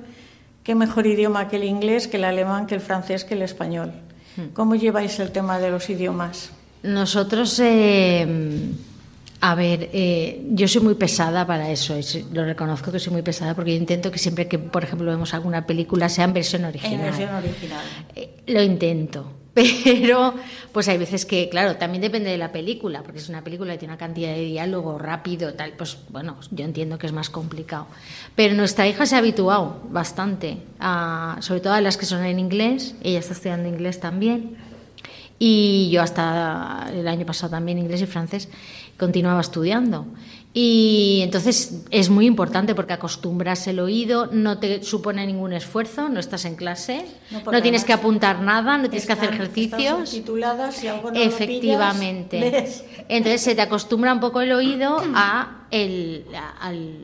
qué 0.64 0.74
mejor 0.74 1.07
idioma 1.07 1.49
que 1.49 1.57
el 1.57 1.64
inglés, 1.64 2.09
que 2.09 2.16
el 2.16 2.24
alemán, 2.24 2.66
que 2.66 2.74
el 2.74 2.81
francés, 2.81 3.27
que 3.27 3.35
el 3.35 3.43
español. 3.43 3.93
Hmm. 4.39 4.55
¿Cómo 4.55 4.77
lleváis 4.77 5.20
el 5.20 5.31
tema 5.31 5.59
de 5.59 5.70
los 5.70 5.91
idiomas? 5.91 6.53
Nosotros, 6.87 7.61
eh, 7.61 8.26
a 9.41 9.55
ver, 9.55 9.91
eh, 9.93 10.43
yo 10.51 10.66
soy 10.66 10.82
muy 10.82 10.95
pesada 10.95 11.47
para 11.47 11.70
eso, 11.70 11.95
lo 12.32 12.45
reconozco 12.45 12.91
que 12.91 12.99
soy 12.99 13.12
muy 13.12 13.22
pesada 13.22 13.55
porque 13.55 13.72
yo 13.72 13.78
intento 13.78 14.11
que 14.11 14.18
siempre 14.18 14.49
que, 14.49 14.59
por 14.59 14.84
ejemplo, 14.84 15.11
vemos 15.11 15.34
alguna 15.34 15.66
película 15.66 16.09
sea 16.09 16.24
en 16.24 16.32
versión 16.32 16.64
original. 16.64 16.95
En 16.95 17.01
versión 17.03 17.34
original. 17.34 17.84
Eh, 18.14 18.30
lo 18.47 18.62
intento. 18.62 19.32
Pero, 19.57 20.34
pues 20.72 20.87
hay 20.89 20.99
veces 20.99 21.24
que, 21.24 21.49
claro, 21.49 21.76
también 21.76 22.03
depende 22.03 22.30
de 22.30 22.37
la 22.37 22.53
película, 22.53 23.03
porque 23.03 23.18
es 23.18 23.28
una 23.28 23.43
película 23.43 23.72
que 23.72 23.78
tiene 23.78 23.95
una 23.95 23.99
cantidad 23.99 24.34
de 24.34 24.43
diálogo 24.43 24.99
rápido, 24.99 25.55
tal, 25.55 25.72
pues 25.72 25.97
bueno, 26.11 26.37
yo 26.51 26.64
entiendo 26.64 26.99
que 26.99 27.07
es 27.07 27.12
más 27.12 27.30
complicado. 27.30 27.87
Pero 28.34 28.55
nuestra 28.55 28.87
hija 28.87 29.07
se 29.07 29.14
ha 29.14 29.18
habituado 29.18 29.80
bastante, 29.89 30.59
a, 30.78 31.39
sobre 31.41 31.61
todo 31.61 31.72
a 31.72 31.80
las 31.80 31.97
que 31.97 32.05
son 32.05 32.24
en 32.24 32.39
inglés, 32.39 32.95
ella 33.03 33.18
está 33.18 33.32
estudiando 33.32 33.66
inglés 33.66 33.99
también, 33.99 34.59
y 35.39 35.91
yo 35.91 36.03
hasta 36.03 36.91
el 36.93 37.07
año 37.09 37.26
pasado 37.26 37.51
también 37.51 37.78
inglés 37.78 38.03
y 38.03 38.07
francés 38.07 38.49
continuaba 38.97 39.41
estudiando. 39.41 40.07
Y 40.59 41.20
entonces 41.22 41.82
es 41.91 42.09
muy 42.09 42.24
importante 42.24 42.74
porque 42.74 42.95
acostumbras 42.95 43.66
el 43.66 43.78
oído, 43.78 44.30
no 44.32 44.57
te 44.57 44.82
supone 44.82 45.26
ningún 45.26 45.53
esfuerzo, 45.53 46.09
no 46.09 46.18
estás 46.18 46.47
en 46.47 46.57
clase, 46.57 47.05
no, 47.30 47.61
tienes 47.61 47.84
que 47.84 47.93
apuntar 47.93 48.41
nada, 48.41 48.78
no 48.78 48.89
tienes 48.89 49.07
que 49.07 49.12
hacer 49.12 49.34
ejercicios. 49.34 50.11
Tituladas, 50.11 50.76
si 50.76 50.89
algo 50.89 51.11
no 51.11 51.20
Efectivamente. 51.20 52.39
entonces 53.09 53.43
se 53.43 53.55
te 53.55 53.61
acostumbra 53.61 54.14
un 54.14 54.20
poco 54.20 54.41
el 54.41 54.51
oído 54.53 54.97
a 55.14 55.66
el, 55.70 56.24
al 56.59 57.01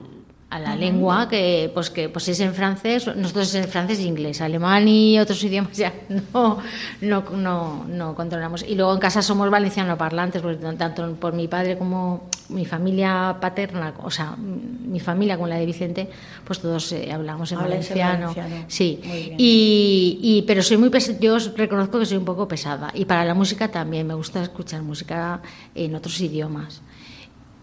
a 0.53 0.59
la 0.59 0.76
lengua 0.76 1.28
que 1.30 1.70
pues 1.72 1.88
que 1.88 2.11
pues 2.11 2.28
es 2.28 2.40
en 2.40 2.53
francés 2.53 3.07
nosotros 3.16 3.48
es 3.48 3.64
en 3.64 3.68
francés 3.68 3.98
e 4.00 4.03
inglés. 4.03 4.42
Alemán 4.42 4.86
y 4.86 5.18
otros 5.18 5.42
idiomas 5.42 5.76
ya 5.76 5.92
no 6.09 6.59
no 7.00 7.24
no, 7.30 7.84
no 7.88 8.14
controlamos. 8.14 8.62
Y 8.62 8.74
luego 8.74 8.92
en 8.92 9.00
casa 9.00 9.22
somos 9.22 9.50
valenciano 9.50 9.96
parlantes 9.96 10.42
porque 10.42 10.59
tanto 10.76 11.14
por 11.14 11.32
mi 11.32 11.48
padre 11.48 11.78
como 11.78 12.28
mi 12.50 12.66
familia 12.66 13.38
paterna 13.40 13.94
o 14.03 14.11
sea 14.11 14.36
mi 14.36 15.00
familia 15.00 15.38
con 15.38 15.48
la 15.48 15.57
de 15.57 15.64
Vicente 15.64 16.11
pues 16.44 16.61
todos 16.61 16.92
eh, 16.92 17.11
hablamos 17.11 17.50
en 17.53 17.59
valenciano. 17.59 18.34
sí. 18.68 19.00
Y, 19.38 20.18
y, 20.22 20.42
pero 20.42 20.62
soy 20.62 20.76
muy 20.76 20.90
yo 21.18 21.38
reconozco 21.57 21.98
que 21.98 22.05
soy 22.05 22.18
un 22.18 22.26
poco 22.26 22.46
pesada. 22.46 22.90
Y 22.92 23.07
para 23.07 23.24
la 23.24 23.32
música 23.32 23.68
también 23.68 24.07
me 24.07 24.14
gusta 24.14 24.42
escuchar 24.42 24.82
música 24.82 25.40
en 25.74 25.94
otros 25.94 26.20
idiomas 26.20 26.82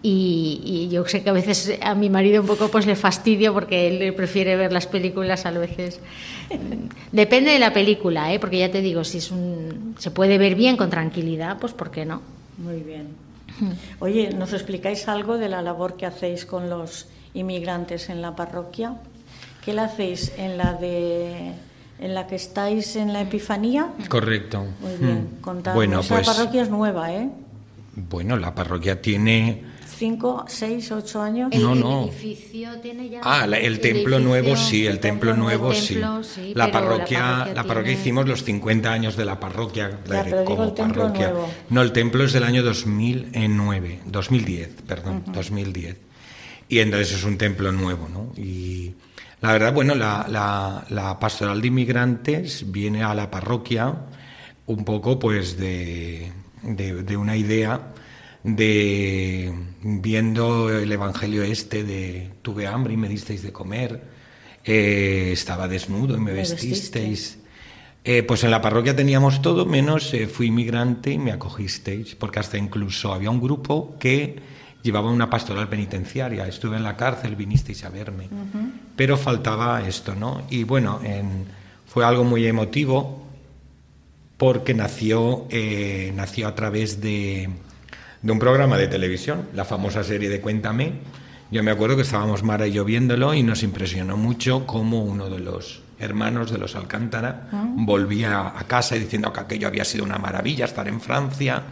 y, 0.02 0.88
yo 0.92 1.06
sé 1.06 1.24
que 1.24 1.30
a 1.30 1.34
veces 1.34 1.78
a 1.82 1.94
mi 1.94 2.10
marido 2.10 2.42
un 2.42 2.48
poco 2.48 2.70
pues 2.70 2.86
le 2.86 2.96
fastidio 2.96 3.54
porque 3.54 3.88
él 3.88 4.14
prefiere 4.14 4.56
ver 4.56 4.72
las 4.72 4.88
películas 4.88 5.46
a 5.46 5.52
veces. 5.52 6.00
Depende 7.12 7.52
de 7.52 7.60
la 7.60 7.74
película, 7.74 8.34
¿eh? 8.34 8.40
porque 8.40 8.60
ya 8.60 8.72
te 8.72 8.82
digo, 8.82 9.04
si 9.04 9.18
es 9.18 9.32
un, 9.32 9.96
se 9.98 10.12
puede 10.12 10.38
ver 10.38 10.56
bien 10.56 10.78
con 10.78 10.90
tranquilidad, 10.90 11.58
pues 11.60 11.74
¿por 11.74 11.92
qué 11.92 12.06
no? 12.06 12.22
Muy 12.58 12.80
bien. 12.80 13.08
Oye, 14.00 14.30
¿nos 14.32 14.54
explicáis 14.54 15.08
algo 15.10 15.38
de 15.38 15.50
la 15.50 15.62
labor 15.62 15.98
que 15.98 16.06
hacéis 16.06 16.46
con 16.46 16.70
los 16.70 17.08
inmigrantes 17.34 18.10
en 18.10 18.22
la 18.22 18.36
parroquia? 18.36 18.96
¿Qué 19.66 19.74
la 19.74 19.86
hacéis 19.86 20.32
en 20.38 20.58
la 20.58 20.74
de 20.74 21.54
en 22.00 22.16
la 22.16 22.28
que 22.28 22.36
estáis 22.36 22.96
en 22.96 23.12
la 23.12 23.22
Epifanía? 23.22 23.90
Correcto. 24.08 24.66
Muy 24.80 24.96
bien. 24.96 25.30
Contadme. 25.42 25.76
Bueno, 25.76 26.00
Esa 26.00 26.16
pues 26.16 26.28
parroquia 26.28 26.62
es 26.62 26.70
nueva, 26.70 27.14
¿eh? 27.14 27.30
Bueno, 28.10 28.38
la 28.38 28.56
parroquia 28.56 29.02
tiene 29.02 29.69
cinco, 30.00 30.46
seis, 30.48 30.92
ocho 30.92 31.22
años. 31.22 31.50
El, 31.52 31.62
no, 31.62 31.76
no. 31.76 32.04
edificio 32.06 32.80
tiene 32.80 33.10
ya. 33.10 33.20
Ah, 33.22 33.46
el, 33.46 33.80
templo 33.82 34.20
nuevo 34.20 34.56
sí, 34.56 34.88
el, 34.88 35.00
templo, 35.00 35.36
nuevo 35.36 35.74
sí. 35.74 36.00
la, 36.56 36.72
parroquia, 36.72 37.50
la 37.54 37.66
parroquia, 37.66 37.92
hicimos 37.92 38.28
los 38.28 38.44
50 38.46 38.92
años 38.92 39.18
de 39.18 39.26
la 39.26 39.40
parroquia. 39.40 40.00
como 40.46 40.74
parroquia. 40.74 41.34
No, 41.70 41.82
el 41.82 41.92
templo 41.92 42.24
es 42.24 42.32
del 42.32 42.44
año 42.44 42.64
2009, 42.64 44.00
2010, 44.06 44.70
perdón, 44.88 45.24
2010. 45.28 45.98
Y 46.70 46.80
entonces 46.80 47.14
es 47.14 47.24
un 47.24 47.38
templo 47.38 47.72
nuevo, 47.72 48.08
¿no? 48.08 48.32
Y 48.42 48.94
la 49.42 49.52
verdad, 49.52 49.74
bueno, 49.74 49.96
la, 49.96 50.28
la, 50.30 50.86
la 50.90 51.20
pastoral 51.20 51.62
de 51.62 51.68
inmigrantes 51.68 52.72
viene 52.72 53.04
a 53.04 53.14
la 53.14 53.30
parroquia 53.30 53.94
un 54.68 54.86
poco 54.86 55.18
pues 55.18 55.58
de, 55.58 56.32
de, 56.62 57.04
de 57.04 57.18
una 57.18 57.36
idea 57.36 57.94
de 58.44 59.54
viendo 59.82 60.70
el 60.70 60.92
Evangelio 60.92 61.44
este 61.44 61.84
de 61.84 62.32
tuve 62.42 62.68
hambre 62.68 62.94
y 62.94 62.98
me 62.98 63.10
disteis 63.10 63.44
de 63.44 63.52
comer, 63.52 64.02
eh, 64.64 65.32
estaba 65.34 65.68
desnudo 65.68 66.16
y 66.16 66.20
me, 66.20 66.34
vestisteis. 66.34 67.40
Eh, 68.04 68.24
pues 68.24 68.44
en 68.44 68.52
la 68.52 68.62
parroquia 68.62 68.96
teníamos 68.96 69.42
todo, 69.42 69.66
menos 69.66 70.14
eh, 70.14 70.28
fui 70.28 70.48
inmigrante 70.48 71.12
y 71.12 71.18
me 71.18 71.32
acogisteis, 71.32 72.16
porque 72.16 72.40
hasta 72.40 72.58
incluso 72.58 73.14
había 73.14 73.30
un 73.30 73.42
grupo 73.42 73.98
que 74.00 74.40
llevaba 74.82 75.12
una 75.12 75.30
pastoral 75.30 75.68
penitenciaria, 75.68 76.48
estuve 76.48 76.78
en 76.78 76.84
la 76.84 76.96
cárcel, 76.96 77.36
vinisteis 77.36 77.84
a 77.84 77.90
verme, 77.90 78.30
pero 78.96 79.18
faltaba 79.18 79.86
esto, 79.86 80.16
¿no? 80.16 80.44
Y 80.50 80.64
bueno, 80.64 81.02
fue 81.86 82.06
algo 82.06 82.24
muy 82.24 82.46
emotivo 82.48 83.26
porque 84.38 84.74
nació, 84.74 85.48
nació 86.16 86.48
a 86.48 86.56
través 86.56 87.02
de, 87.02 87.50
de 88.22 88.32
un 88.32 88.40
programa 88.40 88.78
de 88.78 88.88
televisión, 88.88 89.48
la 89.54 89.66
famosa 89.66 90.04
serie 90.04 90.30
de 90.30 90.42
Cuéntame. 90.42 90.94
Yo 91.52 91.64
me 91.64 91.72
acuerdo 91.72 91.96
que 91.96 92.04
estábamos 92.04 92.44
Mara 92.44 92.68
y 92.68 92.74
yo 92.74 92.86
viéndolo 92.86 93.34
y 93.34 93.44
nos 93.44 93.64
impresionó 93.64 94.18
mucho 94.18 94.68
cómo 94.68 95.04
uno 95.04 95.30
de 95.30 95.40
los 95.40 95.82
hermanos 96.00 96.52
de 96.52 96.58
los 96.58 96.76
Alcántara 96.76 97.50
ah. 97.52 97.66
volvía 97.76 98.54
a 98.58 98.64
casa 98.66 98.96
diciendo 98.96 99.34
que 99.34 99.40
aquello 99.40 99.68
había 99.68 99.84
sido 99.84 100.04
una 100.04 100.18
maravilla 100.18 100.66
estar 100.66 100.88
en 100.88 101.02
Francia 101.02 101.64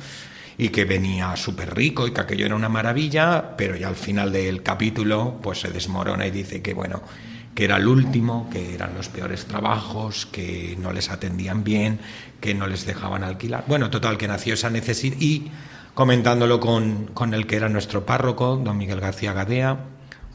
y 0.58 0.70
que 0.70 0.86
venía 0.86 1.36
súper 1.36 1.76
rico 1.76 2.08
y 2.08 2.12
que 2.12 2.22
aquello 2.22 2.46
era 2.46 2.56
una 2.56 2.70
maravilla, 2.70 3.56
pero 3.56 3.76
ya 3.76 3.88
al 3.90 3.96
final 3.96 4.32
del 4.32 4.64
capítulo 4.64 5.40
pues 5.42 5.62
se 5.62 5.70
desmorona 5.70 6.26
y 6.26 6.32
dice 6.32 6.62
que 6.62 6.74
bueno, 6.74 7.02
que 7.54 7.66
era 7.66 7.78
el 7.78 7.88
último, 7.88 8.50
que 8.52 8.74
eran 8.74 8.96
los 8.96 9.10
peores 9.10 9.46
trabajos, 9.46 10.26
que 10.26 10.76
no 10.80 10.92
les 10.94 11.10
atendían 11.10 11.64
bien, 11.64 12.00
que 12.40 12.54
no 12.54 12.68
les 12.68 12.86
dejaban 12.86 13.24
alquilar. 13.24 13.64
Bueno, 13.68 13.90
total, 13.90 14.18
que 14.18 14.28
nació 14.28 14.56
esa 14.56 14.70
necesidad 14.70 15.18
y 15.20 15.52
comentándolo 15.98 16.60
con, 16.60 17.08
con, 17.08 17.34
el 17.34 17.48
que 17.48 17.56
era 17.56 17.70
nuestro 17.70 18.06
párroco, 18.06 18.56
don 18.64 18.78
Miguel 18.78 19.00
García 19.00 19.34
Gadea. 19.34 19.80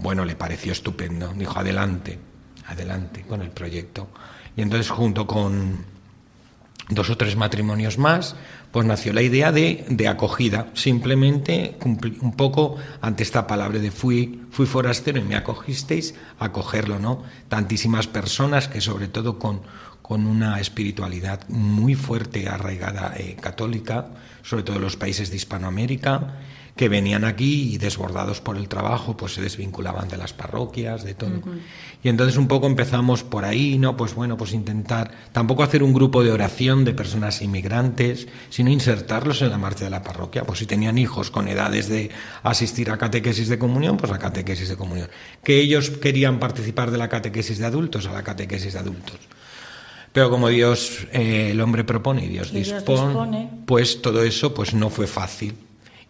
Bueno, 0.00 0.24
le 0.24 0.34
pareció 0.34 0.72
estupendo. 0.72 1.32
Dijo, 1.34 1.56
adelante, 1.56 2.18
adelante 2.66 3.22
con 3.28 3.42
el 3.42 3.50
proyecto. 3.50 4.08
Y 4.56 4.62
entonces, 4.62 4.90
junto 4.90 5.24
con 5.24 5.84
dos 6.88 7.10
o 7.10 7.16
tres 7.16 7.36
matrimonios 7.36 7.96
más, 7.96 8.34
pues 8.72 8.84
nació 8.86 9.12
la 9.12 9.22
idea 9.22 9.52
de, 9.52 9.84
de 9.88 10.08
acogida. 10.08 10.66
Simplemente 10.74 11.78
un 11.84 12.34
poco 12.36 12.74
ante 13.00 13.22
esta 13.22 13.46
palabra 13.46 13.78
de 13.78 13.92
fui, 13.92 14.42
fui 14.50 14.66
forastero 14.66 15.20
y 15.20 15.22
me 15.22 15.36
acogisteis, 15.36 16.16
acogerlo, 16.40 16.98
¿no? 16.98 17.22
Tantísimas 17.48 18.08
personas 18.08 18.66
que 18.66 18.80
sobre 18.80 19.06
todo 19.06 19.38
con, 19.38 19.60
con 20.12 20.26
una 20.26 20.60
espiritualidad 20.60 21.48
muy 21.48 21.94
fuerte, 21.94 22.46
arraigada 22.46 23.14
eh, 23.16 23.34
católica, 23.40 24.08
sobre 24.42 24.62
todo 24.62 24.76
en 24.76 24.82
los 24.82 24.98
países 24.98 25.30
de 25.30 25.36
Hispanoamérica, 25.36 26.34
que 26.76 26.90
venían 26.90 27.24
aquí 27.24 27.72
y 27.72 27.78
desbordados 27.78 28.42
por 28.42 28.58
el 28.58 28.68
trabajo, 28.68 29.16
pues 29.16 29.32
se 29.32 29.40
desvinculaban 29.40 30.10
de 30.10 30.18
las 30.18 30.34
parroquias, 30.34 31.02
de 31.02 31.14
todo. 31.14 31.40
Y 32.02 32.10
entonces 32.10 32.36
un 32.36 32.46
poco 32.46 32.66
empezamos 32.66 33.24
por 33.24 33.46
ahí, 33.46 33.78
¿no? 33.78 33.96
Pues 33.96 34.12
bueno, 34.12 34.36
pues 34.36 34.52
intentar 34.52 35.12
tampoco 35.32 35.62
hacer 35.62 35.82
un 35.82 35.94
grupo 35.94 36.22
de 36.22 36.30
oración 36.30 36.84
de 36.84 36.92
personas 36.92 37.40
inmigrantes, 37.40 38.28
sino 38.50 38.68
insertarlos 38.68 39.40
en 39.40 39.48
la 39.48 39.56
marcha 39.56 39.84
de 39.84 39.90
la 39.90 40.02
parroquia. 40.02 40.44
Pues 40.44 40.58
si 40.58 40.66
tenían 40.66 40.98
hijos 40.98 41.30
con 41.30 41.48
edades 41.48 41.88
de 41.88 42.10
asistir 42.42 42.90
a 42.90 42.98
catequesis 42.98 43.48
de 43.48 43.58
comunión, 43.58 43.96
pues 43.96 44.12
a 44.12 44.18
catequesis 44.18 44.68
de 44.68 44.76
comunión. 44.76 45.08
Que 45.42 45.58
ellos 45.58 45.88
querían 45.88 46.38
participar 46.38 46.90
de 46.90 46.98
la 46.98 47.08
catequesis 47.08 47.56
de 47.56 47.64
adultos, 47.64 48.04
a 48.04 48.12
la 48.12 48.22
catequesis 48.22 48.74
de 48.74 48.78
adultos. 48.78 49.18
Pero 50.12 50.28
como 50.28 50.48
Dios, 50.48 51.06
eh, 51.12 51.50
el 51.52 51.60
hombre 51.60 51.84
propone 51.84 52.24
y 52.24 52.28
Dios, 52.28 52.52
dispone, 52.52 53.48
pues 53.66 54.02
todo 54.02 54.22
eso 54.22 54.52
pues 54.52 54.74
no 54.74 54.90
fue 54.90 55.06
fácil. 55.06 55.54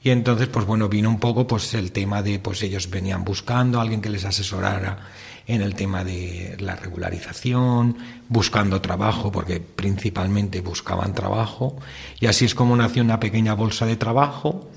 Y 0.03 0.11
entonces, 0.11 0.49
pues 0.49 0.67
bueno, 0.67 0.89
vino 0.89 1.09
un 1.09 1.21
poco 1.21 1.47
pues 1.47 1.75
el 1.75 1.93
tema 1.93 2.23
de, 2.23 2.41
pues 2.41 2.63
ellos 2.63 2.91
venían 2.91 3.25
buscando 3.25 3.79
a 3.79 3.83
alguien 3.83 4.01
que 4.01 4.11
les 4.11 4.25
asesorara 4.25 4.99
en 5.47 5.63
el 5.63 5.75
tema 5.75 6.03
de 6.03 6.57
la 6.59 6.75
regularización, 6.75 7.97
buscando 8.29 8.81
trabajo, 8.81 9.31
porque 9.31 9.61
principalmente 9.61 10.61
buscaban 10.61 11.15
trabajo, 11.15 11.77
y 12.21 12.27
así 12.27 12.45
es 12.45 12.55
como 12.55 12.77
nació 12.77 13.03
una 13.03 13.21
pequeña 13.21 13.55
bolsa 13.55 13.87
de 13.87 13.97
trabajo 13.97 14.69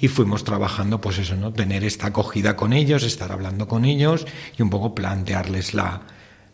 y 0.00 0.08
fuimos 0.08 0.42
trabajando, 0.42 1.00
pues 1.00 1.18
eso, 1.18 1.36
¿no? 1.36 1.52
Tener 1.52 1.84
esta 1.84 2.08
acogida 2.08 2.56
con 2.56 2.72
ellos, 2.72 3.04
estar 3.04 3.30
hablando 3.30 3.68
con 3.68 3.84
ellos 3.84 4.26
y 4.58 4.62
un 4.62 4.70
poco 4.70 4.94
plantearles 4.94 5.74
la, 5.74 6.02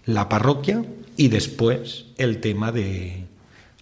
la 0.09 0.26
parroquia 0.30 0.82
y 1.18 1.28
después 1.28 2.06
el 2.16 2.40
tema 2.40 2.72
de 2.72 3.24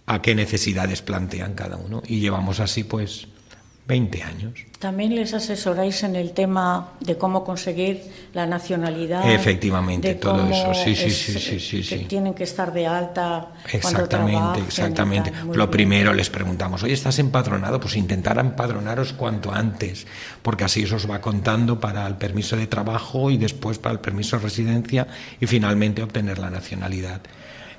a 0.05 0.21
qué 0.21 0.35
necesidades 0.35 1.01
plantean 1.01 1.53
cada 1.53 1.77
uno. 1.77 2.03
Y 2.05 2.19
llevamos 2.19 2.59
así, 2.59 2.83
pues, 2.83 3.27
20 3.87 4.23
años. 4.23 4.53
También 4.79 5.15
les 5.15 5.33
asesoráis 5.33 6.03
en 6.03 6.17
el 6.17 6.33
tema 6.33 6.91
de 6.99 7.17
cómo 7.17 7.45
conseguir 7.45 8.03
la 8.33 8.45
nacionalidad. 8.45 9.31
Efectivamente, 9.31 10.15
todo 10.15 10.45
eso, 10.49 10.73
sí, 10.73 10.93
sí, 10.93 11.09
sí, 11.09 11.39
sí, 11.39 11.59
sí, 11.59 11.83
sí, 11.83 12.05
Tienen 12.05 12.33
que 12.33 12.43
estar 12.43 12.73
de 12.73 12.85
alta. 12.85 13.53
Exactamente, 13.71 14.59
exactamente. 14.59 15.31
Lo 15.53 15.71
primero 15.71 16.13
les 16.13 16.29
preguntamos, 16.29 16.83
oye, 16.83 16.93
¿estás 16.93 17.17
empadronado? 17.19 17.79
Pues 17.79 17.95
intentar 17.95 18.37
empadronaros 18.37 19.13
cuanto 19.13 19.53
antes, 19.53 20.05
porque 20.41 20.65
así 20.65 20.83
eso 20.83 20.97
os 20.97 21.09
va 21.09 21.21
contando 21.21 21.79
para 21.79 22.05
el 22.05 22.15
permiso 22.15 22.57
de 22.57 22.67
trabajo 22.67 23.31
y 23.31 23.37
después 23.37 23.79
para 23.79 23.93
el 23.93 23.99
permiso 23.99 24.35
de 24.35 24.43
residencia 24.43 25.07
y 25.39 25.47
finalmente 25.47 26.03
obtener 26.03 26.39
la 26.39 26.49
nacionalidad 26.49 27.21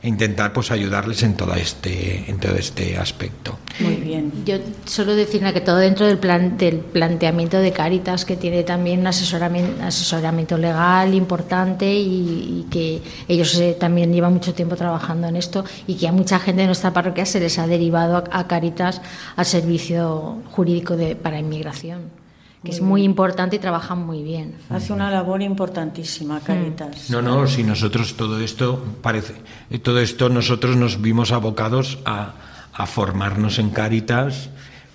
e 0.02 0.08
intentar 0.08 0.52
pues 0.52 0.70
ayudarles 0.70 1.22
en 1.22 1.34
todo 1.34 1.54
este 1.54 2.30
en 2.30 2.38
todo 2.38 2.54
este 2.54 2.96
aspecto. 2.96 3.58
Muy 3.80 3.96
bien. 3.96 4.32
Yo 4.44 4.56
solo 4.84 5.14
decirle 5.14 5.52
que 5.52 5.60
todo 5.60 5.76
dentro 5.76 6.06
del 6.06 6.18
plan 6.18 6.56
del 6.56 6.78
planteamiento 6.78 7.58
de 7.58 7.72
Caritas 7.72 8.24
que 8.24 8.36
tiene 8.36 8.62
también 8.62 9.00
un 9.00 9.08
asesoramiento, 9.08 9.82
asesoramiento 9.82 10.56
legal 10.56 11.14
importante 11.14 11.92
y, 11.92 12.66
que 12.70 13.00
ellos 13.28 13.58
eh, 13.58 13.76
también 13.78 14.12
llevan 14.12 14.34
mucho 14.34 14.52
tiempo 14.52 14.76
trabajando 14.76 15.26
en 15.26 15.36
esto 15.36 15.64
y 15.86 15.94
que 15.94 16.06
a 16.06 16.12
mucha 16.12 16.38
gente 16.38 16.62
de 16.62 16.66
nuestra 16.66 16.92
parroquia 16.92 17.24
se 17.24 17.40
les 17.40 17.58
ha 17.58 17.66
derivado 17.66 18.24
a, 18.30 18.46
Caritas 18.46 19.00
al 19.36 19.46
servicio 19.46 20.38
jurídico 20.50 20.96
de, 20.96 21.16
para 21.16 21.38
inmigración 21.38 22.17
que 22.64 22.70
es 22.70 22.80
muy 22.80 23.02
importante 23.02 23.56
y 23.56 23.58
trabajan 23.58 24.04
muy 24.04 24.22
bien. 24.22 24.54
Hace 24.68 24.92
una 24.92 25.10
labor 25.10 25.42
importantísima, 25.42 26.40
Caritas. 26.40 27.08
No, 27.10 27.22
no, 27.22 27.46
si 27.46 27.62
nosotros 27.62 28.16
todo 28.16 28.40
esto 28.40 28.84
parece, 29.00 29.34
todo 29.82 30.00
esto 30.00 30.28
nosotros 30.28 30.76
nos 30.76 31.00
vimos 31.00 31.30
abocados 31.30 31.98
a, 32.04 32.34
a 32.72 32.86
formarnos 32.86 33.58
en 33.58 33.70
Caritas 33.70 34.50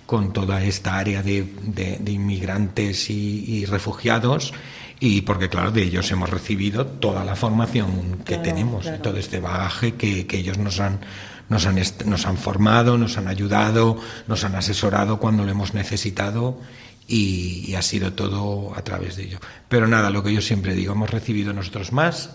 con 0.06 0.32
toda 0.32 0.62
esta 0.62 0.98
área 0.98 1.22
de, 1.22 1.42
de, 1.62 2.12
inmigrantes 2.12 3.08
y, 3.08 3.64
refugiados 3.66 4.52
y 5.00 5.22
porque 5.22 5.48
claro 5.48 5.70
de 5.70 5.82
ellos 5.82 6.10
hemos 6.10 6.30
recibido 6.30 6.86
toda 6.86 7.24
la 7.24 7.36
formación 7.36 8.18
que 8.24 8.38
tenemos. 8.38 8.86
todo 9.02 9.16
este 9.16 9.40
bagaje 9.40 9.94
que, 9.94 10.26
que 10.26 10.38
ellos 10.38 10.58
nos 10.58 10.80
han 10.80 11.00
nos 11.48 11.66
han, 11.66 11.78
nos 12.06 12.26
han 12.26 12.38
formado, 12.38 12.96
nos 12.96 13.18
han 13.18 13.28
ayudado, 13.28 13.98
nos 14.26 14.44
han 14.44 14.54
asesorado 14.54 15.18
cuando 15.18 15.44
lo 15.44 15.50
hemos 15.50 15.74
necesitado 15.74 16.58
y, 17.06 17.74
ha 17.74 17.82
sido 17.82 18.12
todo 18.12 18.72
a 18.74 18.82
través 18.82 19.16
de 19.16 19.24
ello. 19.24 19.38
Pero 19.68 19.86
nada, 19.86 20.10
lo 20.10 20.22
que 20.22 20.32
yo 20.32 20.40
siempre 20.40 20.74
digo, 20.74 20.92
hemos 20.92 21.10
recibido 21.10 21.52
nosotros 21.52 21.92
más 21.92 22.30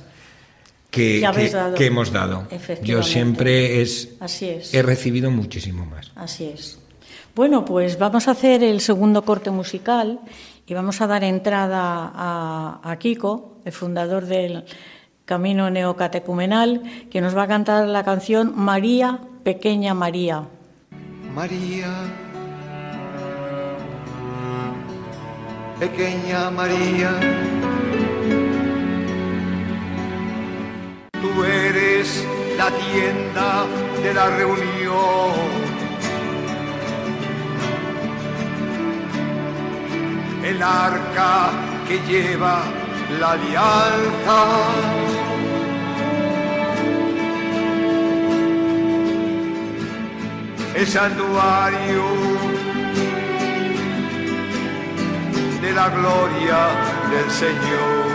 que, 0.91 1.23
que, 1.75 1.85
hemos 1.85 2.11
dado. 2.11 2.47
Yo 2.83 3.03
siempre 3.03 3.81
es, 3.81 4.09
he 4.73 4.81
recibido 4.81 5.31
muchísimo 5.31 5.85
más. 5.85 6.11
Así 6.15 6.45
es. 6.45 6.79
Bueno, 7.35 7.63
pues 7.63 7.97
vamos 7.97 8.27
a 8.27 8.31
hacer 8.31 8.63
el 8.63 8.81
segundo 8.81 9.23
corte 9.23 9.51
musical 9.51 10.19
y 10.65 10.73
vamos 10.73 10.99
a 11.01 11.07
dar 11.07 11.23
entrada 11.23 12.11
a, 12.13 12.81
a 12.83 12.99
Kiko, 12.99 13.59
el 13.65 13.71
fundador 13.71 14.25
del 14.25 14.65
Camino 15.25 15.69
Neocatecumenal, 15.69 16.81
que 17.09 17.21
nos 17.21 17.37
va 17.37 17.43
a 17.43 17.47
cantar 17.47 17.87
la 17.87 18.03
canción 18.03 18.53
María, 18.55 19.19
Pequeña 19.43 19.93
María. 19.93 20.47
María 21.33 22.28
pequeña 25.79 26.49
María. 26.51 27.11
Tú 31.21 31.43
eres 31.43 32.25
la 32.57 32.69
tienda 32.71 33.65
de 34.03 34.13
la 34.13 34.29
reunión. 34.29 35.31
El 40.43 40.61
arca 40.61 41.51
que 41.87 41.99
lleva 42.09 42.63
la 43.19 43.31
alianza. 43.31 44.39
El 50.75 50.87
santuario 50.87 52.38
de 55.69 55.75
la 55.75 55.89
gloria 55.89 56.57
del 57.11 57.29
Señor. 57.29 58.08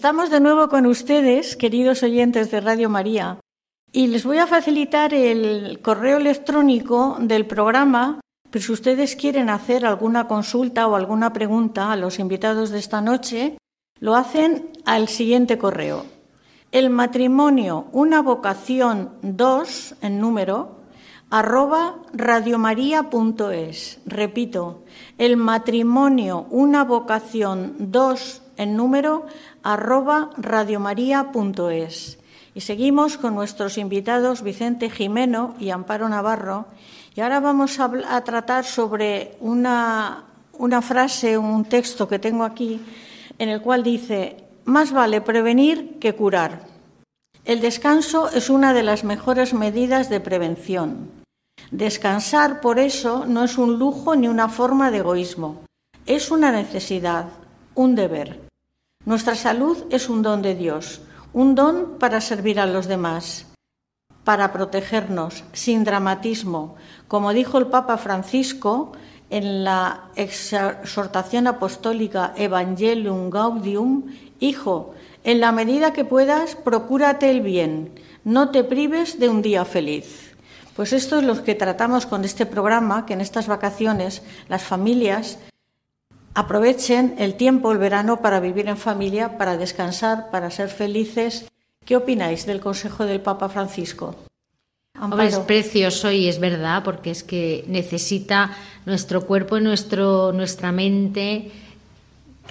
Estamos 0.00 0.30
de 0.30 0.40
nuevo 0.40 0.70
con 0.70 0.86
ustedes, 0.86 1.56
queridos 1.56 2.02
oyentes 2.02 2.50
de 2.50 2.62
Radio 2.62 2.88
María, 2.88 3.38
y 3.92 4.06
les 4.06 4.24
voy 4.24 4.38
a 4.38 4.46
facilitar 4.46 5.12
el 5.12 5.80
correo 5.82 6.16
electrónico 6.16 7.18
del 7.20 7.44
programa, 7.44 8.18
pero 8.48 8.64
si 8.64 8.72
ustedes 8.72 9.14
quieren 9.14 9.50
hacer 9.50 9.84
alguna 9.84 10.26
consulta 10.26 10.88
o 10.88 10.96
alguna 10.96 11.34
pregunta 11.34 11.92
a 11.92 11.96
los 11.96 12.18
invitados 12.18 12.70
de 12.70 12.78
esta 12.78 13.02
noche, 13.02 13.58
lo 13.98 14.14
hacen 14.14 14.70
al 14.86 15.06
siguiente 15.08 15.58
correo. 15.58 16.06
El 16.72 16.88
matrimonio, 16.88 17.88
una 17.92 18.22
vocación 18.22 19.10
2 19.20 19.96
en 20.00 20.18
número, 20.18 20.80
arroba 21.28 21.96
radiomaria.es. 22.14 24.00
Repito, 24.06 24.82
el 25.18 25.36
matrimonio, 25.36 26.46
una 26.48 26.84
vocación 26.84 27.74
2 27.78 28.42
en 28.60 28.76
número, 28.76 29.24
arroba 29.62 30.30
radiomaria.es. 30.36 32.18
Y 32.54 32.60
seguimos 32.60 33.16
con 33.16 33.34
nuestros 33.34 33.78
invitados 33.78 34.42
Vicente 34.42 34.90
Jimeno 34.90 35.54
y 35.58 35.70
Amparo 35.70 36.08
Navarro. 36.08 36.66
Y 37.14 37.20
ahora 37.20 37.40
vamos 37.40 37.78
a, 37.78 38.20
tratar 38.22 38.64
sobre 38.64 39.36
una, 39.40 40.24
una 40.58 40.82
frase, 40.82 41.38
un 41.38 41.64
texto 41.64 42.08
que 42.08 42.18
tengo 42.18 42.44
aquí, 42.44 42.80
en 43.38 43.48
el 43.48 43.62
cual 43.62 43.82
dice, 43.82 44.36
más 44.64 44.92
vale 44.92 45.20
prevenir 45.20 45.98
que 45.98 46.14
curar. 46.14 46.66
El 47.44 47.60
descanso 47.60 48.28
es 48.30 48.50
una 48.50 48.74
de 48.74 48.82
las 48.82 49.04
mejores 49.04 49.54
medidas 49.54 50.10
de 50.10 50.20
prevención. 50.20 51.10
Descansar, 51.70 52.60
por 52.60 52.78
eso, 52.78 53.26
no 53.26 53.44
es 53.44 53.56
un 53.58 53.78
lujo 53.78 54.16
ni 54.16 54.28
una 54.28 54.48
forma 54.48 54.90
de 54.90 54.98
egoísmo. 54.98 55.62
Es 56.06 56.30
una 56.30 56.50
necesidad, 56.50 57.26
un 57.74 57.94
deber. 57.94 58.49
Nuestra 59.06 59.34
salud 59.34 59.86
es 59.88 60.10
un 60.10 60.20
don 60.20 60.42
de 60.42 60.54
Dios, 60.54 61.00
un 61.32 61.54
don 61.54 61.98
para 61.98 62.20
servir 62.20 62.60
a 62.60 62.66
los 62.66 62.86
demás, 62.86 63.46
para 64.24 64.52
protegernos, 64.52 65.42
sin 65.54 65.84
dramatismo, 65.84 66.76
como 67.08 67.32
dijo 67.32 67.56
el 67.56 67.68
Papa 67.68 67.96
Francisco 67.96 68.92
en 69.30 69.64
la 69.64 70.10
exhortación 70.16 71.46
apostólica 71.46 72.34
Evangelium 72.36 73.30
Gaudium, 73.30 74.04
Hijo, 74.38 74.94
en 75.24 75.40
la 75.40 75.50
medida 75.50 75.94
que 75.94 76.04
puedas, 76.04 76.54
procúrate 76.54 77.30
el 77.30 77.40
bien, 77.40 77.94
no 78.24 78.50
te 78.50 78.64
prives 78.64 79.18
de 79.18 79.30
un 79.30 79.40
día 79.40 79.64
feliz. 79.64 80.36
Pues 80.76 80.92
esto 80.92 81.18
es 81.18 81.24
lo 81.24 81.42
que 81.42 81.54
tratamos 81.54 82.04
con 82.04 82.24
este 82.24 82.44
programa, 82.44 83.06
que 83.06 83.14
en 83.14 83.22
estas 83.22 83.46
vacaciones 83.46 84.22
las 84.48 84.62
familias 84.62 85.38
Aprovechen 86.34 87.16
el 87.18 87.34
tiempo, 87.34 87.72
el 87.72 87.78
verano, 87.78 88.20
para 88.20 88.40
vivir 88.40 88.68
en 88.68 88.76
familia, 88.76 89.36
para 89.36 89.56
descansar, 89.56 90.30
para 90.30 90.50
ser 90.50 90.68
felices 90.68 91.50
¿Qué 91.90 91.96
opináis 91.96 92.46
del 92.46 92.60
consejo 92.60 93.04
del 93.04 93.20
Papa 93.20 93.48
Francisco? 93.48 94.14
Hombre, 95.00 95.26
es 95.26 95.38
precioso 95.38 96.10
y 96.10 96.28
es 96.28 96.38
verdad, 96.38 96.84
porque 96.84 97.10
es 97.10 97.24
que 97.24 97.64
necesita 97.66 98.56
nuestro 98.86 99.26
cuerpo 99.26 99.58
y 99.58 99.62
nuestro, 99.62 100.32
nuestra 100.32 100.70
mente 100.70 101.50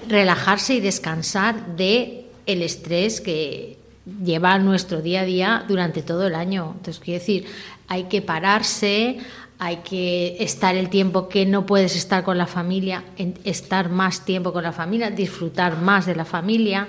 relajarse 0.09 0.73
y 0.75 0.80
descansar 0.82 1.77
de 1.77 2.25
el 2.45 2.63
estrés 2.63 3.21
que 3.21 3.77
lleva 4.23 4.59
nuestro 4.59 5.01
día 5.01 5.21
a 5.21 5.25
día 5.25 5.65
durante 5.67 6.01
todo 6.01 6.27
el 6.27 6.36
año. 6.36 6.73
Entonces, 6.75 7.01
quiero 7.01 7.19
decir, 7.19 7.45
hay 7.88 8.05
que 8.05 8.21
pararse, 8.21 9.19
hay 9.60 9.78
que 9.78 10.38
estar 10.39 10.76
el 10.76 10.89
tiempo 10.89 11.28
que 11.28 11.45
no 11.45 11.66
puedes 11.66 11.97
estar 11.97 12.24
con 12.24 12.38
la 12.38 12.47
familia, 12.47 13.03
estar 13.43 13.89
más 13.89 14.24
tiempo 14.24 14.53
con 14.53 14.64
la 14.64 14.72
familia, 14.72 15.12
disfrutar 15.12 15.82
más 15.82 16.05
de 16.05 16.16
la 16.16 16.24
familia 16.24 16.88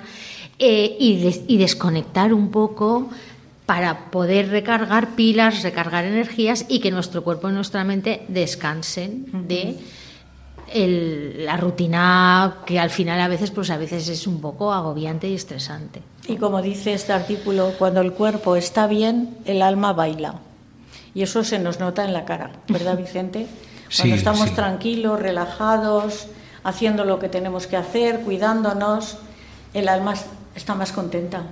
eh, 0.57 0.95
y, 0.97 1.57
desconectar 1.57 2.33
un 2.33 2.49
poco 2.49 3.09
para 3.65 4.09
poder 4.09 4.49
recargar 4.49 5.15
pilas, 5.15 5.63
recargar 5.63 6.05
energías 6.05 6.65
y 6.69 6.79
que 6.79 6.91
nuestro 6.91 7.25
cuerpo 7.25 7.49
y 7.49 7.53
nuestra 7.53 7.83
mente 7.83 8.23
descansen 8.29 9.47
de 9.47 9.77
la 10.73 11.57
rutina 11.57 12.59
que 12.65 12.79
al 12.79 12.89
final 12.89 13.19
a 13.19 13.27
veces 13.27 13.51
pues 13.51 13.69
a 13.69 13.77
veces 13.77 14.07
es 14.07 14.27
un 14.27 14.39
poco 14.39 14.71
agobiante 14.71 15.27
y 15.27 15.33
estresante. 15.33 16.01
Y 16.25 16.37
como 16.37 16.61
dice 16.61 16.93
este 16.93 17.11
artículo, 17.11 17.73
cuando 17.77 17.99
el 17.99 18.13
cuerpo 18.13 18.55
está 18.55 18.87
bien, 18.87 19.35
el 19.43 19.61
alma 19.61 19.91
baila. 19.91 20.39
Y 21.13 21.23
eso 21.23 21.43
se 21.43 21.59
nos 21.59 21.79
nota 21.79 22.05
en 22.05 22.13
la 22.13 22.25
cara, 22.25 22.51
¿verdad, 22.67 22.97
Vicente? 22.99 23.47
Cuando 23.95 24.15
estamos 24.15 24.53
tranquilos, 24.53 25.19
relajados, 25.19 26.27
haciendo 26.63 27.03
lo 27.05 27.19
que 27.19 27.29
tenemos 27.29 27.67
que 27.67 27.75
hacer, 27.75 28.21
cuidándonos, 28.21 29.17
el 29.73 29.89
alma 29.89 30.13
está 30.55 30.75
más 30.75 30.91
contenta. 30.91 31.43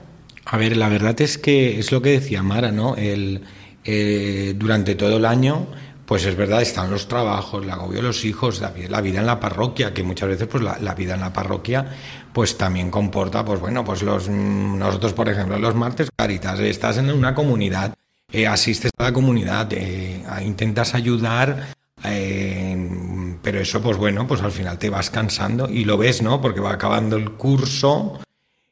A 0.45 0.57
ver, 0.57 0.77
la 0.77 0.89
verdad 0.89 1.19
es 1.21 1.37
que 1.37 1.79
es 1.79 1.91
lo 1.91 2.01
que 2.01 2.11
decía 2.11 2.41
Mara, 2.41 2.71
¿no? 2.71 2.95
El, 2.95 3.43
eh, 3.83 4.53
durante 4.57 4.95
todo 4.95 5.17
el 5.17 5.25
año, 5.25 5.67
pues 6.05 6.25
es 6.25 6.35
verdad, 6.35 6.61
están 6.61 6.89
los 6.89 7.07
trabajos, 7.07 7.63
el 7.63 7.69
agobio 7.69 7.97
de 7.97 8.07
los 8.07 8.25
hijos, 8.25 8.61
la, 8.61 8.71
vida 9.01 9.19
en 9.19 9.25
la 9.25 9.39
parroquia, 9.39 9.93
que 9.93 10.01
muchas 10.01 10.29
veces 10.29 10.47
pues 10.47 10.63
la, 10.63 10.95
vida 10.95 11.13
en 11.13 11.19
la 11.19 11.31
parroquia 11.31 11.85
pues 12.33 12.57
también 12.57 12.89
comporta, 12.89 13.45
pues 13.45 13.59
bueno, 13.59 13.85
pues 13.85 14.01
los 14.01 14.27
nosotros, 14.27 15.13
por 15.13 15.29
ejemplo, 15.29 15.59
los 15.59 15.75
martes 15.75 16.09
caritas, 16.15 16.59
estás 16.59 16.97
en 16.97 17.11
una 17.11 17.35
comunidad 17.35 17.93
eh, 18.31 18.47
asistes 18.47 18.91
a 18.97 19.03
la 19.03 19.13
comunidad, 19.13 19.67
eh, 19.73 20.23
intentas 20.45 20.93
ayudar, 20.93 21.73
eh, 22.03 23.37
pero 23.41 23.59
eso 23.59 23.81
pues 23.81 23.97
bueno, 23.97 24.27
pues 24.27 24.41
al 24.41 24.51
final 24.51 24.77
te 24.77 24.89
vas 24.89 25.09
cansando 25.09 25.69
y 25.69 25.85
lo 25.85 25.97
ves, 25.97 26.21
¿no? 26.21 26.39
Porque 26.41 26.59
va 26.59 26.73
acabando 26.73 27.15
el 27.15 27.31
curso 27.31 28.19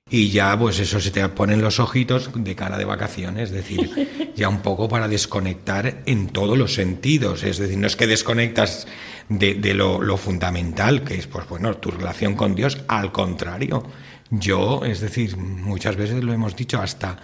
y 0.10 0.30
ya 0.30 0.58
pues 0.58 0.80
eso 0.80 0.99
se 0.99 1.12
te 1.12 1.28
ponen 1.30 1.62
los 1.62 1.80
ojitos 1.80 2.30
de 2.34 2.55
cara 2.55 2.78
de 2.78 2.86
vacaciones, 2.86 3.49
es 3.49 3.51
decir, 3.51 4.34
ya 4.36 4.47
un 4.47 4.62
poco 4.62 4.88
para 4.88 5.08
desconectar 5.08 6.03
en 6.05 6.30
todos 6.30 6.58
los 6.58 6.74
sentidos, 6.74 7.43
es 7.43 7.58
decir, 7.58 7.78
no 7.78 7.88
es 7.88 7.95
que 7.95 8.08
desconectas 8.08 8.88
de, 9.28 9.74
lo, 9.74 10.01
lo 10.01 10.18
fundamental, 10.18 11.03
que 11.03 11.16
es 11.16 11.28
pues 11.28 11.49
bueno, 11.49 11.76
tu 11.78 11.91
relación 11.91 12.36
con 12.36 12.55
Dios, 12.55 12.78
al 12.88 13.12
contrario, 13.12 13.84
yo, 14.30 14.86
es 14.86 15.01
decir, 15.01 15.36
muchas 15.38 15.95
veces 15.95 16.24
lo 16.24 16.32
hemos 16.32 16.55
dicho 16.55 16.82
hasta 16.82 17.18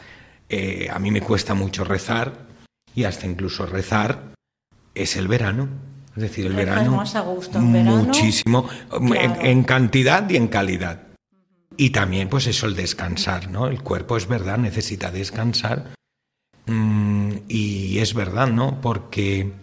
eh, 0.54 0.90
a 0.92 1.00
mí 1.00 1.10
me 1.10 1.22
cuesta 1.22 1.56
mucho 1.56 1.84
rezar 1.84 2.46
y 2.94 3.06
hasta 3.06 3.26
incluso 3.26 3.66
rezar 3.66 4.34
es 4.94 5.16
el 5.16 5.28
verano. 5.28 5.68
Es 6.16 6.22
decir, 6.22 6.46
el 6.46 6.54
verano, 6.54 6.98
más 6.98 7.16
a 7.16 7.22
gusto 7.22 7.60
verano 7.60 8.04
muchísimo 8.04 8.70
en, 9.16 9.64
cantidad 9.64 10.30
y 10.30 10.36
en 10.36 10.48
calidad. 10.48 11.08
Y 11.76 11.90
también, 11.90 12.30
pues 12.30 12.46
eso, 12.46 12.68
el 12.68 12.76
descansar, 12.76 13.50
¿no? 13.50 13.66
El 13.66 13.82
cuerpo 13.82 14.16
es 14.16 14.28
verdad, 14.28 14.60
necesita 14.60 15.10
descansar. 15.10 15.94
Mm, 16.68 17.32
y 17.48 17.98
es 17.98 18.14
verdad, 18.14 18.50
¿no? 18.50 18.80
Porque, 18.80 19.54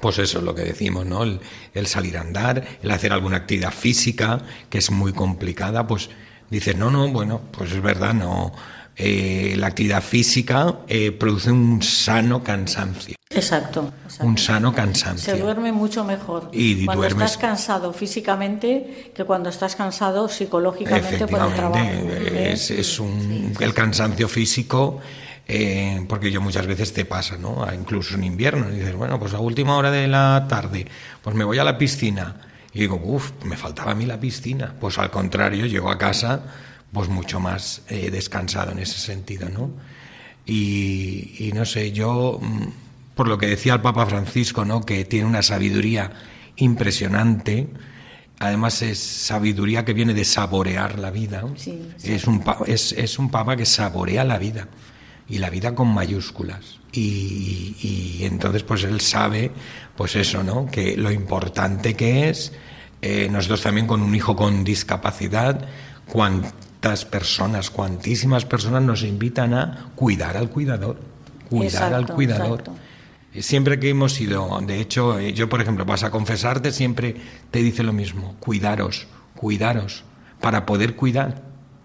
pues 0.00 0.18
eso 0.18 0.38
es 0.38 0.44
lo 0.44 0.54
que 0.54 0.62
decimos, 0.62 1.04
¿no? 1.04 1.22
El, 1.22 1.40
el, 1.74 1.86
salir 1.86 2.16
a 2.16 2.22
andar, 2.22 2.66
el 2.82 2.90
hacer 2.90 3.12
alguna 3.12 3.36
actividad 3.36 3.74
física, 3.74 4.40
que 4.70 4.78
es 4.78 4.90
muy 4.90 5.12
complicada, 5.12 5.86
pues 5.86 6.08
dices, 6.48 6.78
no, 6.78 6.90
no, 6.90 7.08
bueno, 7.08 7.42
pues 7.52 7.72
es 7.72 7.82
verdad, 7.82 8.14
no, 8.14 8.54
eh, 8.96 9.54
la 9.56 9.66
actividad 9.68 10.02
física 10.02 10.80
eh, 10.86 11.10
produce 11.12 11.50
un 11.50 11.82
sano 11.82 12.42
cansancio. 12.42 13.16
Exacto, 13.30 13.92
Un 14.20 14.38
sano 14.38 14.72
cansancio. 14.72 15.34
Se 15.34 15.40
duerme 15.40 15.72
mucho 15.72 16.04
mejor 16.04 16.50
y 16.52 16.84
cuando 16.84 17.06
estás 17.06 17.36
cansado 17.36 17.92
físicamente 17.92 19.10
que 19.12 19.24
cuando 19.24 19.48
estás 19.48 19.74
cansado 19.74 20.28
psicológicamente 20.28 21.26
por 21.26 21.42
el 21.42 21.54
trabajo. 21.54 21.84
Es, 22.32 22.70
es 22.70 23.00
un, 23.00 23.52
el 23.58 23.74
cansancio 23.74 24.28
físico. 24.28 25.00
Eh, 25.46 26.02
porque 26.08 26.30
yo 26.30 26.40
muchas 26.40 26.66
veces 26.66 26.94
te 26.94 27.04
pasa, 27.04 27.36
¿no? 27.36 27.66
Incluso 27.74 28.14
en 28.14 28.24
invierno, 28.24 28.70
y 28.70 28.76
dices, 28.76 28.94
bueno, 28.94 29.18
pues 29.18 29.34
a 29.34 29.40
última 29.40 29.76
hora 29.76 29.90
de 29.90 30.08
la 30.08 30.46
tarde, 30.48 30.86
pues 31.20 31.36
me 31.36 31.44
voy 31.44 31.58
a 31.58 31.64
la 31.64 31.76
piscina. 31.76 32.36
Y 32.72 32.80
digo, 32.80 32.98
uff, 33.04 33.32
me 33.44 33.54
faltaba 33.56 33.90
a 33.90 33.94
mí 33.94 34.06
la 34.06 34.18
piscina. 34.18 34.74
Pues 34.80 34.96
al 34.98 35.10
contrario, 35.10 35.66
llego 35.66 35.90
a 35.90 35.98
casa 35.98 36.44
pues 36.94 37.10
mucho 37.10 37.40
más 37.40 37.82
eh, 37.88 38.10
descansado 38.10 38.72
en 38.72 38.78
ese 38.78 38.98
sentido, 38.98 39.50
¿no? 39.50 39.70
Y, 40.46 41.50
no 41.54 41.64
sé, 41.64 41.92
yo, 41.92 42.38
mm, 42.40 43.14
por 43.14 43.28
lo 43.28 43.36
que 43.36 43.46
decía 43.46 43.74
el 43.74 43.80
Papa 43.82 44.06
Francisco, 44.06 44.64
¿no? 44.64 44.80
Que 44.82 45.04
tiene 45.04 45.26
una 45.26 45.42
sabiduría 45.42 46.12
impresionante, 46.56 47.68
además 48.38 48.80
es 48.82 48.98
sabiduría 48.98 49.84
que 49.84 49.92
viene 49.92 50.14
de 50.14 50.24
saborear 50.24 50.98
la 50.98 51.10
vida. 51.10 51.44
Es, 52.02 52.26
un, 52.26 52.42
es, 52.66 52.92
es, 52.92 53.18
un 53.18 53.30
Papa 53.30 53.56
que 53.56 53.66
saborea 53.66 54.24
la 54.24 54.38
vida, 54.38 54.68
y 55.28 55.38
la 55.38 55.50
vida 55.50 55.74
con 55.74 55.88
mayúsculas. 55.88 56.78
Y, 56.92 57.74
y, 57.82 58.24
entonces, 58.24 58.62
pues 58.62 58.84
él 58.84 59.00
sabe, 59.00 59.50
pues 59.96 60.14
eso, 60.14 60.42
¿no? 60.42 60.66
Que 60.66 60.96
lo 60.96 61.10
importante 61.10 61.94
que 61.94 62.28
es, 62.28 62.52
eh, 63.02 63.28
nosotros 63.30 63.62
también 63.62 63.86
con 63.86 64.02
un 64.02 64.14
hijo 64.14 64.36
con 64.36 64.62
discapacidad, 64.62 65.66
cuando 66.84 67.04
personas, 67.06 67.70
cuantísimas 67.70 68.44
personas 68.44 68.82
nos 68.82 69.02
invitan 69.04 69.54
a 69.54 69.86
cuidar 69.94 70.36
al 70.36 70.50
cuidador, 70.50 70.98
cuidar 71.48 71.94
al 71.94 72.06
cuidador. 72.06 72.62
Siempre 73.40 73.80
que 73.80 73.88
hemos 73.88 74.20
ido, 74.20 74.60
de 74.60 74.80
hecho, 74.80 75.18
eh, 75.18 75.32
yo 75.32 75.48
por 75.48 75.62
ejemplo, 75.62 75.86
vas 75.86 76.04
a 76.04 76.10
confesarte, 76.10 76.72
siempre 76.72 77.16
te 77.50 77.60
dice 77.60 77.82
lo 77.82 77.94
mismo, 77.94 78.36
cuidaros, 78.38 79.06
cuidaros, 79.34 80.04
para 80.42 80.66
poder 80.66 80.94
cuidar, 80.94 81.40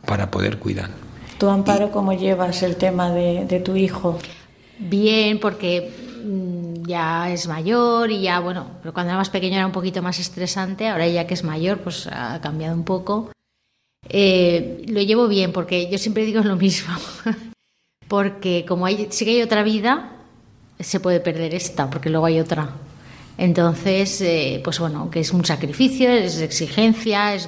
para 0.06 0.30
poder 0.30 0.60
cuidar. 0.60 0.90
¿Tú, 1.38 1.48
Amparo, 1.48 1.92
cómo 1.92 2.12
llevas 2.12 2.62
el 2.62 2.76
tema 2.76 3.10
de, 3.12 3.46
de 3.46 3.62
tu 3.62 3.78
hijo? 3.78 4.20
Bien, 4.80 5.40
porque 5.40 5.92
mm, 6.26 6.86
ya 6.86 7.32
es 7.32 7.48
mayor 7.48 8.12
y 8.12 8.24
ya, 8.24 8.42
bueno, 8.42 8.68
pero 8.82 8.94
cuando 8.94 9.12
era 9.12 9.18
más 9.18 9.30
pequeño 9.30 9.56
era 9.56 9.66
un 9.66 9.72
poquito 9.72 10.02
más 10.02 10.20
estresante, 10.20 10.90
ahora 10.90 11.08
ya 11.08 11.26
que 11.26 11.36
es 11.36 11.46
mayor, 11.46 11.80
pues 11.80 12.08
ha 12.08 12.42
cambiado 12.42 12.76
un 12.76 12.84
poco. 12.84 13.32
Eh, 14.08 14.86
lo 14.88 15.02
llevo 15.02 15.28
bien 15.28 15.52
porque 15.52 15.90
yo 15.90 15.98
siempre 15.98 16.26
digo 16.26 16.42
lo 16.42 16.56
mismo. 16.56 16.94
porque 18.08 18.66
como 18.68 18.86
hay, 18.86 19.08
si 19.12 19.28
hay 19.30 19.42
otra 19.42 19.64
vida, 19.64 20.12
se 20.80 21.00
puede 21.00 21.20
perder 21.20 21.54
esta, 21.54 21.90
porque 21.90 22.10
luego 22.10 22.26
hay 22.26 22.40
otra. 22.40 22.70
Entonces, 23.38 24.20
eh, 24.22 24.62
pues 24.64 24.80
bueno, 24.80 25.10
que 25.10 25.22
es 25.22 25.32
un 25.32 25.46
sacrificio, 25.46 26.10
es 26.10 26.40
exigencia, 26.40 27.34
es, 27.34 27.48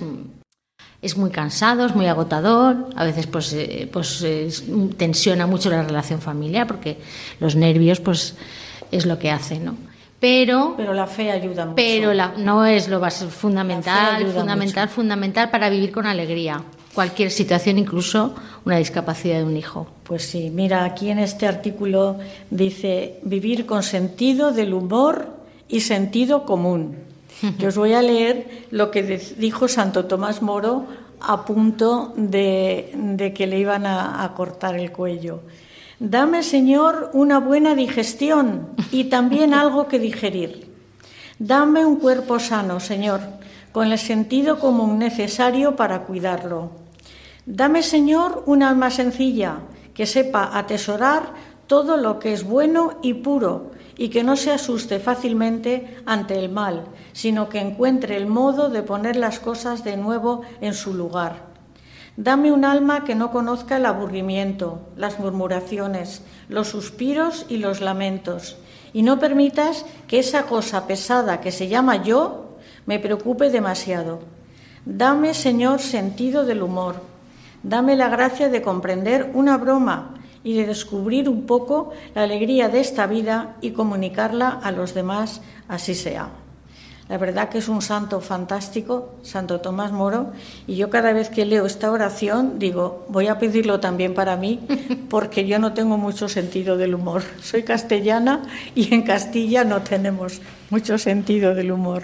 es 1.01 1.17
muy 1.17 1.31
cansado, 1.31 1.85
es 1.85 1.95
muy 1.95 2.05
agotador. 2.07 2.89
A 2.95 3.03
veces, 3.03 3.27
pues, 3.27 3.51
eh, 3.53 3.89
pues 3.91 4.23
tensiona 4.97 5.47
mucho 5.47 5.69
la 5.69 5.83
relación 5.83 6.21
familiar, 6.21 6.67
porque 6.67 6.97
los 7.39 7.55
nervios, 7.55 7.99
pues, 7.99 8.35
es 8.91 9.05
lo 9.05 9.19
que 9.19 9.31
hace, 9.31 9.59
¿no? 9.59 9.75
Pero 10.21 10.75
pero 10.77 10.93
la 10.93 11.07
fe 11.07 11.31
ayuda 11.31 11.65
mucho. 11.65 11.75
Pero 11.75 12.13
no 12.37 12.65
es 12.65 12.87
lo 12.87 13.01
fundamental, 13.09 14.25
fundamental, 14.27 14.87
fundamental 14.87 15.49
para 15.49 15.67
vivir 15.69 15.91
con 15.91 16.05
alegría. 16.05 16.63
Cualquier 16.93 17.31
situación, 17.31 17.79
incluso 17.79 18.35
una 18.63 18.77
discapacidad 18.77 19.39
de 19.39 19.45
un 19.45 19.57
hijo. 19.57 19.87
Pues 20.03 20.23
sí, 20.23 20.51
mira, 20.53 20.85
aquí 20.85 21.09
en 21.09 21.17
este 21.17 21.47
artículo 21.47 22.19
dice 22.51 23.19
vivir 23.23 23.65
con 23.65 23.81
sentido 23.81 24.51
del 24.51 24.73
humor 24.75 25.29
y 25.67 25.81
sentido 25.81 26.45
común. 26.45 26.97
Yo 27.57 27.69
os 27.69 27.77
voy 27.77 27.93
a 27.93 28.03
leer 28.03 28.67
lo 28.69 28.91
que 28.91 29.01
dijo 29.37 29.67
Santo 29.67 30.05
Tomás 30.05 30.43
Moro 30.43 30.85
a 31.19 31.45
punto 31.45 32.13
de, 32.15 33.33
que 33.35 33.47
le 33.47 33.57
iban 33.57 33.87
a 33.87 34.31
cortar 34.35 34.75
el 34.75 34.91
cuello. 34.91 35.41
Dame, 36.03 36.41
Señor, 36.41 37.11
una 37.13 37.39
buena 37.39 37.75
digestión 37.75 38.69
y 38.91 39.03
también 39.03 39.53
algo 39.53 39.87
que 39.87 39.99
digerir. 39.99 40.73
Dame 41.37 41.85
un 41.85 41.97
cuerpo 41.97 42.39
sano, 42.39 42.79
Señor, 42.79 43.21
con 43.71 43.91
el 43.91 43.99
sentido 43.99 44.57
común 44.57 44.97
necesario 44.97 45.75
para 45.75 46.05
cuidarlo. 46.05 46.71
Dame, 47.45 47.83
Señor, 47.83 48.41
un 48.47 48.63
alma 48.63 48.89
sencilla, 48.89 49.59
que 49.93 50.07
sepa 50.07 50.57
atesorar 50.57 51.35
todo 51.67 51.97
lo 51.97 52.17
que 52.17 52.33
es 52.33 52.45
bueno 52.45 52.97
y 53.03 53.13
puro, 53.13 53.69
y 53.95 54.09
que 54.09 54.23
no 54.23 54.37
se 54.37 54.49
asuste 54.49 54.97
fácilmente 54.97 55.99
ante 56.07 56.33
el 56.33 56.49
mal, 56.49 56.85
sino 57.13 57.47
que 57.47 57.59
encuentre 57.59 58.17
el 58.17 58.25
modo 58.25 58.69
de 58.69 58.81
poner 58.81 59.17
las 59.17 59.39
cosas 59.39 59.83
de 59.83 59.97
nuevo 59.97 60.41
en 60.61 60.73
su 60.73 60.95
lugar. 60.95 61.50
Dame 62.17 62.51
un 62.51 62.65
alma 62.65 63.05
que 63.05 63.15
no 63.15 63.31
conozca 63.31 63.77
el 63.77 63.85
aburrimiento, 63.85 64.79
las 64.97 65.19
murmuraciones, 65.19 66.23
los 66.49 66.67
suspiros 66.67 67.45
y 67.47 67.57
los 67.57 67.79
lamentos, 67.79 68.57
y 68.91 69.03
no 69.03 69.17
permitas 69.17 69.85
que 70.07 70.19
esa 70.19 70.43
cosa 70.43 70.87
pesada 70.87 71.39
que 71.39 71.51
se 71.51 71.69
llama 71.69 72.03
yo 72.03 72.57
me 72.85 72.99
preocupe 72.99 73.49
demasiado. 73.49 74.19
Dame, 74.85 75.33
Señor, 75.33 75.79
sentido 75.79 76.43
del 76.43 76.63
humor. 76.63 76.95
Dame 77.63 77.95
la 77.95 78.09
gracia 78.09 78.49
de 78.49 78.61
comprender 78.61 79.31
una 79.33 79.57
broma 79.57 80.15
y 80.43 80.55
de 80.55 80.65
descubrir 80.65 81.29
un 81.29 81.45
poco 81.45 81.91
la 82.13 82.23
alegría 82.23 82.67
de 82.67 82.81
esta 82.81 83.07
vida 83.07 83.55
y 83.61 83.71
comunicarla 83.71 84.49
a 84.49 84.71
los 84.71 84.93
demás, 84.93 85.41
así 85.67 85.95
sea. 85.95 86.40
La 87.11 87.17
verdad 87.17 87.49
que 87.49 87.57
es 87.57 87.67
un 87.67 87.81
santo 87.81 88.21
fantástico, 88.21 89.15
Santo 89.21 89.59
Tomás 89.59 89.91
Moro, 89.91 90.31
y 90.65 90.77
yo 90.77 90.89
cada 90.89 91.11
vez 91.11 91.27
que 91.27 91.43
leo 91.43 91.65
esta 91.65 91.91
oración 91.91 92.57
digo, 92.57 93.05
voy 93.09 93.27
a 93.27 93.37
pedirlo 93.37 93.81
también 93.81 94.13
para 94.13 94.37
mí, 94.37 94.61
porque 95.09 95.45
yo 95.45 95.59
no 95.59 95.73
tengo 95.73 95.97
mucho 95.97 96.29
sentido 96.29 96.77
del 96.77 96.95
humor. 96.95 97.21
Soy 97.41 97.63
castellana 97.63 98.43
y 98.75 98.93
en 98.93 99.01
Castilla 99.01 99.65
no 99.65 99.81
tenemos 99.81 100.39
mucho 100.69 100.97
sentido 100.97 101.53
del 101.53 101.73
humor. 101.73 102.03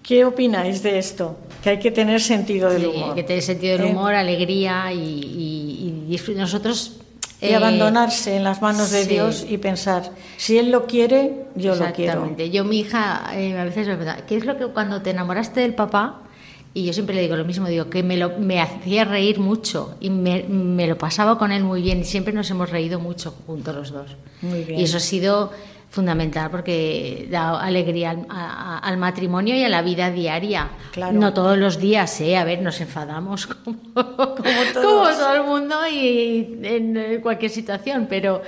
¿Qué 0.00 0.24
opináis 0.24 0.84
de 0.84 1.00
esto? 1.00 1.36
Que 1.60 1.70
hay 1.70 1.78
que 1.80 1.90
tener 1.90 2.20
sentido 2.20 2.70
del 2.70 2.86
humor. 2.86 3.08
Hay 3.08 3.14
que 3.16 3.24
tener 3.24 3.42
sentido 3.42 3.78
del 3.78 3.88
¿Eh? 3.88 3.90
humor, 3.90 4.14
alegría 4.14 4.92
y, 4.92 6.06
y, 6.08 6.34
nosotros 6.36 7.00
y 7.40 7.46
eh, 7.46 7.56
abandonarse 7.56 8.36
en 8.36 8.44
las 8.44 8.60
manos 8.60 8.90
de 8.90 9.06
Dios 9.06 9.46
y 9.48 9.58
pensar, 9.58 10.10
si 10.36 10.58
Él 10.58 10.70
lo 10.70 10.86
quiere, 10.86 11.46
yo 11.54 11.74
lo 11.74 11.92
quiero. 11.92 12.12
Exactamente. 12.12 12.50
Yo, 12.50 12.64
mi 12.64 12.80
hija, 12.80 13.30
eh, 13.34 13.58
a 13.58 13.64
veces 13.64 13.86
me 13.86 13.96
pregunta, 13.96 14.24
¿qué 14.26 14.36
es 14.36 14.44
lo 14.44 14.58
que 14.58 14.66
cuando 14.66 15.00
te 15.02 15.10
enamoraste 15.10 15.60
del 15.60 15.74
papá? 15.74 16.20
Y 16.72 16.84
yo 16.84 16.92
siempre 16.92 17.16
le 17.16 17.22
digo 17.22 17.34
lo 17.34 17.44
mismo, 17.44 17.66
digo 17.66 17.90
que 17.90 18.04
me, 18.04 18.16
lo, 18.16 18.38
me 18.38 18.60
hacía 18.60 19.04
reír 19.04 19.40
mucho 19.40 19.96
y 20.00 20.10
me, 20.10 20.44
me, 20.44 20.86
lo 20.86 20.96
pasaba 20.96 21.36
con 21.36 21.50
él 21.50 21.64
muy 21.64 21.82
bien 21.82 22.00
y 22.00 22.04
siempre 22.04 22.32
nos 22.32 22.48
hemos 22.50 22.70
reído 22.70 23.00
mucho 23.00 23.34
juntos 23.46 23.74
los 23.74 23.90
dos. 23.90 24.16
Muy 24.42 24.62
bien. 24.62 24.78
Y 24.78 24.84
eso 24.84 24.98
ha 24.98 25.00
sido 25.00 25.50
fundamental 25.90 26.50
porque 26.50 27.26
da 27.30 27.60
alegría 27.60 28.16
al, 28.30 28.96
matrimonio 28.96 29.56
y 29.56 29.64
a 29.64 29.68
la 29.68 29.82
vida 29.82 30.10
diaria. 30.10 30.70
No 31.12 31.34
todos 31.34 31.58
los 31.58 31.78
días, 31.78 32.20
¿eh? 32.20 32.36
A 32.36 32.44
ver, 32.44 32.62
nos 32.62 32.80
enfadamos 32.80 33.46
como, 33.64 33.76
todo 34.72 35.34
el 35.34 35.42
mundo 35.42 35.76
y 35.88 36.60
en 36.62 37.20
cualquier 37.20 37.50
situación, 37.50 38.06
pero, 38.08 38.40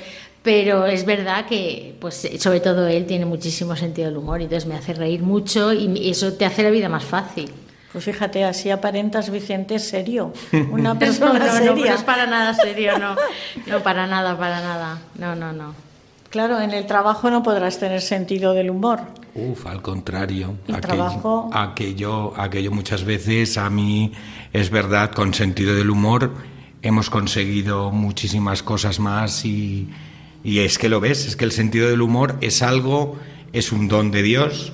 pero 0.42 0.86
es 0.86 1.04
verdad 1.04 1.46
que, 1.46 1.96
pues, 2.00 2.28
sobre 2.38 2.60
todo 2.60 2.86
él 2.86 3.06
tiene 3.06 3.26
muchísimo 3.26 3.74
sentido 3.74 4.08
del 4.08 4.18
humor 4.18 4.40
y 4.40 4.44
entonces 4.44 4.68
me 4.68 4.76
hace 4.76 4.94
reír 4.94 5.22
mucho 5.22 5.72
y 5.72 6.08
eso 6.08 6.32
te 6.34 6.44
hace 6.44 6.62
la 6.62 6.70
vida 6.70 6.88
más 6.88 7.04
fácil. 7.04 7.50
Pues 7.92 8.04
fíjate, 8.04 8.44
así 8.44 8.70
aparentas 8.70 9.30
Vicente 9.30 9.78
serio, 9.80 10.32
una 10.70 10.98
persona 10.98 11.40
no, 11.40 11.52
seria. 11.52 11.74
No, 11.74 11.76
no 11.76 11.94
es 11.94 12.02
para 12.04 12.26
nada 12.26 12.54
serio, 12.54 12.98
no, 12.98 13.16
no 13.66 13.82
para 13.82 14.06
nada, 14.06 14.38
para 14.38 14.60
nada, 14.60 14.98
no, 15.18 15.34
no, 15.34 15.52
no. 15.52 15.91
Claro, 16.32 16.58
en 16.62 16.70
el 16.72 16.86
trabajo 16.86 17.30
no 17.30 17.42
podrás 17.42 17.78
tener 17.78 18.00
sentido 18.00 18.54
del 18.54 18.70
humor. 18.70 19.00
Uf, 19.34 19.66
al 19.66 19.82
contrario. 19.82 20.56
El 20.66 20.80
trabajo... 20.80 21.50
aquello, 21.52 22.32
aquello 22.40 22.72
muchas 22.72 23.04
veces 23.04 23.58
a 23.58 23.68
mí 23.68 24.12
es 24.54 24.70
verdad, 24.70 25.12
con 25.12 25.34
sentido 25.34 25.74
del 25.74 25.90
humor 25.90 26.32
hemos 26.80 27.10
conseguido 27.10 27.90
muchísimas 27.90 28.62
cosas 28.62 28.98
más 28.98 29.44
y, 29.44 29.90
y 30.42 30.60
es 30.60 30.78
que 30.78 30.88
lo 30.88 31.00
ves, 31.00 31.26
es 31.26 31.36
que 31.36 31.44
el 31.44 31.52
sentido 31.52 31.90
del 31.90 32.00
humor 32.00 32.38
es 32.40 32.62
algo, 32.62 33.18
es 33.52 33.70
un 33.70 33.88
don 33.88 34.10
de 34.10 34.22
Dios 34.22 34.72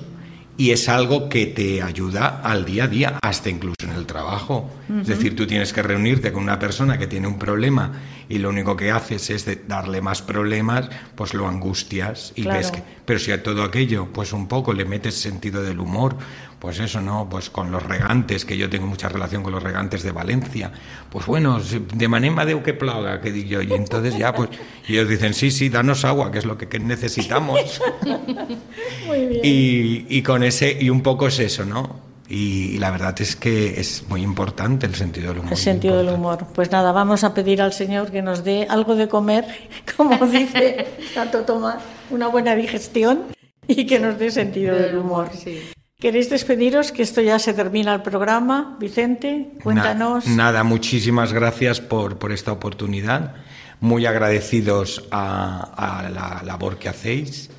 y 0.59 0.71
es 0.71 0.89
algo 0.89 1.29
que 1.29 1.45
te 1.45 1.81
ayuda 1.81 2.41
al 2.43 2.65
día 2.65 2.83
a 2.83 2.87
día, 2.87 3.19
hasta 3.21 3.49
incluso 3.49 3.77
en 3.83 3.91
el 3.91 4.05
trabajo. 4.05 4.69
Es 4.99 5.07
decir, 5.07 5.33
tú 5.33 5.47
tienes 5.47 5.71
que 5.71 5.81
reunirte 5.81 6.33
con 6.33 6.43
una 6.43 6.59
persona 6.59 6.97
que 6.97 7.07
tiene 7.07 7.27
un 7.27 7.39
problema 7.39 7.93
y 8.27 8.39
lo 8.39 8.49
único 8.49 8.75
que 8.75 8.91
haces 8.91 9.29
es 9.29 9.47
darle 9.69 10.01
más 10.01 10.21
problemas, 10.21 10.89
pues 11.15 11.33
lo 11.33 11.47
angustias 11.47 12.33
y 12.35 12.43
ves 12.43 12.71
que... 12.71 12.83
Pero 13.05 13.19
si 13.19 13.31
a 13.31 13.41
todo 13.41 13.63
aquello, 13.63 14.09
pues 14.11 14.33
un 14.33 14.49
poco 14.49 14.73
le 14.73 14.83
metes 14.83 15.15
sentido 15.15 15.63
del 15.63 15.79
humor, 15.79 16.17
pues 16.59 16.79
eso, 16.79 17.01
¿no? 17.01 17.27
Pues 17.29 17.49
con 17.49 17.71
los 17.71 17.81
regantes, 17.83 18.45
que 18.45 18.57
yo 18.57 18.69
tengo 18.69 18.85
mucha 18.85 19.09
relación 19.09 19.43
con 19.43 19.53
los 19.53 19.63
regantes 19.63 20.03
de 20.03 20.11
Valencia, 20.11 20.71
pues 21.09 21.25
bueno, 21.25 21.59
de 21.59 22.07
manera 22.07 22.45
de 22.45 22.61
que 22.61 22.73
plaga, 22.73 23.21
que 23.21 23.31
digo 23.31 23.61
yo, 23.61 23.61
y 23.61 23.73
entonces 23.73 24.17
ya, 24.17 24.33
pues, 24.33 24.49
y 24.87 24.93
ellos 24.93 25.09
dicen, 25.09 25.33
sí, 25.33 25.51
sí, 25.51 25.69
danos 25.69 26.03
agua, 26.05 26.31
que 26.31 26.39
es 26.39 26.45
lo 26.45 26.57
que 26.57 26.79
necesitamos. 26.79 27.81
Muy 29.07 29.25
bien. 29.25 29.41
Y, 29.43 30.05
y 30.09 30.21
con 30.21 30.43
ese, 30.43 30.77
y 30.79 30.89
un 30.89 31.01
poco 31.01 31.27
es 31.27 31.39
eso, 31.39 31.65
¿no? 31.65 32.09
Y, 32.29 32.77
la 32.77 32.91
verdad 32.91 33.19
es 33.21 33.35
que 33.35 33.79
es 33.79 34.07
muy 34.07 34.21
importante 34.21 34.85
el 34.85 34.93
sentido 34.93 35.29
del 35.29 35.39
humor. 35.39 35.53
El 35.53 35.57
sentido 35.57 35.97
del 35.97 36.09
humor. 36.09 36.45
Pues 36.53 36.71
nada, 36.71 36.91
vamos 36.91 37.23
a 37.23 37.33
pedir 37.33 37.59
al 37.59 37.73
Señor 37.73 38.11
que 38.11 38.21
nos 38.21 38.43
dé 38.43 38.67
algo 38.69 38.95
de 38.95 39.07
comer, 39.07 39.45
como 39.97 40.15
dice 40.27 40.87
Santo 41.11 41.41
Tomás, 41.41 41.81
una 42.11 42.27
buena 42.27 42.55
digestión 42.55 43.23
y 43.67 43.87
que 43.87 43.99
nos 43.99 44.19
dé 44.19 44.29
sentido 44.29 44.75
del 44.75 44.97
humor. 44.97 45.31
Sí. 45.33 45.71
¿Queréis 45.99 46.29
despediros? 46.29 46.93
Que 46.93 47.03
esto 47.03 47.19
ya 47.19 47.39
se 47.39 47.53
termina 47.53 47.93
el 47.93 48.01
programa. 48.01 48.77
Vicente, 48.79 49.51
cuéntanos. 49.61 50.27
nada, 50.27 50.63
muchísimas 50.63 51.33
gracias 51.33 51.81
por, 51.81 52.17
por, 52.17 52.31
esta 52.31 52.53
oportunidad. 52.53 53.35
Muy 53.81 54.05
agradecidos 54.05 55.05
a, 55.11 56.07
la 56.13 56.41
labor 56.45 56.79
que 56.79 56.87
hacéis. 56.87 57.49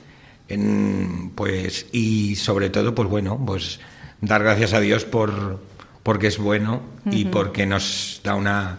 En, 0.49 1.33
pues, 1.35 1.89
y 1.93 2.35
sobre 2.37 2.71
todo, 2.71 2.95
pues 2.95 3.11
bueno, 3.11 3.39
pues 3.45 3.79
dar 4.23 4.43
gracias 4.43 4.73
a 4.73 4.81
Dios 4.81 5.05
por 5.05 5.61
porque 6.03 6.29
es 6.29 6.39
bueno 6.39 6.81
y 7.11 7.27
porque 7.27 7.67
nos 7.67 8.23
da 8.25 8.37
una... 8.37 8.79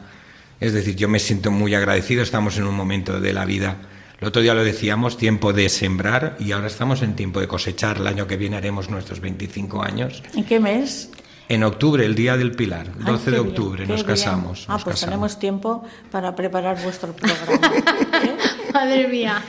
Es 0.59 0.73
decir, 0.73 0.95
yo 0.95 1.07
me 1.07 1.19
siento 1.19 1.51
muy 1.51 1.75
agradecido. 1.75 2.23
Estamos 2.23 2.57
en 2.57 2.63
un 2.63 2.75
momento 2.75 3.19
de 3.19 3.31
la 3.31 3.45
vida 3.45 3.77
el 4.21 4.27
otro 4.27 4.43
día 4.43 4.53
lo 4.53 4.63
decíamos, 4.63 5.17
tiempo 5.17 5.51
de 5.51 5.67
sembrar 5.67 6.37
y 6.39 6.51
ahora 6.51 6.67
estamos 6.67 7.01
en 7.01 7.15
tiempo 7.15 7.39
de 7.39 7.47
cosechar. 7.47 7.97
El 7.97 8.05
año 8.05 8.27
que 8.27 8.37
viene 8.37 8.55
haremos 8.55 8.87
nuestros 8.87 9.19
25 9.19 9.81
años. 9.81 10.21
¿En 10.35 10.45
qué 10.45 10.59
mes? 10.59 11.09
En 11.49 11.63
octubre, 11.63 12.05
el 12.05 12.13
Día 12.13 12.37
del 12.37 12.51
Pilar, 12.51 12.95
12 12.99 13.31
de 13.31 13.39
octubre, 13.39 13.85
nos 13.87 14.03
casamos. 14.03 14.65
Ah, 14.69 14.79
pues 14.81 15.01
tenemos 15.01 15.39
tiempo 15.39 15.83
para 16.11 16.35
preparar 16.35 16.81
vuestro 16.83 17.13
programa. 17.13 17.75
¿eh? 18.23 18.37
Madre 18.73 19.07
mía. 19.07 19.41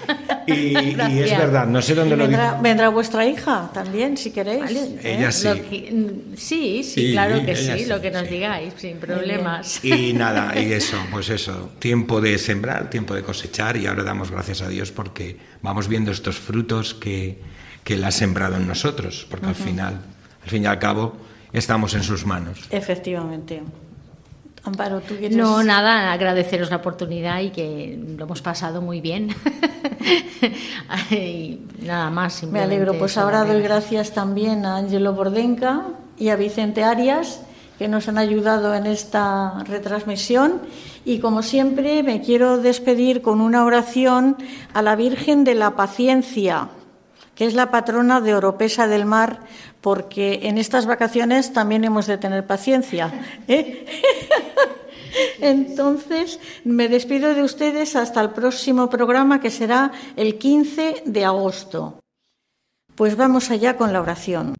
Y, 0.46 0.74
es 0.76 1.38
verdad, 1.38 1.66
no 1.66 1.80
sé 1.82 1.94
dónde 1.94 2.16
lo 2.16 2.24
vendrá, 2.24 2.58
vendrá 2.60 2.88
vuestra 2.88 3.26
hija 3.26 3.70
también, 3.72 4.16
si 4.16 4.30
queréis. 4.30 4.70
Ella 5.02 5.30
sí. 5.30 5.48
Mm, 5.48 6.36
sí. 6.36 6.82
sí. 6.82 7.12
claro 7.12 7.44
que 7.44 7.56
sí, 7.56 7.86
lo 7.86 8.00
que 8.00 8.10
nos 8.10 8.28
digáis, 8.28 8.74
sin 8.76 8.98
problemas. 8.98 9.84
Y 9.84 10.12
nada, 10.12 10.58
y 10.58 10.72
eso, 10.72 10.96
pues 11.10 11.30
eso, 11.30 11.72
tiempo 11.78 12.20
de 12.20 12.38
sembrar, 12.38 12.90
tiempo 12.90 13.14
de 13.14 13.22
cosechar 13.22 13.76
y 13.76 13.86
ahora 13.86 14.02
damos 14.02 14.30
gracias 14.30 14.62
a 14.62 14.68
Dios 14.68 14.92
porque 14.92 15.36
vamos 15.62 15.88
viendo 15.88 16.10
estos 16.10 16.38
frutos 16.38 16.94
que, 16.94 17.38
que 17.84 17.94
Él 17.94 18.04
ha 18.04 18.10
sembrado 18.10 18.56
en 18.56 18.66
nosotros, 18.66 19.26
porque 19.30 19.46
al 19.46 19.54
final, 19.54 20.00
al 20.42 20.48
fin 20.48 20.64
y 20.64 20.66
al 20.66 20.78
cabo, 20.78 21.16
estamos 21.52 21.94
en 21.94 22.02
sus 22.02 22.26
manos. 22.26 22.66
Efectivamente. 22.70 23.62
Amparo, 24.64 25.00
¿tú 25.00 25.16
quieres...? 25.16 25.36
No, 25.36 25.62
nada, 25.64 26.12
agradeceros 26.12 26.70
la 26.70 26.76
oportunidad 26.76 27.40
y 27.40 27.50
que 27.50 27.98
lo 28.16 28.24
hemos 28.24 28.42
pasado 28.42 28.80
muy 28.80 29.00
bien. 29.00 29.34
y 31.10 31.60
nada 31.82 32.10
más. 32.10 32.44
Me 32.44 32.60
alegro. 32.60 32.96
Pues 32.96 33.18
ahora 33.18 33.44
doy 33.44 33.60
gracias 33.60 34.12
también 34.12 34.64
a 34.64 34.76
Angelo 34.76 35.14
Bordenca 35.14 35.88
y 36.16 36.28
a 36.28 36.36
Vicente 36.36 36.84
Arias, 36.84 37.40
que 37.76 37.88
nos 37.88 38.06
han 38.06 38.18
ayudado 38.18 38.72
en 38.74 38.86
esta 38.86 39.64
retransmisión. 39.64 40.60
Y 41.04 41.18
como 41.18 41.42
siempre, 41.42 42.04
me 42.04 42.20
quiero 42.20 42.58
despedir 42.58 43.20
con 43.20 43.40
una 43.40 43.64
oración 43.64 44.36
a 44.74 44.82
la 44.82 44.94
Virgen 44.94 45.42
de 45.42 45.56
la 45.56 45.74
Paciencia, 45.74 46.68
que 47.34 47.46
es 47.46 47.54
la 47.54 47.72
patrona 47.72 48.20
de 48.20 48.36
Oropesa 48.36 48.86
del 48.86 49.06
Mar, 49.06 49.40
porque 49.82 50.40
en 50.44 50.56
estas 50.56 50.86
vacaciones 50.86 51.52
también 51.52 51.84
hemos 51.84 52.06
de 52.06 52.16
tener 52.16 52.46
paciencia. 52.46 53.12
¿eh? 53.48 53.84
Entonces, 55.40 56.38
me 56.64 56.88
despido 56.88 57.34
de 57.34 57.42
ustedes 57.42 57.96
hasta 57.96 58.22
el 58.22 58.30
próximo 58.30 58.88
programa 58.88 59.40
que 59.40 59.50
será 59.50 59.90
el 60.16 60.38
15 60.38 61.02
de 61.04 61.24
agosto. 61.24 61.98
Pues 62.94 63.16
vamos 63.16 63.50
allá 63.50 63.76
con 63.76 63.92
la 63.92 64.00
oración. 64.00 64.54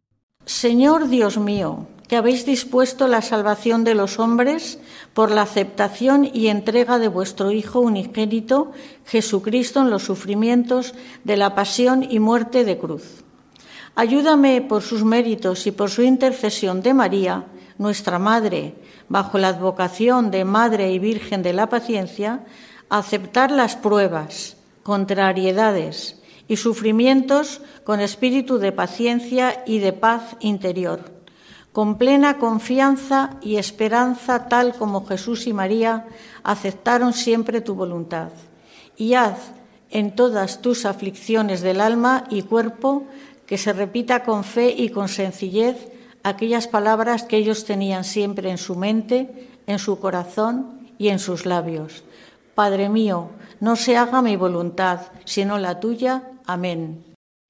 Señor 0.45 1.07
Dios 1.07 1.37
mío, 1.37 1.87
que 2.09 2.17
habéis 2.17 2.45
dispuesto 2.45 3.07
la 3.07 3.21
salvación 3.21 3.85
de 3.85 3.95
los 3.95 4.19
hombres 4.19 4.79
por 5.13 5.31
la 5.31 5.43
aceptación 5.43 6.29
y 6.31 6.47
entrega 6.47 6.99
de 6.99 7.07
vuestro 7.07 7.51
Hijo 7.51 7.79
unigénito, 7.79 8.73
Jesucristo, 9.05 9.79
en 9.79 9.89
los 9.89 10.03
sufrimientos 10.03 10.93
de 11.23 11.37
la 11.37 11.55
pasión 11.55 12.05
y 12.07 12.19
muerte 12.19 12.65
de 12.65 12.77
cruz 12.77 13.23
Ayúdame 13.95 14.61
por 14.61 14.81
sus 14.81 15.03
méritos 15.03 15.67
y 15.67 15.71
por 15.71 15.91
su 15.91 16.01
intercesión 16.01 16.81
de 16.81 16.95
María, 16.95 17.45
nuestra 17.77 18.17
Madre, 18.17 18.73
bajo 19.07 19.37
la 19.37 19.49
advocación 19.49 20.31
de 20.31 20.45
Madre 20.45 20.91
y 20.91 20.97
Virgen 20.97 21.43
de 21.43 21.53
la 21.53 21.67
Paciencia, 21.67 22.43
a 22.89 22.97
aceptar 22.97 23.51
las 23.51 23.75
pruebas, 23.75 24.57
contrariedades 24.81 26.19
y 26.47 26.57
sufrimientos 26.57 27.61
con 27.83 27.99
espíritu 27.99 28.57
de 28.57 28.71
paciencia 28.71 29.63
y 29.67 29.77
de 29.77 29.93
paz 29.93 30.37
interior, 30.39 31.11
con 31.71 31.99
plena 31.99 32.39
confianza 32.39 33.37
y 33.41 33.57
esperanza 33.57 34.49
tal 34.49 34.73
como 34.73 35.05
Jesús 35.05 35.45
y 35.45 35.53
María 35.53 36.07
aceptaron 36.43 37.13
siempre 37.13 37.61
tu 37.61 37.75
voluntad. 37.75 38.29
Y 38.97 39.13
haz 39.13 39.53
en 39.89 40.15
todas 40.15 40.61
tus 40.61 40.85
aflicciones 40.85 41.61
del 41.61 41.79
alma 41.79 42.25
y 42.29 42.41
cuerpo 42.41 43.05
que 43.45 43.57
se 43.57 43.73
repita 43.73 44.23
con 44.23 44.43
fe 44.43 44.73
y 44.75 44.89
con 44.89 45.09
sencillez 45.09 45.89
aquellas 46.23 46.67
palabras 46.67 47.23
que 47.23 47.37
ellos 47.37 47.65
tenían 47.65 48.03
siempre 48.03 48.49
en 48.49 48.57
su 48.57 48.75
mente, 48.75 49.49
en 49.67 49.79
su 49.79 49.99
corazón 49.99 50.89
y 50.97 51.09
en 51.09 51.19
sus 51.19 51.45
labios. 51.45 52.03
Padre 52.55 52.89
mío, 52.89 53.29
no 53.59 53.75
se 53.75 53.97
haga 53.97 54.21
mi 54.21 54.35
voluntad, 54.35 55.01
sino 55.25 55.57
la 55.57 55.79
tuya. 55.79 56.23
Amén. 56.45 57.03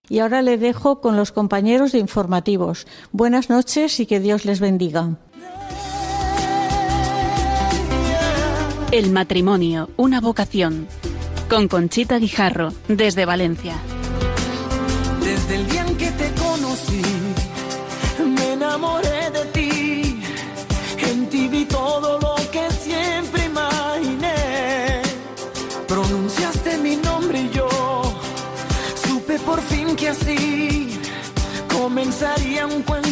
Y 0.09 0.19
ahora 0.19 0.41
le 0.41 0.57
dejo 0.57 1.01
con 1.01 1.15
los 1.15 1.31
compañeros 1.31 1.91
de 1.91 1.99
informativos. 1.99 2.87
Buenas 3.11 3.49
noches 3.49 3.99
y 3.99 4.05
que 4.05 4.19
Dios 4.19 4.45
les 4.45 4.59
bendiga. 4.59 5.17
El 8.91 9.11
matrimonio, 9.11 9.89
una 9.97 10.21
vocación. 10.21 10.87
Con 11.49 11.67
Conchita 11.67 12.19
Guijarro, 12.19 12.73
desde 12.87 13.25
Valencia. 13.25 13.75
Desde 15.43 15.55
el 15.55 15.69
día 15.69 15.85
en 15.85 15.97
que 15.97 16.11
te 16.11 16.31
conocí, 16.35 17.01
me 18.25 18.53
enamoré 18.53 19.29
de 19.31 19.45
ti. 19.55 20.23
En 20.99 21.27
ti 21.27 21.49
vi 21.49 21.65
todo 21.65 22.17
lo 22.17 22.35
que 22.49 22.71
siempre 22.71 23.43
imaginé. 23.43 25.01
Pronunciaste 25.85 26.77
mi 26.77 26.95
nombre 26.95 27.41
y 27.41 27.49
yo 27.49 27.67
supe 29.05 29.37
por 29.39 29.61
fin 29.61 29.97
que 29.97 30.09
así 30.09 30.97
comenzaría 31.73 32.65
un 32.65 32.81
cuento 32.83 33.02